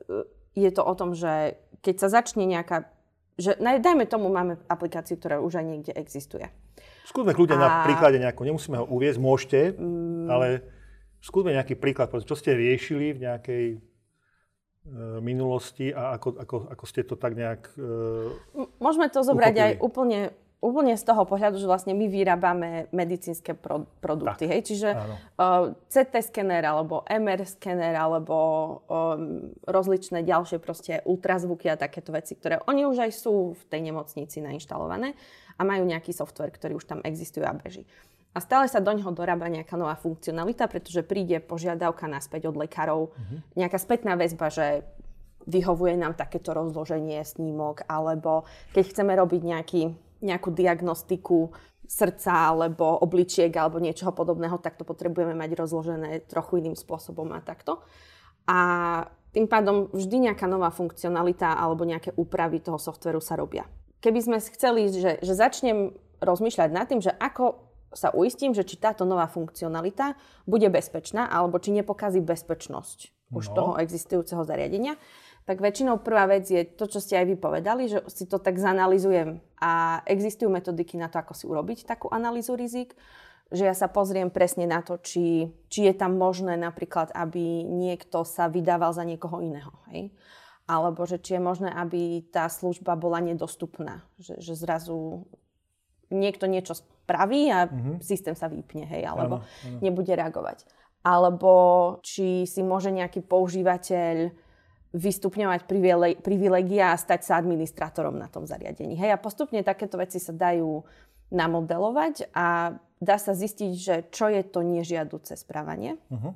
[0.53, 2.98] je to o tom, že keď sa začne nejaká
[3.39, 6.45] že dajme tomu, máme aplikáciu, ktorá už aj niekde existuje.
[7.07, 7.63] Skúsme kľudne a...
[7.63, 10.27] na príklade nejakú, nemusíme ho uviezť, môžete, mm.
[10.27, 10.47] ale
[11.23, 13.77] skúsme nejaký príklad, čo ste riešili v nejakej e,
[15.23, 19.65] minulosti a ako, ako, ako ste to tak nejak e, Môžeme to zobrať uchopili.
[19.65, 20.19] aj úplne
[20.59, 24.43] úplne z toho pohľadu, že vlastne my vyrábame medicínske pro, produkty.
[24.43, 24.61] Tak, hej?
[24.67, 28.37] Čiže uh, CT skener alebo MR skener alebo
[28.91, 33.81] um, rozličné ďalšie proste ultrazvuky a takéto veci, ktoré oni už aj sú v tej
[33.87, 35.15] nemocnici nainštalované
[35.55, 37.87] a majú nejaký software, ktorý už tam existuje a beží.
[38.35, 43.09] A stále sa do neho dorába nejaká nová funkcionalita, pretože príde požiadavka naspäť od lekárov,
[43.09, 43.39] uh-huh.
[43.57, 44.85] nejaká spätná väzba, že
[45.49, 48.45] vyhovuje nám takéto rozloženie snímok, alebo
[48.77, 49.81] keď chceme robiť nejaký
[50.19, 51.51] nejakú diagnostiku
[51.89, 57.41] srdca alebo obličiek alebo niečoho podobného, tak to potrebujeme mať rozložené trochu iným spôsobom a
[57.41, 57.81] takto.
[58.45, 58.59] A
[59.33, 63.65] tým pádom vždy nejaká nová funkcionalita alebo nejaké úpravy toho softveru sa robia.
[64.01, 68.77] Keby sme chceli, že, že začnem rozmýšľať nad tým, že ako sa uistím, že či
[68.77, 70.13] táto nová funkcionalita
[70.45, 73.55] bude bezpečná alebo či nepokazí bezpečnosť už no.
[73.55, 74.97] toho existujúceho zariadenia,
[75.49, 78.61] tak väčšinou prvá vec je to, čo ste aj vy povedali, že si to tak
[78.61, 82.93] zanalizujem a existujú metodiky na to, ako si urobiť takú analýzu rizik,
[83.49, 88.21] že ja sa pozriem presne na to, či, či je tam možné napríklad, aby niekto
[88.21, 89.73] sa vydával za niekoho iného.
[89.89, 90.13] Hej?
[90.69, 94.05] Alebo že či je možné, aby tá služba bola nedostupná.
[94.21, 95.25] Že, že zrazu
[96.13, 98.05] niekto niečo spraví a mm-hmm.
[98.05, 99.77] systém sa vypne, hej, alebo ano, ano.
[99.81, 100.69] nebude reagovať.
[101.01, 101.53] Alebo
[102.05, 104.29] či si môže nejaký používateľ
[104.89, 105.69] vystupňovať
[106.25, 108.97] privilegia a stať sa administrátorom na tom zariadení.
[108.97, 110.81] Hej, a postupne takéto veci sa dajú
[111.29, 116.33] namodelovať a dá sa zistiť, že čo je to nežiaduce správanie, uh-huh.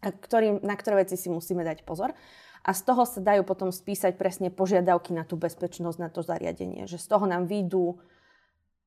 [0.00, 2.16] a ktorý, na ktoré veci si musíme dať pozor.
[2.66, 6.90] A z toho sa dajú potom spísať presne požiadavky na tú bezpečnosť, na to zariadenie.
[6.90, 7.94] Že z toho nám výjdu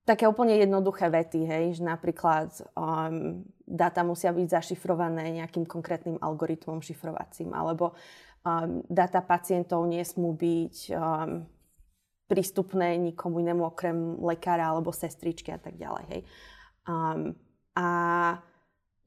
[0.03, 6.81] také úplne jednoduché vety, hej, že napríklad um, dáta musia byť zašifrované nejakým konkrétnym algoritmom
[6.81, 7.93] šifrovacím, alebo
[8.43, 11.43] um, data pacientov nesmú byť um,
[12.29, 16.05] prístupné nikomu inému okrem lekára alebo sestričky a tak ďalej.
[16.13, 16.21] Hej.
[16.85, 17.33] Um,
[17.73, 17.87] a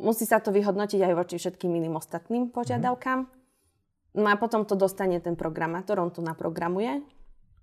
[0.03, 3.31] musí sa to vyhodnotiť aj voči všetkým iným ostatným požiadavkám.
[4.13, 7.01] No a potom to dostane ten programátor, on to naprogramuje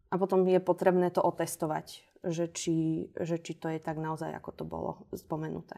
[0.10, 4.50] a potom je potrebné to otestovať, že či, že či to je tak naozaj, ako
[4.58, 5.78] to bolo spomenuté.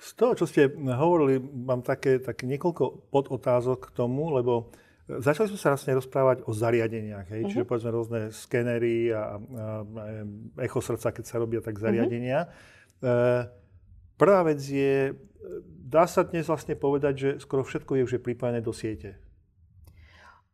[0.00, 4.72] Z toho, čo ste hovorili, mám také, také niekoľko podotázok k tomu, lebo
[5.06, 7.46] Začali sme sa vlastne rozprávať o zariadeniach, hej?
[7.46, 7.50] Uh-huh.
[7.54, 10.04] čiže povedzme rôzne skenery a, a, a
[10.66, 12.50] echo srdca, keď sa robia tak zariadenia.
[12.50, 13.46] Uh-huh.
[13.46, 13.46] E,
[14.18, 15.14] prvá vec je,
[15.86, 19.14] dá sa dnes vlastne povedať, že skoro všetko je už pripojené do siete.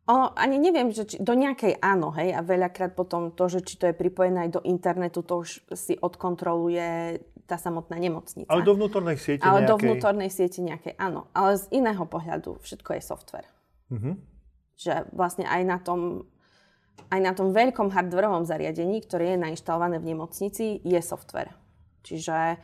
[0.05, 3.81] O, ani neviem, že či, do nejakej áno, hej, a veľakrát potom to, že či
[3.81, 7.17] to je pripojené aj do internetu, to už si odkontroluje
[7.49, 8.53] tá samotná nemocnica.
[8.53, 9.71] Ale do vnútornej siete Ale nejakej...
[9.71, 11.25] do vnútornej siete nejakej, áno.
[11.33, 13.49] Ale z iného pohľadu všetko je software.
[13.89, 14.13] Uh-huh
[14.77, 16.29] že vlastne aj na tom,
[17.09, 21.53] aj na tom veľkom hardwareovom zariadení, ktoré je nainštalované v nemocnici, je software.
[22.03, 22.59] Čiže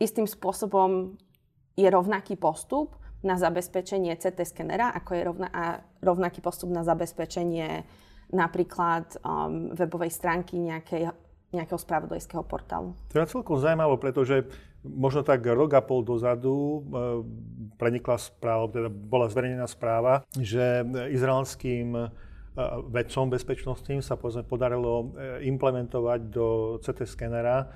[0.00, 1.16] istým spôsobom
[1.76, 5.64] je rovnaký postup na zabezpečenie CT skenera, ako je rovna, a
[6.00, 7.84] rovnaký postup na zabezpečenie
[8.32, 11.12] napríklad um, webovej stránky nejakej,
[11.52, 12.96] nejakého spravodajského portálu.
[13.12, 14.46] To je celkom zaujímavé, pretože
[14.84, 16.78] možno tak rok a pol dozadu e,
[17.76, 22.02] prenikla správa, teda bola zverejnená správa, že izraelským e,
[22.88, 27.68] vedcom bezpečnostným sa podarilo e, implementovať do CT skenera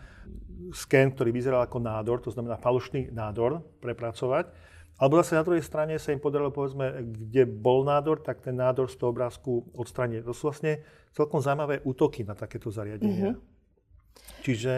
[0.73, 4.49] sken, ktorý vyzeral ako nádor, to znamená falošný nádor, prepracovať.
[4.95, 8.87] Alebo zase na druhej strane sa im podarilo, povedzme, kde bol nádor, tak ten nádor
[8.87, 10.23] z toho obrázku odstraniť.
[10.23, 13.35] To sú vlastne celkom zaujímavé útoky na takéto zariadenia.
[13.35, 13.53] Mm-hmm.
[14.47, 14.73] Čiže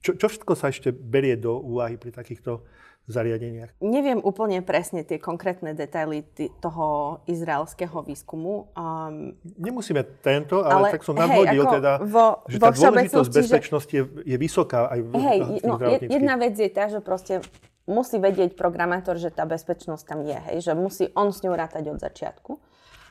[0.00, 2.64] čo, čo všetko sa ešte berie do úvahy pri takýchto
[3.04, 3.76] zariadeniach?
[3.84, 6.24] Neviem úplne presne tie konkrétne detaily
[6.62, 8.70] toho izraelského výskumu.
[8.72, 13.30] Um, Nemusíme tento, ale, ale tak som nadhodil hej, teda, vo, že vo tá dôležitosť
[13.34, 17.44] bezpečnosti je, je vysoká aj v, hej, no, Jedna vec je tá, že proste
[17.84, 21.90] musí vedieť programátor, že tá bezpečnosť tam je, hej, že musí on s ňou rátať
[21.90, 22.52] od začiatku.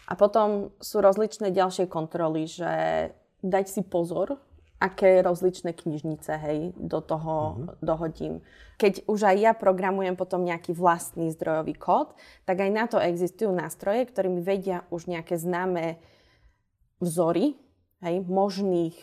[0.10, 2.72] A potom sú rozličné ďalšie kontroly, že
[3.46, 4.42] dať si pozor,
[4.80, 7.84] aké rozličné knižnice, hej, do toho mm-hmm.
[7.84, 8.34] dohodím.
[8.80, 12.16] Keď už aj ja programujem potom nejaký vlastný zdrojový kód,
[12.48, 16.00] tak aj na to existujú nástroje, ktoré mi vedia už nejaké známe
[17.04, 17.60] vzory,
[18.00, 18.96] hej, možných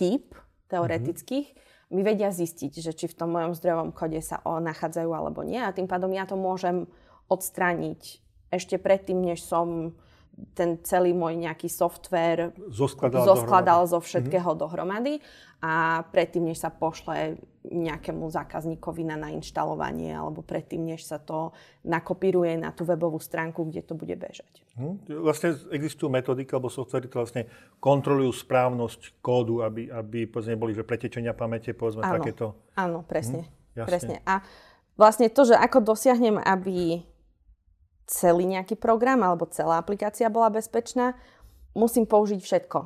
[0.00, 0.32] chýb
[0.72, 1.92] teoretických, mm-hmm.
[1.92, 5.60] mi vedia zistiť, že či v tom mojom zdrojovom kóde sa o, nachádzajú alebo nie.
[5.60, 6.88] A tým pádom ja to môžem
[7.28, 9.94] odstrániť ešte predtým, než som
[10.56, 14.62] ten celý môj nejaký software zoskladal, zoskladal zo všetkého mm-hmm.
[14.62, 15.14] dohromady
[15.60, 17.36] a predtým, než sa pošle
[17.68, 21.52] nejakému zákazníkovi na nainštalovanie alebo predtým, než sa to
[21.84, 24.64] nakopíruje na tú webovú stránku, kde to bude bežať.
[24.80, 25.20] Hm.
[25.20, 27.44] Vlastne existujú metodiky alebo softvery, ktoré vlastne
[27.76, 32.56] kontrolujú správnosť kódu, aby, aby povedzme, boli že pretečenia pamäte, povedzme áno, takéto.
[32.80, 33.44] Áno, presne.
[33.76, 34.16] Hm, presne.
[34.24, 34.40] A
[34.96, 37.04] vlastne to, že ako dosiahnem, aby
[38.10, 41.14] celý nejaký program alebo celá aplikácia bola bezpečná,
[41.78, 42.78] musím použiť všetko.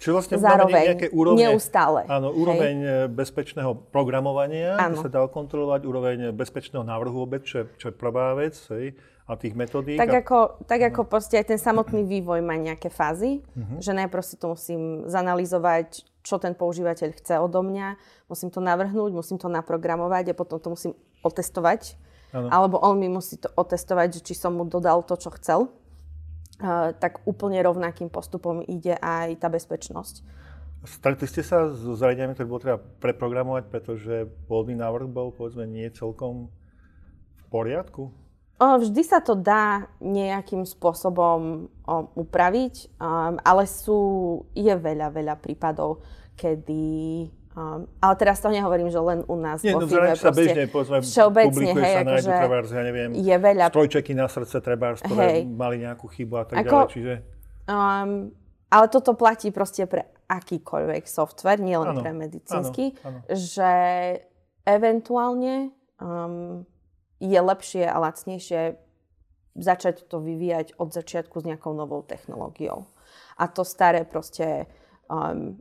[0.00, 2.08] Čiže vlastne Zároveň, nejaké úrovne, neustále.
[2.08, 3.12] Áno, úroveň hej.
[3.12, 4.96] Bezpečného programovania, áno.
[5.04, 8.96] sa dá kontrolovať, úroveň bezpečného návrhu vôbec, čo, čo je prvá vec, hej,
[9.28, 10.00] a tých metodík.
[10.00, 10.24] Tak, a...
[10.24, 13.76] ako, tak ako proste aj ten samotný vývoj má nejaké fázy, uh-huh.
[13.76, 19.12] že najprv si to musím zanalizovať, čo ten používateľ chce odo mňa, musím to navrhnúť,
[19.12, 22.00] musím to naprogramovať a potom to musím otestovať
[22.32, 22.48] ano.
[22.50, 25.70] alebo on mi musí to otestovať, že či som mu dodal to, čo chcel.
[26.60, 30.20] Uh, tak úplne rovnakým postupom ide aj tá bezpečnosť.
[30.84, 34.14] Stretli ste sa so zariadeniami, ktoré bolo treba preprogramovať, pretože
[34.48, 36.52] pôvodný návrh bol povedzme nie celkom
[37.36, 38.12] v poriadku?
[38.60, 41.72] Vždy sa to dá nejakým spôsobom
[42.12, 44.00] upraviť, um, ale sú,
[44.52, 46.04] je veľa, veľa prípadov,
[46.36, 50.14] kedy Um, ale teraz to nehovorím, že len u nás Nie, vo no, firme.
[50.14, 53.74] sa bežne, povedzme, všeobecne, hej, sa nájdu, trebárs, ja neviem, je veľa...
[53.74, 55.50] strojčeky na srdce, treba, ktoré hej.
[55.50, 57.14] mali nejakú chybu a tak Ako, ďalej, čiže...
[57.66, 58.30] Um,
[58.70, 63.34] ale toto platí proste pre akýkoľvek software, nielen pre medicínsky, ano, ano.
[63.34, 63.70] že
[64.62, 66.62] eventuálne um,
[67.18, 68.78] je lepšie a lacnejšie
[69.58, 72.86] začať to vyvíjať od začiatku s nejakou novou technológiou.
[73.42, 74.70] A to staré proste
[75.10, 75.58] um,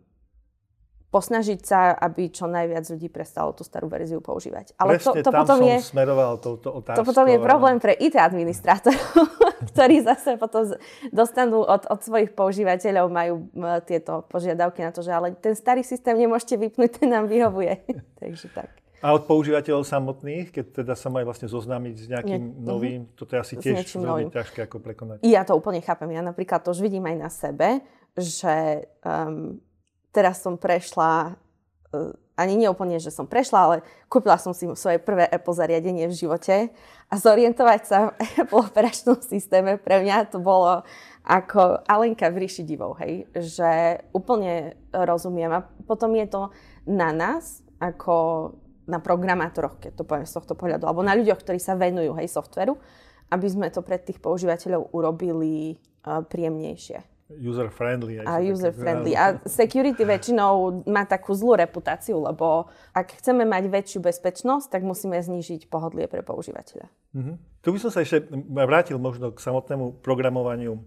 [1.09, 4.77] posnažiť sa, aby čo najviac ľudí prestalo tú starú verziu používať.
[4.77, 7.01] Ale Presne, to, to tam potom som je, smeroval touto otázkou.
[7.01, 9.25] To potom je problém pre IT administrátorov,
[9.73, 10.69] ktorí zase potom
[11.09, 13.49] dostanú od, od svojich používateľov, majú
[13.89, 17.81] tieto požiadavky na to, že ale ten starý systém nemôžete vypnúť, ten nám vyhovuje.
[18.21, 18.69] Takže tak.
[18.99, 23.15] A od používateľov samotných, keď teda sa majú vlastne zoznámiť s nejakým Nie, novým, uh-huh.
[23.15, 25.23] toto je asi tiež veľmi ťažké ako prekonať.
[25.23, 26.11] Ja to úplne chápem.
[26.11, 27.79] Ja napríklad to už vidím aj na sebe,
[28.19, 29.63] že um,
[30.15, 31.35] teraz som prešla,
[31.93, 33.75] uh, ani nie úplne, že som prešla, ale
[34.07, 36.71] kúpila som si svoje prvé Apple zariadenie v živote
[37.11, 40.87] a zorientovať sa v Apple operačnom systéme pre mňa to bolo
[41.27, 46.41] ako Alenka v ríši divov, hej, že úplne rozumiem a potom je to
[46.89, 48.49] na nás, ako
[48.89, 52.33] na programátoroch, keď to poviem z tohto pohľadu, alebo na ľuďoch, ktorí sa venujú hej,
[52.33, 52.73] softveru,
[53.29, 56.97] aby sme to pre tých používateľov urobili uh, príjemnejšie.
[57.29, 58.25] User-friendly.
[58.25, 59.13] A user-friendly.
[59.13, 65.21] A security väčšinou má takú zlú reputáciu, lebo ak chceme mať väčšiu bezpečnosť, tak musíme
[65.21, 66.89] znížiť pohodlie pre používateľa.
[67.13, 67.37] Uh-huh.
[67.61, 70.81] Tu by som sa ešte vrátil možno k samotnému programovaniu.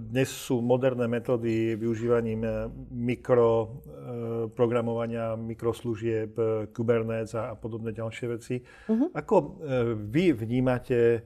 [0.00, 6.32] Dnes sú moderné metódy využívaním e, mikroprogramovania, e, mikroslužieb,
[6.72, 8.64] Kubernetes a podobné ďalšie veci.
[8.64, 9.12] Uh-huh.
[9.12, 9.60] Ako
[10.08, 11.20] vy vnímate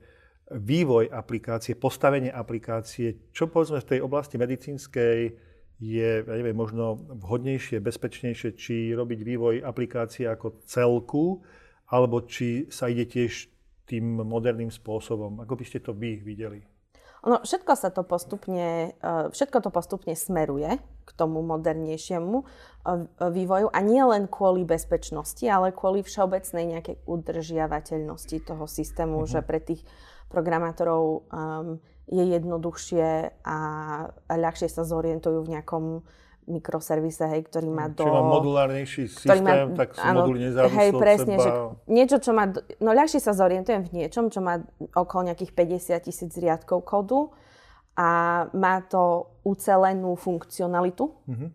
[0.51, 5.19] vývoj aplikácie, postavenie aplikácie, čo povedzme v tej oblasti medicínskej
[5.81, 11.41] je, ja neviem, možno vhodnejšie, bezpečnejšie, či robiť vývoj aplikácie ako celku,
[11.89, 13.49] alebo či sa ide tiež
[13.89, 15.41] tým moderným spôsobom.
[15.43, 16.63] Ako by ste to vy videli?
[17.21, 22.45] Ono, všetko sa to postupne, e, všetko to postupne smeruje k tomu modernejšiemu e,
[23.21, 29.33] vývoju a nie len kvôli bezpečnosti, ale kvôli všeobecnej nejakej udržiavateľnosti toho systému, uh-huh.
[29.37, 29.85] že pre tých
[30.31, 33.07] programátorov um, je jednoduchšie
[33.43, 33.59] a,
[34.07, 35.85] a ľahšie sa zorientujú v nejakom
[36.51, 38.03] mikroservise, hej, ktorý má do...
[38.03, 41.45] Čiže má modulárnejší systém, má, tak sú áno, moduly nezávislé hej, presne, seba.
[41.47, 41.51] Že
[41.87, 42.45] niečo, čo má...
[42.83, 44.59] No ľahšie sa zorientujem v niečom, čo má
[44.99, 47.31] okolo nejakých 50 tisíc riadkov kódu
[47.95, 48.09] a
[48.51, 51.51] má to ucelenú funkcionalitu, mm-hmm.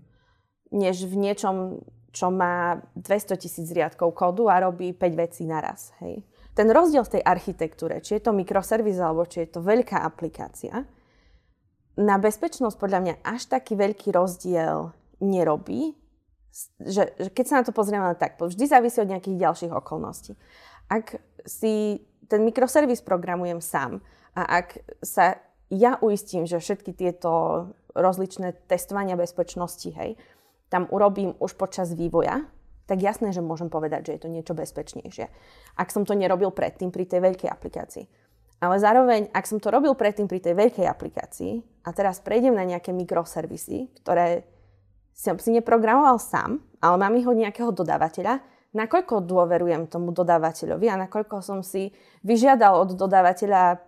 [0.80, 1.84] než v niečom,
[2.16, 5.92] čo má 200 tisíc riadkov kódu a robí 5 vecí naraz.
[6.00, 6.24] Hej
[6.56, 10.88] ten rozdiel v tej architektúre, či je to mikroservis alebo či je to veľká aplikácia,
[11.96, 14.92] na bezpečnosť podľa mňa až taký veľký rozdiel
[15.24, 15.96] nerobí,
[16.80, 20.36] že, že keď sa na to pozrieme tak, vždy závisí od nejakých ďalších okolností.
[20.88, 24.04] Ak si ten mikroservis programujem sám
[24.36, 25.40] a ak sa
[25.72, 27.32] ja uistím, že všetky tieto
[27.96, 30.20] rozličné testovania bezpečnosti, hej,
[30.68, 32.44] tam urobím už počas vývoja,
[32.86, 35.26] tak jasné, že môžem povedať, že je to niečo bezpečnejšie.
[35.78, 38.06] Ak som to nerobil predtým pri tej veľkej aplikácii.
[38.62, 41.54] Ale zároveň, ak som to robil predtým pri tej veľkej aplikácii
[41.84, 44.48] a teraz prejdem na nejaké mikroservisy, ktoré
[45.12, 48.40] som si neprogramoval sám, ale mám ich od nejakého dodávateľa,
[48.76, 51.92] nakoľko dôverujem tomu dodávateľovi a nakoľko som si
[52.28, 53.80] vyžiadal od dodávateľa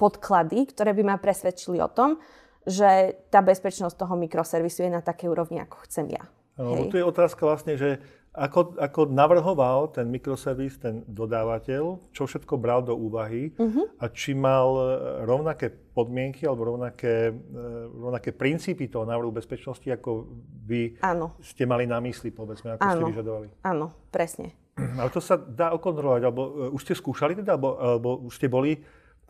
[0.00, 2.16] podklady, ktoré by ma presvedčili o tom,
[2.64, 6.24] že tá bezpečnosť toho mikroservisu je na takej úrovni, ako chcem ja.
[6.60, 8.00] No, tu je otázka vlastne, že
[8.30, 13.90] ako, ako navrhoval ten mikroservis, ten dodávateľ, čo všetko bral do úvahy uh-huh.
[13.98, 14.82] a či mal e,
[15.26, 20.30] rovnaké podmienky alebo rovnaké, e, rovnaké princípy toho návrhu bezpečnosti, ako
[20.62, 21.34] vy Áno.
[21.42, 22.94] ste mali na mysli, povedzme, ako Áno.
[22.94, 23.48] ste vyžadovali.
[23.66, 24.54] Áno, presne.
[24.78, 28.46] Ale to sa dá okontrolovať, alebo uh, už ste skúšali teda, alebo, alebo už ste
[28.46, 28.78] boli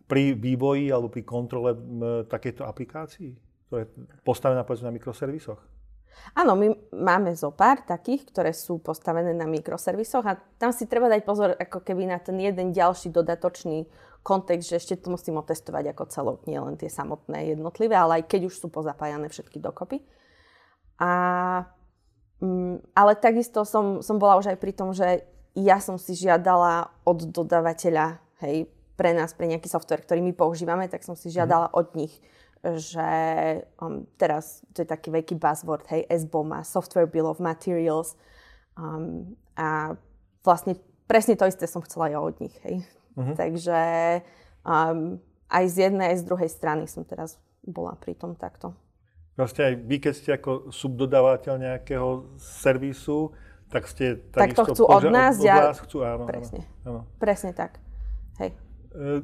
[0.04, 3.32] pri vývoji alebo pri kontrole m, takéto aplikácií,
[3.70, 3.90] ktoré je
[4.26, 5.79] postavená povedzme na mikroservisoch?
[6.34, 11.10] Áno, my máme zo pár takých, ktoré sú postavené na mikroservisoch a tam si treba
[11.10, 13.90] dať pozor ako keby na ten jeden ďalší dodatočný
[14.22, 18.30] kontext, že ešte to musím otestovať ako celok, nie len tie samotné jednotlivé, ale aj
[18.30, 20.04] keď už sú pozapájané všetky dokopy.
[21.00, 21.10] A,
[22.44, 25.24] mm, ale takisto som, som bola už aj pri tom, že
[25.56, 30.84] ja som si žiadala od dodávateľa, hej, pre nás, pre nejaký software, ktorý my používame,
[30.86, 31.74] tak som si žiadala mm.
[31.74, 32.14] od nich
[32.60, 33.10] že
[33.80, 38.16] um, teraz to je taký veľký buzzword, hej, SBO má Software Bill of Materials
[38.76, 39.96] um, a
[40.44, 40.76] vlastne
[41.08, 42.84] presne to isté som chcela ja od nich, hej.
[43.16, 43.34] Uh-huh.
[43.34, 43.78] Takže
[44.62, 45.18] um,
[45.50, 48.76] aj z jednej, aj z druhej strany som teraz bola pri tom takto.
[49.34, 53.32] Vlastne aj vy, keď ste ako subdodávateľ nejakého servisu,
[53.70, 56.24] tak ste tak to chcú poža- od nás, od, od vás chcú, áno.
[56.26, 57.00] Presne, áno.
[57.16, 57.78] presne tak.
[58.42, 58.52] Hej.
[58.92, 59.22] E,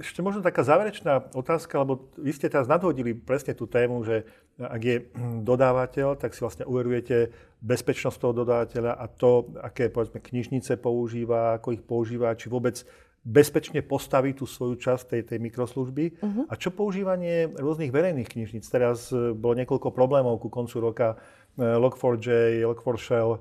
[0.00, 4.26] ešte možno taká záverečná otázka, lebo vy ste teraz nadhodili presne tú tému, že
[4.58, 4.96] ak je
[5.42, 7.30] dodávateľ, tak si vlastne uverujete
[7.62, 12.82] bezpečnosť toho dodávateľa a to, aké povedzme knižnice používa, ako ich používa, či vôbec
[13.24, 16.20] bezpečne postaví tú svoju časť tej, tej mikroslužby.
[16.20, 16.44] Uh-huh.
[16.44, 18.68] A čo používanie rôznych verejných knižníc?
[18.68, 21.16] Teraz e, bolo niekoľko problémov ku koncu roka.
[21.56, 23.40] E, Log4j, Log4Shell,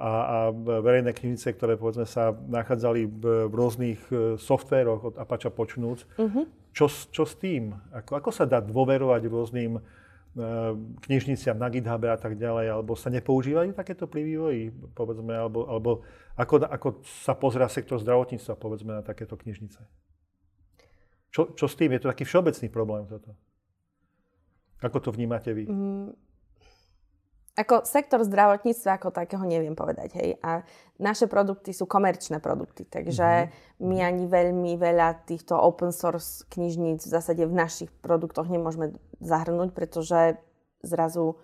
[0.00, 0.38] a, a
[0.80, 6.08] verejné knižnice, ktoré povedzme sa nachádzali v, v rôznych e, softvéroch od Apache počnúc.
[6.16, 6.48] Uh-huh.
[6.72, 7.76] Čo, čo s tým?
[7.92, 9.82] Ako, ako sa dá dôverovať rôznym uh,
[11.02, 15.90] knižniciam na GitHub a tak ďalej, alebo sa nepoužívajú takéto pri vývoji, povedzme, alebo, alebo
[16.38, 19.82] ako, ako sa pozrá sektor zdravotníctva, povedzme, na takéto knižnice?
[21.34, 21.90] Čo, čo s tým?
[21.90, 23.34] Je to taký všeobecný problém toto.
[24.78, 25.66] Ako to vnímate vy?
[25.66, 26.14] Mm,
[27.58, 30.30] ako sektor zdravotníctva ako takého neviem povedať, hej.
[30.40, 30.62] A
[31.02, 33.84] naše produkty sú komerčné produkty, takže mm-hmm.
[33.84, 39.74] my ani veľmi veľa týchto open source knižníc v zásade v našich produktoch nemôžeme zahrnúť,
[39.74, 40.38] pretože
[40.80, 41.36] zrazu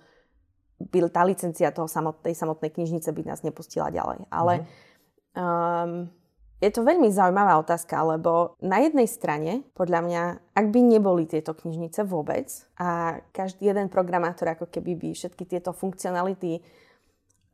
[0.77, 4.29] by tá licencia toho samotnej, samotnej knižnice by nás nepustila ďalej.
[4.31, 4.85] Ale mm-hmm.
[5.37, 6.09] Um,
[6.57, 10.23] je to veľmi zaujímavá otázka, lebo na jednej strane, podľa mňa,
[10.57, 12.49] ak by neboli tieto knižnice vôbec
[12.81, 16.65] a každý jeden programátor ako keby by všetky tieto funkcionality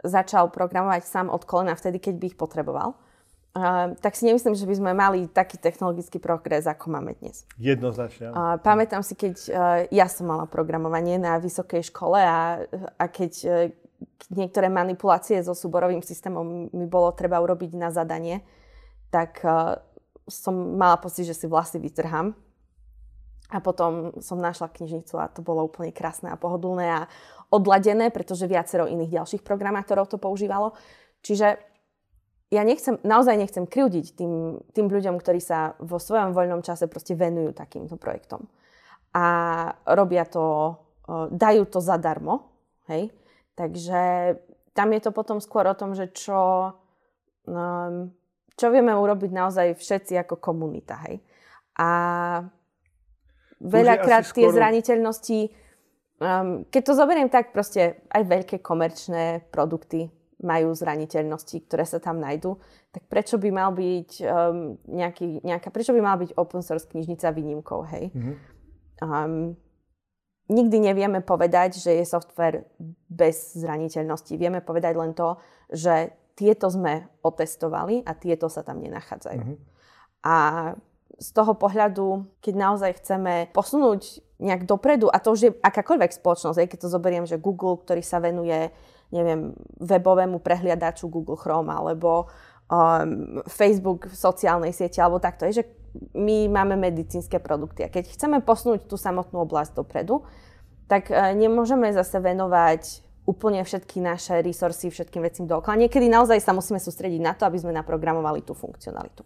[0.02, 2.94] začal programovať sám od kolena vtedy, keď by ich potreboval,
[3.52, 7.44] Uh, tak si nemyslím, že by sme mali taký technologický progres, ako máme dnes.
[7.60, 8.32] Jednoznačne.
[8.32, 9.52] Uh, pamätám si, keď uh,
[9.92, 12.64] ja som mala programovanie na vysokej škole a,
[12.96, 13.68] a keď uh,
[14.32, 18.40] niektoré manipulácie so súborovým systémom mi bolo treba urobiť na zadanie,
[19.12, 19.76] tak uh,
[20.24, 22.32] som mala pocit, že si vlasy vytrhám.
[23.52, 27.00] A potom som našla knižnicu a to bolo úplne krásne a pohodlné a
[27.52, 30.72] odladené, pretože viacero iných ďalších programátorov to používalo.
[31.20, 31.60] Čiže
[32.48, 37.12] ja nechcem, naozaj nechcem kryudiť tým, tým ľuďom, ktorí sa vo svojom voľnom čase proste
[37.12, 38.48] venujú takýmto projektom.
[39.12, 39.24] A
[39.84, 40.72] robia to,
[41.08, 42.56] uh, dajú to zadarmo,
[42.88, 43.12] hej.
[43.52, 44.00] Takže
[44.72, 46.72] tam je to potom skôr o tom, že čo,
[47.44, 48.08] um,
[48.56, 51.00] čo vieme urobiť naozaj všetci ako komunita.
[51.08, 51.24] Hej?
[51.78, 51.88] A
[53.62, 54.56] veľakrát tie skoro...
[54.56, 55.38] zraniteľnosti,
[56.20, 60.10] um, keď to zoberiem tak, proste aj veľké komerčné produkty
[60.42, 62.58] majú zraniteľnosti, ktoré sa tam nájdú,
[62.90, 67.30] tak prečo by mal byť um, nejaký, nejaká, prečo by mal byť open source knižnica
[67.30, 68.10] výnimkou, hej?
[68.10, 68.34] Mm-hmm.
[69.02, 69.54] Um,
[70.50, 72.66] nikdy nevieme povedať, že je software
[73.06, 74.34] bez zraniteľnosti.
[74.34, 75.38] Vieme povedať len to,
[75.70, 76.10] že
[76.42, 79.42] tieto sme otestovali a tieto sa tam nenachádzajú.
[79.46, 79.58] Mm-hmm.
[80.26, 80.36] A
[81.22, 86.58] z toho pohľadu, keď naozaj chceme posunúť nejak dopredu, a to už je akákoľvek spoločnosť,
[86.58, 88.74] aj keď to zoberiem, že Google, ktorý sa venuje,
[89.14, 92.26] neviem, webovému prehliadaču Google Chrome, alebo
[92.66, 95.64] um, Facebook v sociálnej sieti, alebo takto, je, že
[96.18, 97.86] my máme medicínske produkty.
[97.86, 100.26] A keď chceme posunúť tú samotnú oblasť dopredu,
[100.90, 105.78] tak uh, nemôžeme zase venovať úplne všetky naše resursy, všetkým vecím dookola.
[105.86, 109.22] Niekedy naozaj sa musíme sústrediť na to, aby sme naprogramovali tú funkcionalitu.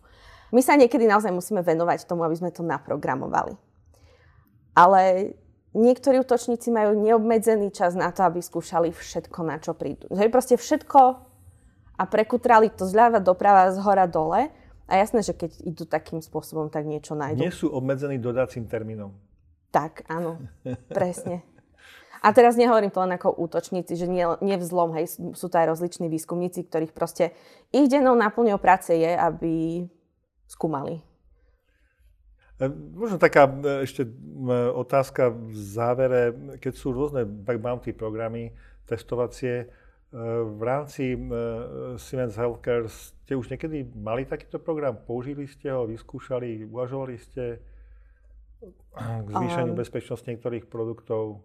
[0.53, 3.57] My sa niekedy naozaj musíme venovať tomu, aby sme to naprogramovali.
[4.77, 5.33] Ale
[5.73, 10.07] niektorí útočníci majú neobmedzený čas na to, aby skúšali všetko, na čo prídu.
[10.13, 11.01] Že proste všetko
[11.97, 14.53] a prekutrali to zľava doprava, z hora dole.
[14.87, 17.43] A jasné, že keď idú takým spôsobom, tak niečo nájdú.
[17.43, 19.11] Nie sú obmedzení dodacím termínom.
[19.75, 20.39] Tak, áno,
[20.93, 21.43] presne.
[22.27, 25.71] A teraz nehovorím to len ako útočníci, že nie, nie vzlom, hej, sú to aj
[25.71, 27.31] rozliční výskumníci, ktorých proste
[27.71, 29.87] ich dennou náplňou práce je, aby
[30.51, 31.07] skúmali.
[32.59, 32.67] E,
[32.99, 34.11] možno taká e, ešte
[34.75, 36.23] otázka v závere,
[36.59, 38.59] keď sú rôzne bug bounty programy
[38.91, 39.67] testovacie, e,
[40.51, 41.15] v rámci
[42.03, 44.99] Siemens Healthcare ste už niekedy mali takýto program?
[44.99, 47.63] Použili ste ho, vyskúšali, uvažovali ste
[48.97, 51.45] k zvýšeniu um, bezpečnosti niektorých produktov?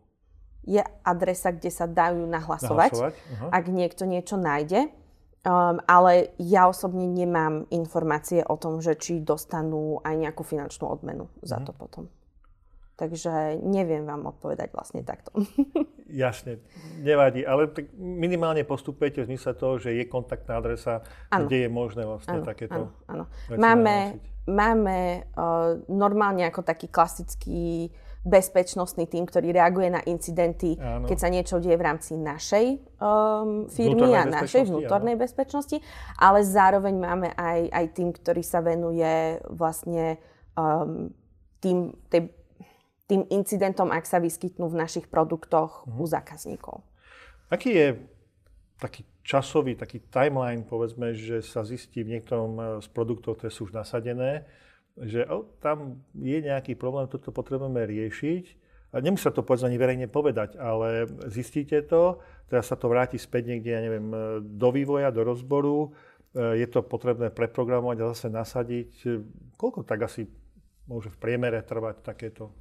[0.66, 3.50] Je adresa, kde sa dajú nahlasovať, nahlasovať uh-huh.
[3.50, 4.94] ak niekto niečo nájde.
[5.42, 11.34] Um, ale ja osobne nemám informácie o tom, že či dostanú aj nejakú finančnú odmenu
[11.42, 11.66] za uh-huh.
[11.66, 12.06] to potom.
[13.02, 15.34] Takže neviem vám odpovedať vlastne takto.
[16.14, 16.62] Jasne,
[17.02, 21.02] nevadí, ale minimálne postupujete v zmysle toho, že je kontaktná adresa,
[21.34, 21.50] ano.
[21.50, 23.26] kde je možné vlastne ano, takéto Áno,
[23.58, 27.90] Máme, máme uh, normálne ako taký klasický
[28.22, 31.10] bezpečnostný tým, ktorý reaguje na incidenty, áno.
[31.10, 32.65] keď sa niečo deje v rámci našej
[33.02, 35.23] um, firmy a našej vnútornej áno.
[35.26, 35.81] bezpečnosti,
[36.22, 40.22] ale zároveň máme aj, aj tým, ktorý sa venuje vlastne
[40.53, 41.10] um,
[41.57, 42.30] tým, tej,
[43.10, 46.02] tým incidentom, ak sa vyskytnú v našich produktoch uh-huh.
[46.02, 46.85] u zákazníkov.
[47.49, 47.88] Aký je
[48.77, 53.69] taký časový, taký timeline, povedzme, že sa zistí v niektorom eh, z produktov, ktoré sú
[53.69, 54.45] už nasadené,
[55.00, 58.46] že oh, tam je nejaký problém, toto potrebujeme riešiť.
[58.92, 62.20] A nemusí sa to povedzme ani verejne povedať, ale zistíte to,
[62.52, 64.12] teraz sa to vráti späť niekde, ja neviem,
[64.44, 65.96] do vývoja, do rozboru,
[66.36, 68.92] e, je to potrebné preprogramovať a zase nasadiť.
[69.56, 70.28] Koľko tak asi
[70.92, 72.52] môže v priemere trvať takéto?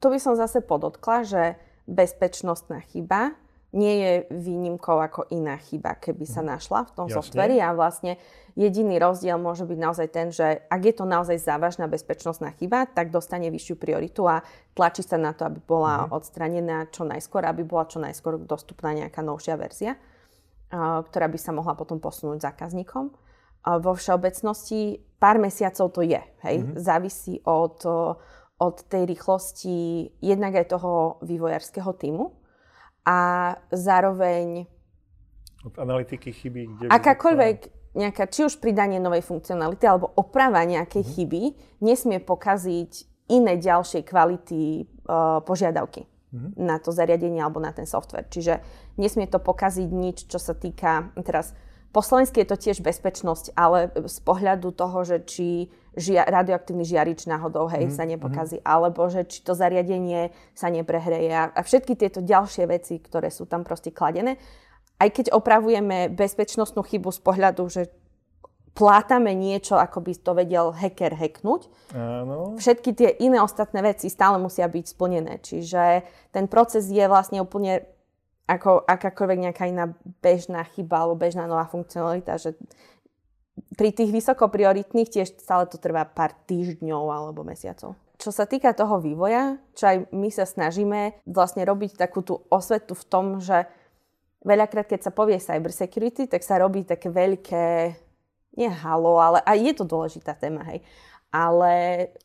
[0.00, 1.42] Tu by som zase podotkla, že
[1.84, 3.36] bezpečnostná chyba
[3.74, 6.48] nie je výnimkou ako iná chyba, keby sa mhm.
[6.54, 7.16] našla v tom Jasne.
[7.18, 8.16] softveri a vlastne
[8.54, 13.10] jediný rozdiel môže byť naozaj ten, že ak je to naozaj závažná bezpečnostná chyba, tak
[13.10, 14.46] dostane vyššiu prioritu a
[14.78, 16.22] tlačí sa na to, aby bola uh-huh.
[16.22, 19.98] odstranená čo najskôr, aby bola čo najskôr dostupná nejaká novšia verzia,
[21.10, 23.10] ktorá by sa mohla potom posunúť zákazníkom.
[23.64, 26.78] Vo všeobecnosti pár mesiacov to je, hej, uh-huh.
[26.78, 27.82] závisí od,
[28.62, 29.74] od tej rýchlosti
[30.22, 32.43] jednak aj toho vývojárskeho týmu,
[33.04, 33.18] a
[33.70, 34.68] zároveň...
[35.64, 36.84] Od analytiky chyby, kde...
[36.92, 37.58] Akákoľvek
[37.94, 41.14] nejaká, či už pridanie novej funkcionality alebo oprava nejakej mm-hmm.
[41.14, 41.42] chyby
[41.80, 42.90] nesmie pokaziť
[43.30, 46.50] iné ďalšie kvality uh, požiadavky mm-hmm.
[46.58, 48.26] na to zariadenie alebo na ten software.
[48.28, 48.60] Čiže
[48.98, 51.54] nesmie to pokaziť nič, čo sa týka teraz
[51.94, 57.26] po slovensky je to tiež bezpečnosť, ale z pohľadu toho, že či žia, radioaktívny žiarič
[57.26, 58.66] náhodou hej, mm, sa nepokazí, mm.
[58.66, 63.46] alebo že či to zariadenie sa neprehreje a, a všetky tieto ďalšie veci, ktoré sú
[63.46, 64.36] tam proste kladené.
[64.98, 67.90] Aj keď opravujeme bezpečnostnú chybu z pohľadu, že
[68.74, 71.70] plátame niečo, ako by to vedel hacker hacknúť.
[71.94, 72.58] Áno.
[72.58, 75.38] Všetky tie iné ostatné veci stále musia byť splnené.
[75.38, 76.02] Čiže
[76.34, 77.86] ten proces je vlastne úplne
[78.44, 79.88] ako akákoľvek nejaká iná
[80.20, 82.52] bežná chyba alebo bežná nová funkcionalita, že
[83.74, 87.94] pri tých vysokoprioritných tiež stále to trvá pár týždňov alebo mesiacov.
[88.18, 92.94] Čo sa týka toho vývoja, čo aj my sa snažíme vlastne robiť takú tú osvetu
[92.94, 93.66] v tom, že
[94.46, 97.66] veľakrát, keď sa povie cyber security, tak sa robí také veľké,
[98.54, 100.86] nie halo, ale aj je to dôležitá téma, hej.
[101.34, 101.72] Ale...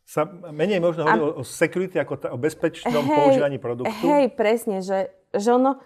[0.05, 1.41] Sa menej možno hovoriť a...
[1.41, 4.05] o security ako t- o bezpečnom hej, používaní produktu.
[4.05, 5.81] Hej, presne, že, že ono,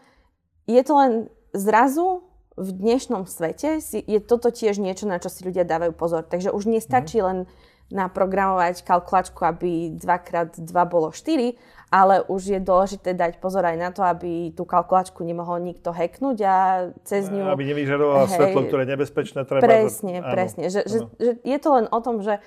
[0.68, 1.12] je to len
[1.56, 6.22] zrazu v dnešnom svete si, je toto tiež niečo, na čo si ľudia dávajú pozor.
[6.26, 7.26] Takže už nestačí mm.
[7.26, 7.38] len
[7.94, 11.54] naprogramovať kalkulačku, aby 2x2 bolo 4,
[11.94, 16.38] ale už je dôležité dať pozor aj na to, aby tú kalkulačku nemohol nikto hacknúť
[16.42, 16.56] a
[17.06, 17.54] cez ňu...
[17.54, 19.40] Aby nevyžarovala svetlo, ktoré je nebezpečné.
[19.46, 20.64] Treba presne, áno, presne.
[20.74, 22.42] Že, že, že je to len o tom, že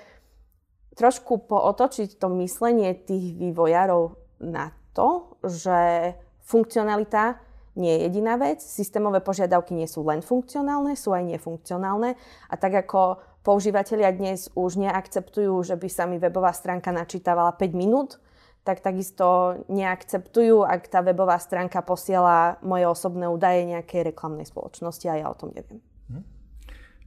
[0.99, 6.11] trošku pootočiť to myslenie tých vývojárov na to, že
[6.43, 7.39] funkcionalita
[7.77, 8.59] nie je jediná vec.
[8.59, 12.17] Systémové požiadavky nie sú len funkcionálne, sú aj nefunkcionálne.
[12.49, 17.71] A tak ako používateľia dnes už neakceptujú, že by sa mi webová stránka načítavala 5
[17.77, 18.19] minút,
[18.67, 25.23] tak takisto neakceptujú, ak tá webová stránka posiela moje osobné údaje nejakej reklamnej spoločnosti a
[25.23, 25.79] ja o tom neviem.
[26.11, 26.21] Mhm.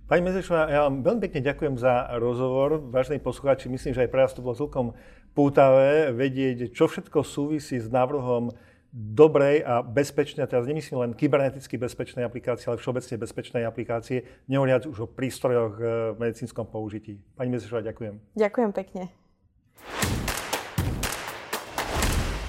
[0.09, 2.81] Pani Mezešová, ja vám veľmi pekne ďakujem za rozhovor.
[2.81, 4.97] Vážení poslucháči, myslím, že aj pre vás to bolo celkom
[5.37, 8.51] pútavé vedieť, čo všetko súvisí s návrhom
[8.91, 14.87] dobrej a bezpečnej, a teraz nemyslím len kyberneticky bezpečnej aplikácie, ale všeobecne bezpečnej aplikácie, nehovoriac
[14.91, 15.83] už o prístrojoch e,
[16.15, 17.23] v medicínskom použití.
[17.39, 18.19] Pani Mezešová, ďakujem.
[18.35, 19.03] Ďakujem pekne.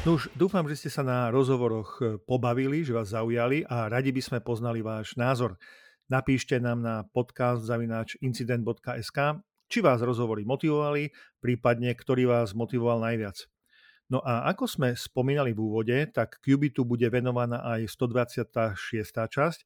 [0.02, 4.10] No už dúfam, že ste sa na rozhovoroch e, pobavili, že vás zaujali a radi
[4.10, 5.62] by sme poznali váš názor.
[6.10, 13.46] Napíšte nám na podcast zavináč incident.sk, či vás rozhovory motivovali, prípadne ktorý vás motivoval najviac.
[14.12, 18.76] No a ako sme spomínali v úvode, tak Cubitu bude venovaná aj 126.
[19.08, 19.60] časť.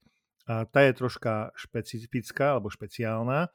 [0.45, 3.49] A tá je troška špecifická alebo špeciálna.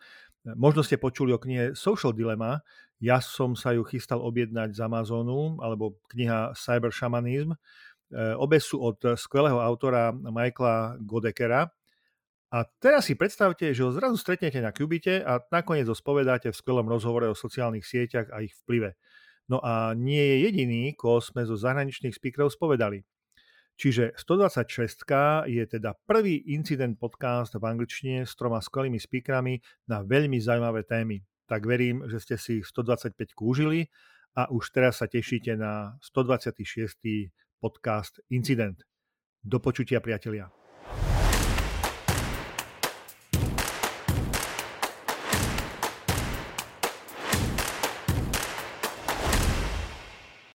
[0.58, 2.66] Možno ste počuli o knihe Social Dilemma.
[2.98, 7.54] Ja som sa ju chystal objednať z Amazonu, alebo kniha Cyber Shamanism.
[7.54, 7.58] E,
[8.34, 11.70] obe sú od skvelého autora Michaela Godekera.
[12.50, 16.58] A teraz si predstavte, že ho zrazu stretnete na Cubite a nakoniec ho spovedáte v
[16.58, 18.98] skvelom rozhovore o sociálnych sieťach a ich vplyve.
[19.50, 23.02] No a nie je jediný, koho sme zo zahraničných speakerov spovedali.
[23.74, 29.58] Čiže 126 je teda prvý incident podcast v angličtine s troma skvelými speakerami
[29.90, 31.24] na veľmi zaujímavé témy.
[31.48, 33.90] Tak verím, že ste si 125 užili
[34.36, 37.34] a už teraz sa tešíte na 126.
[37.58, 38.84] podcast Incident.
[39.40, 40.59] Do počutia, priatelia.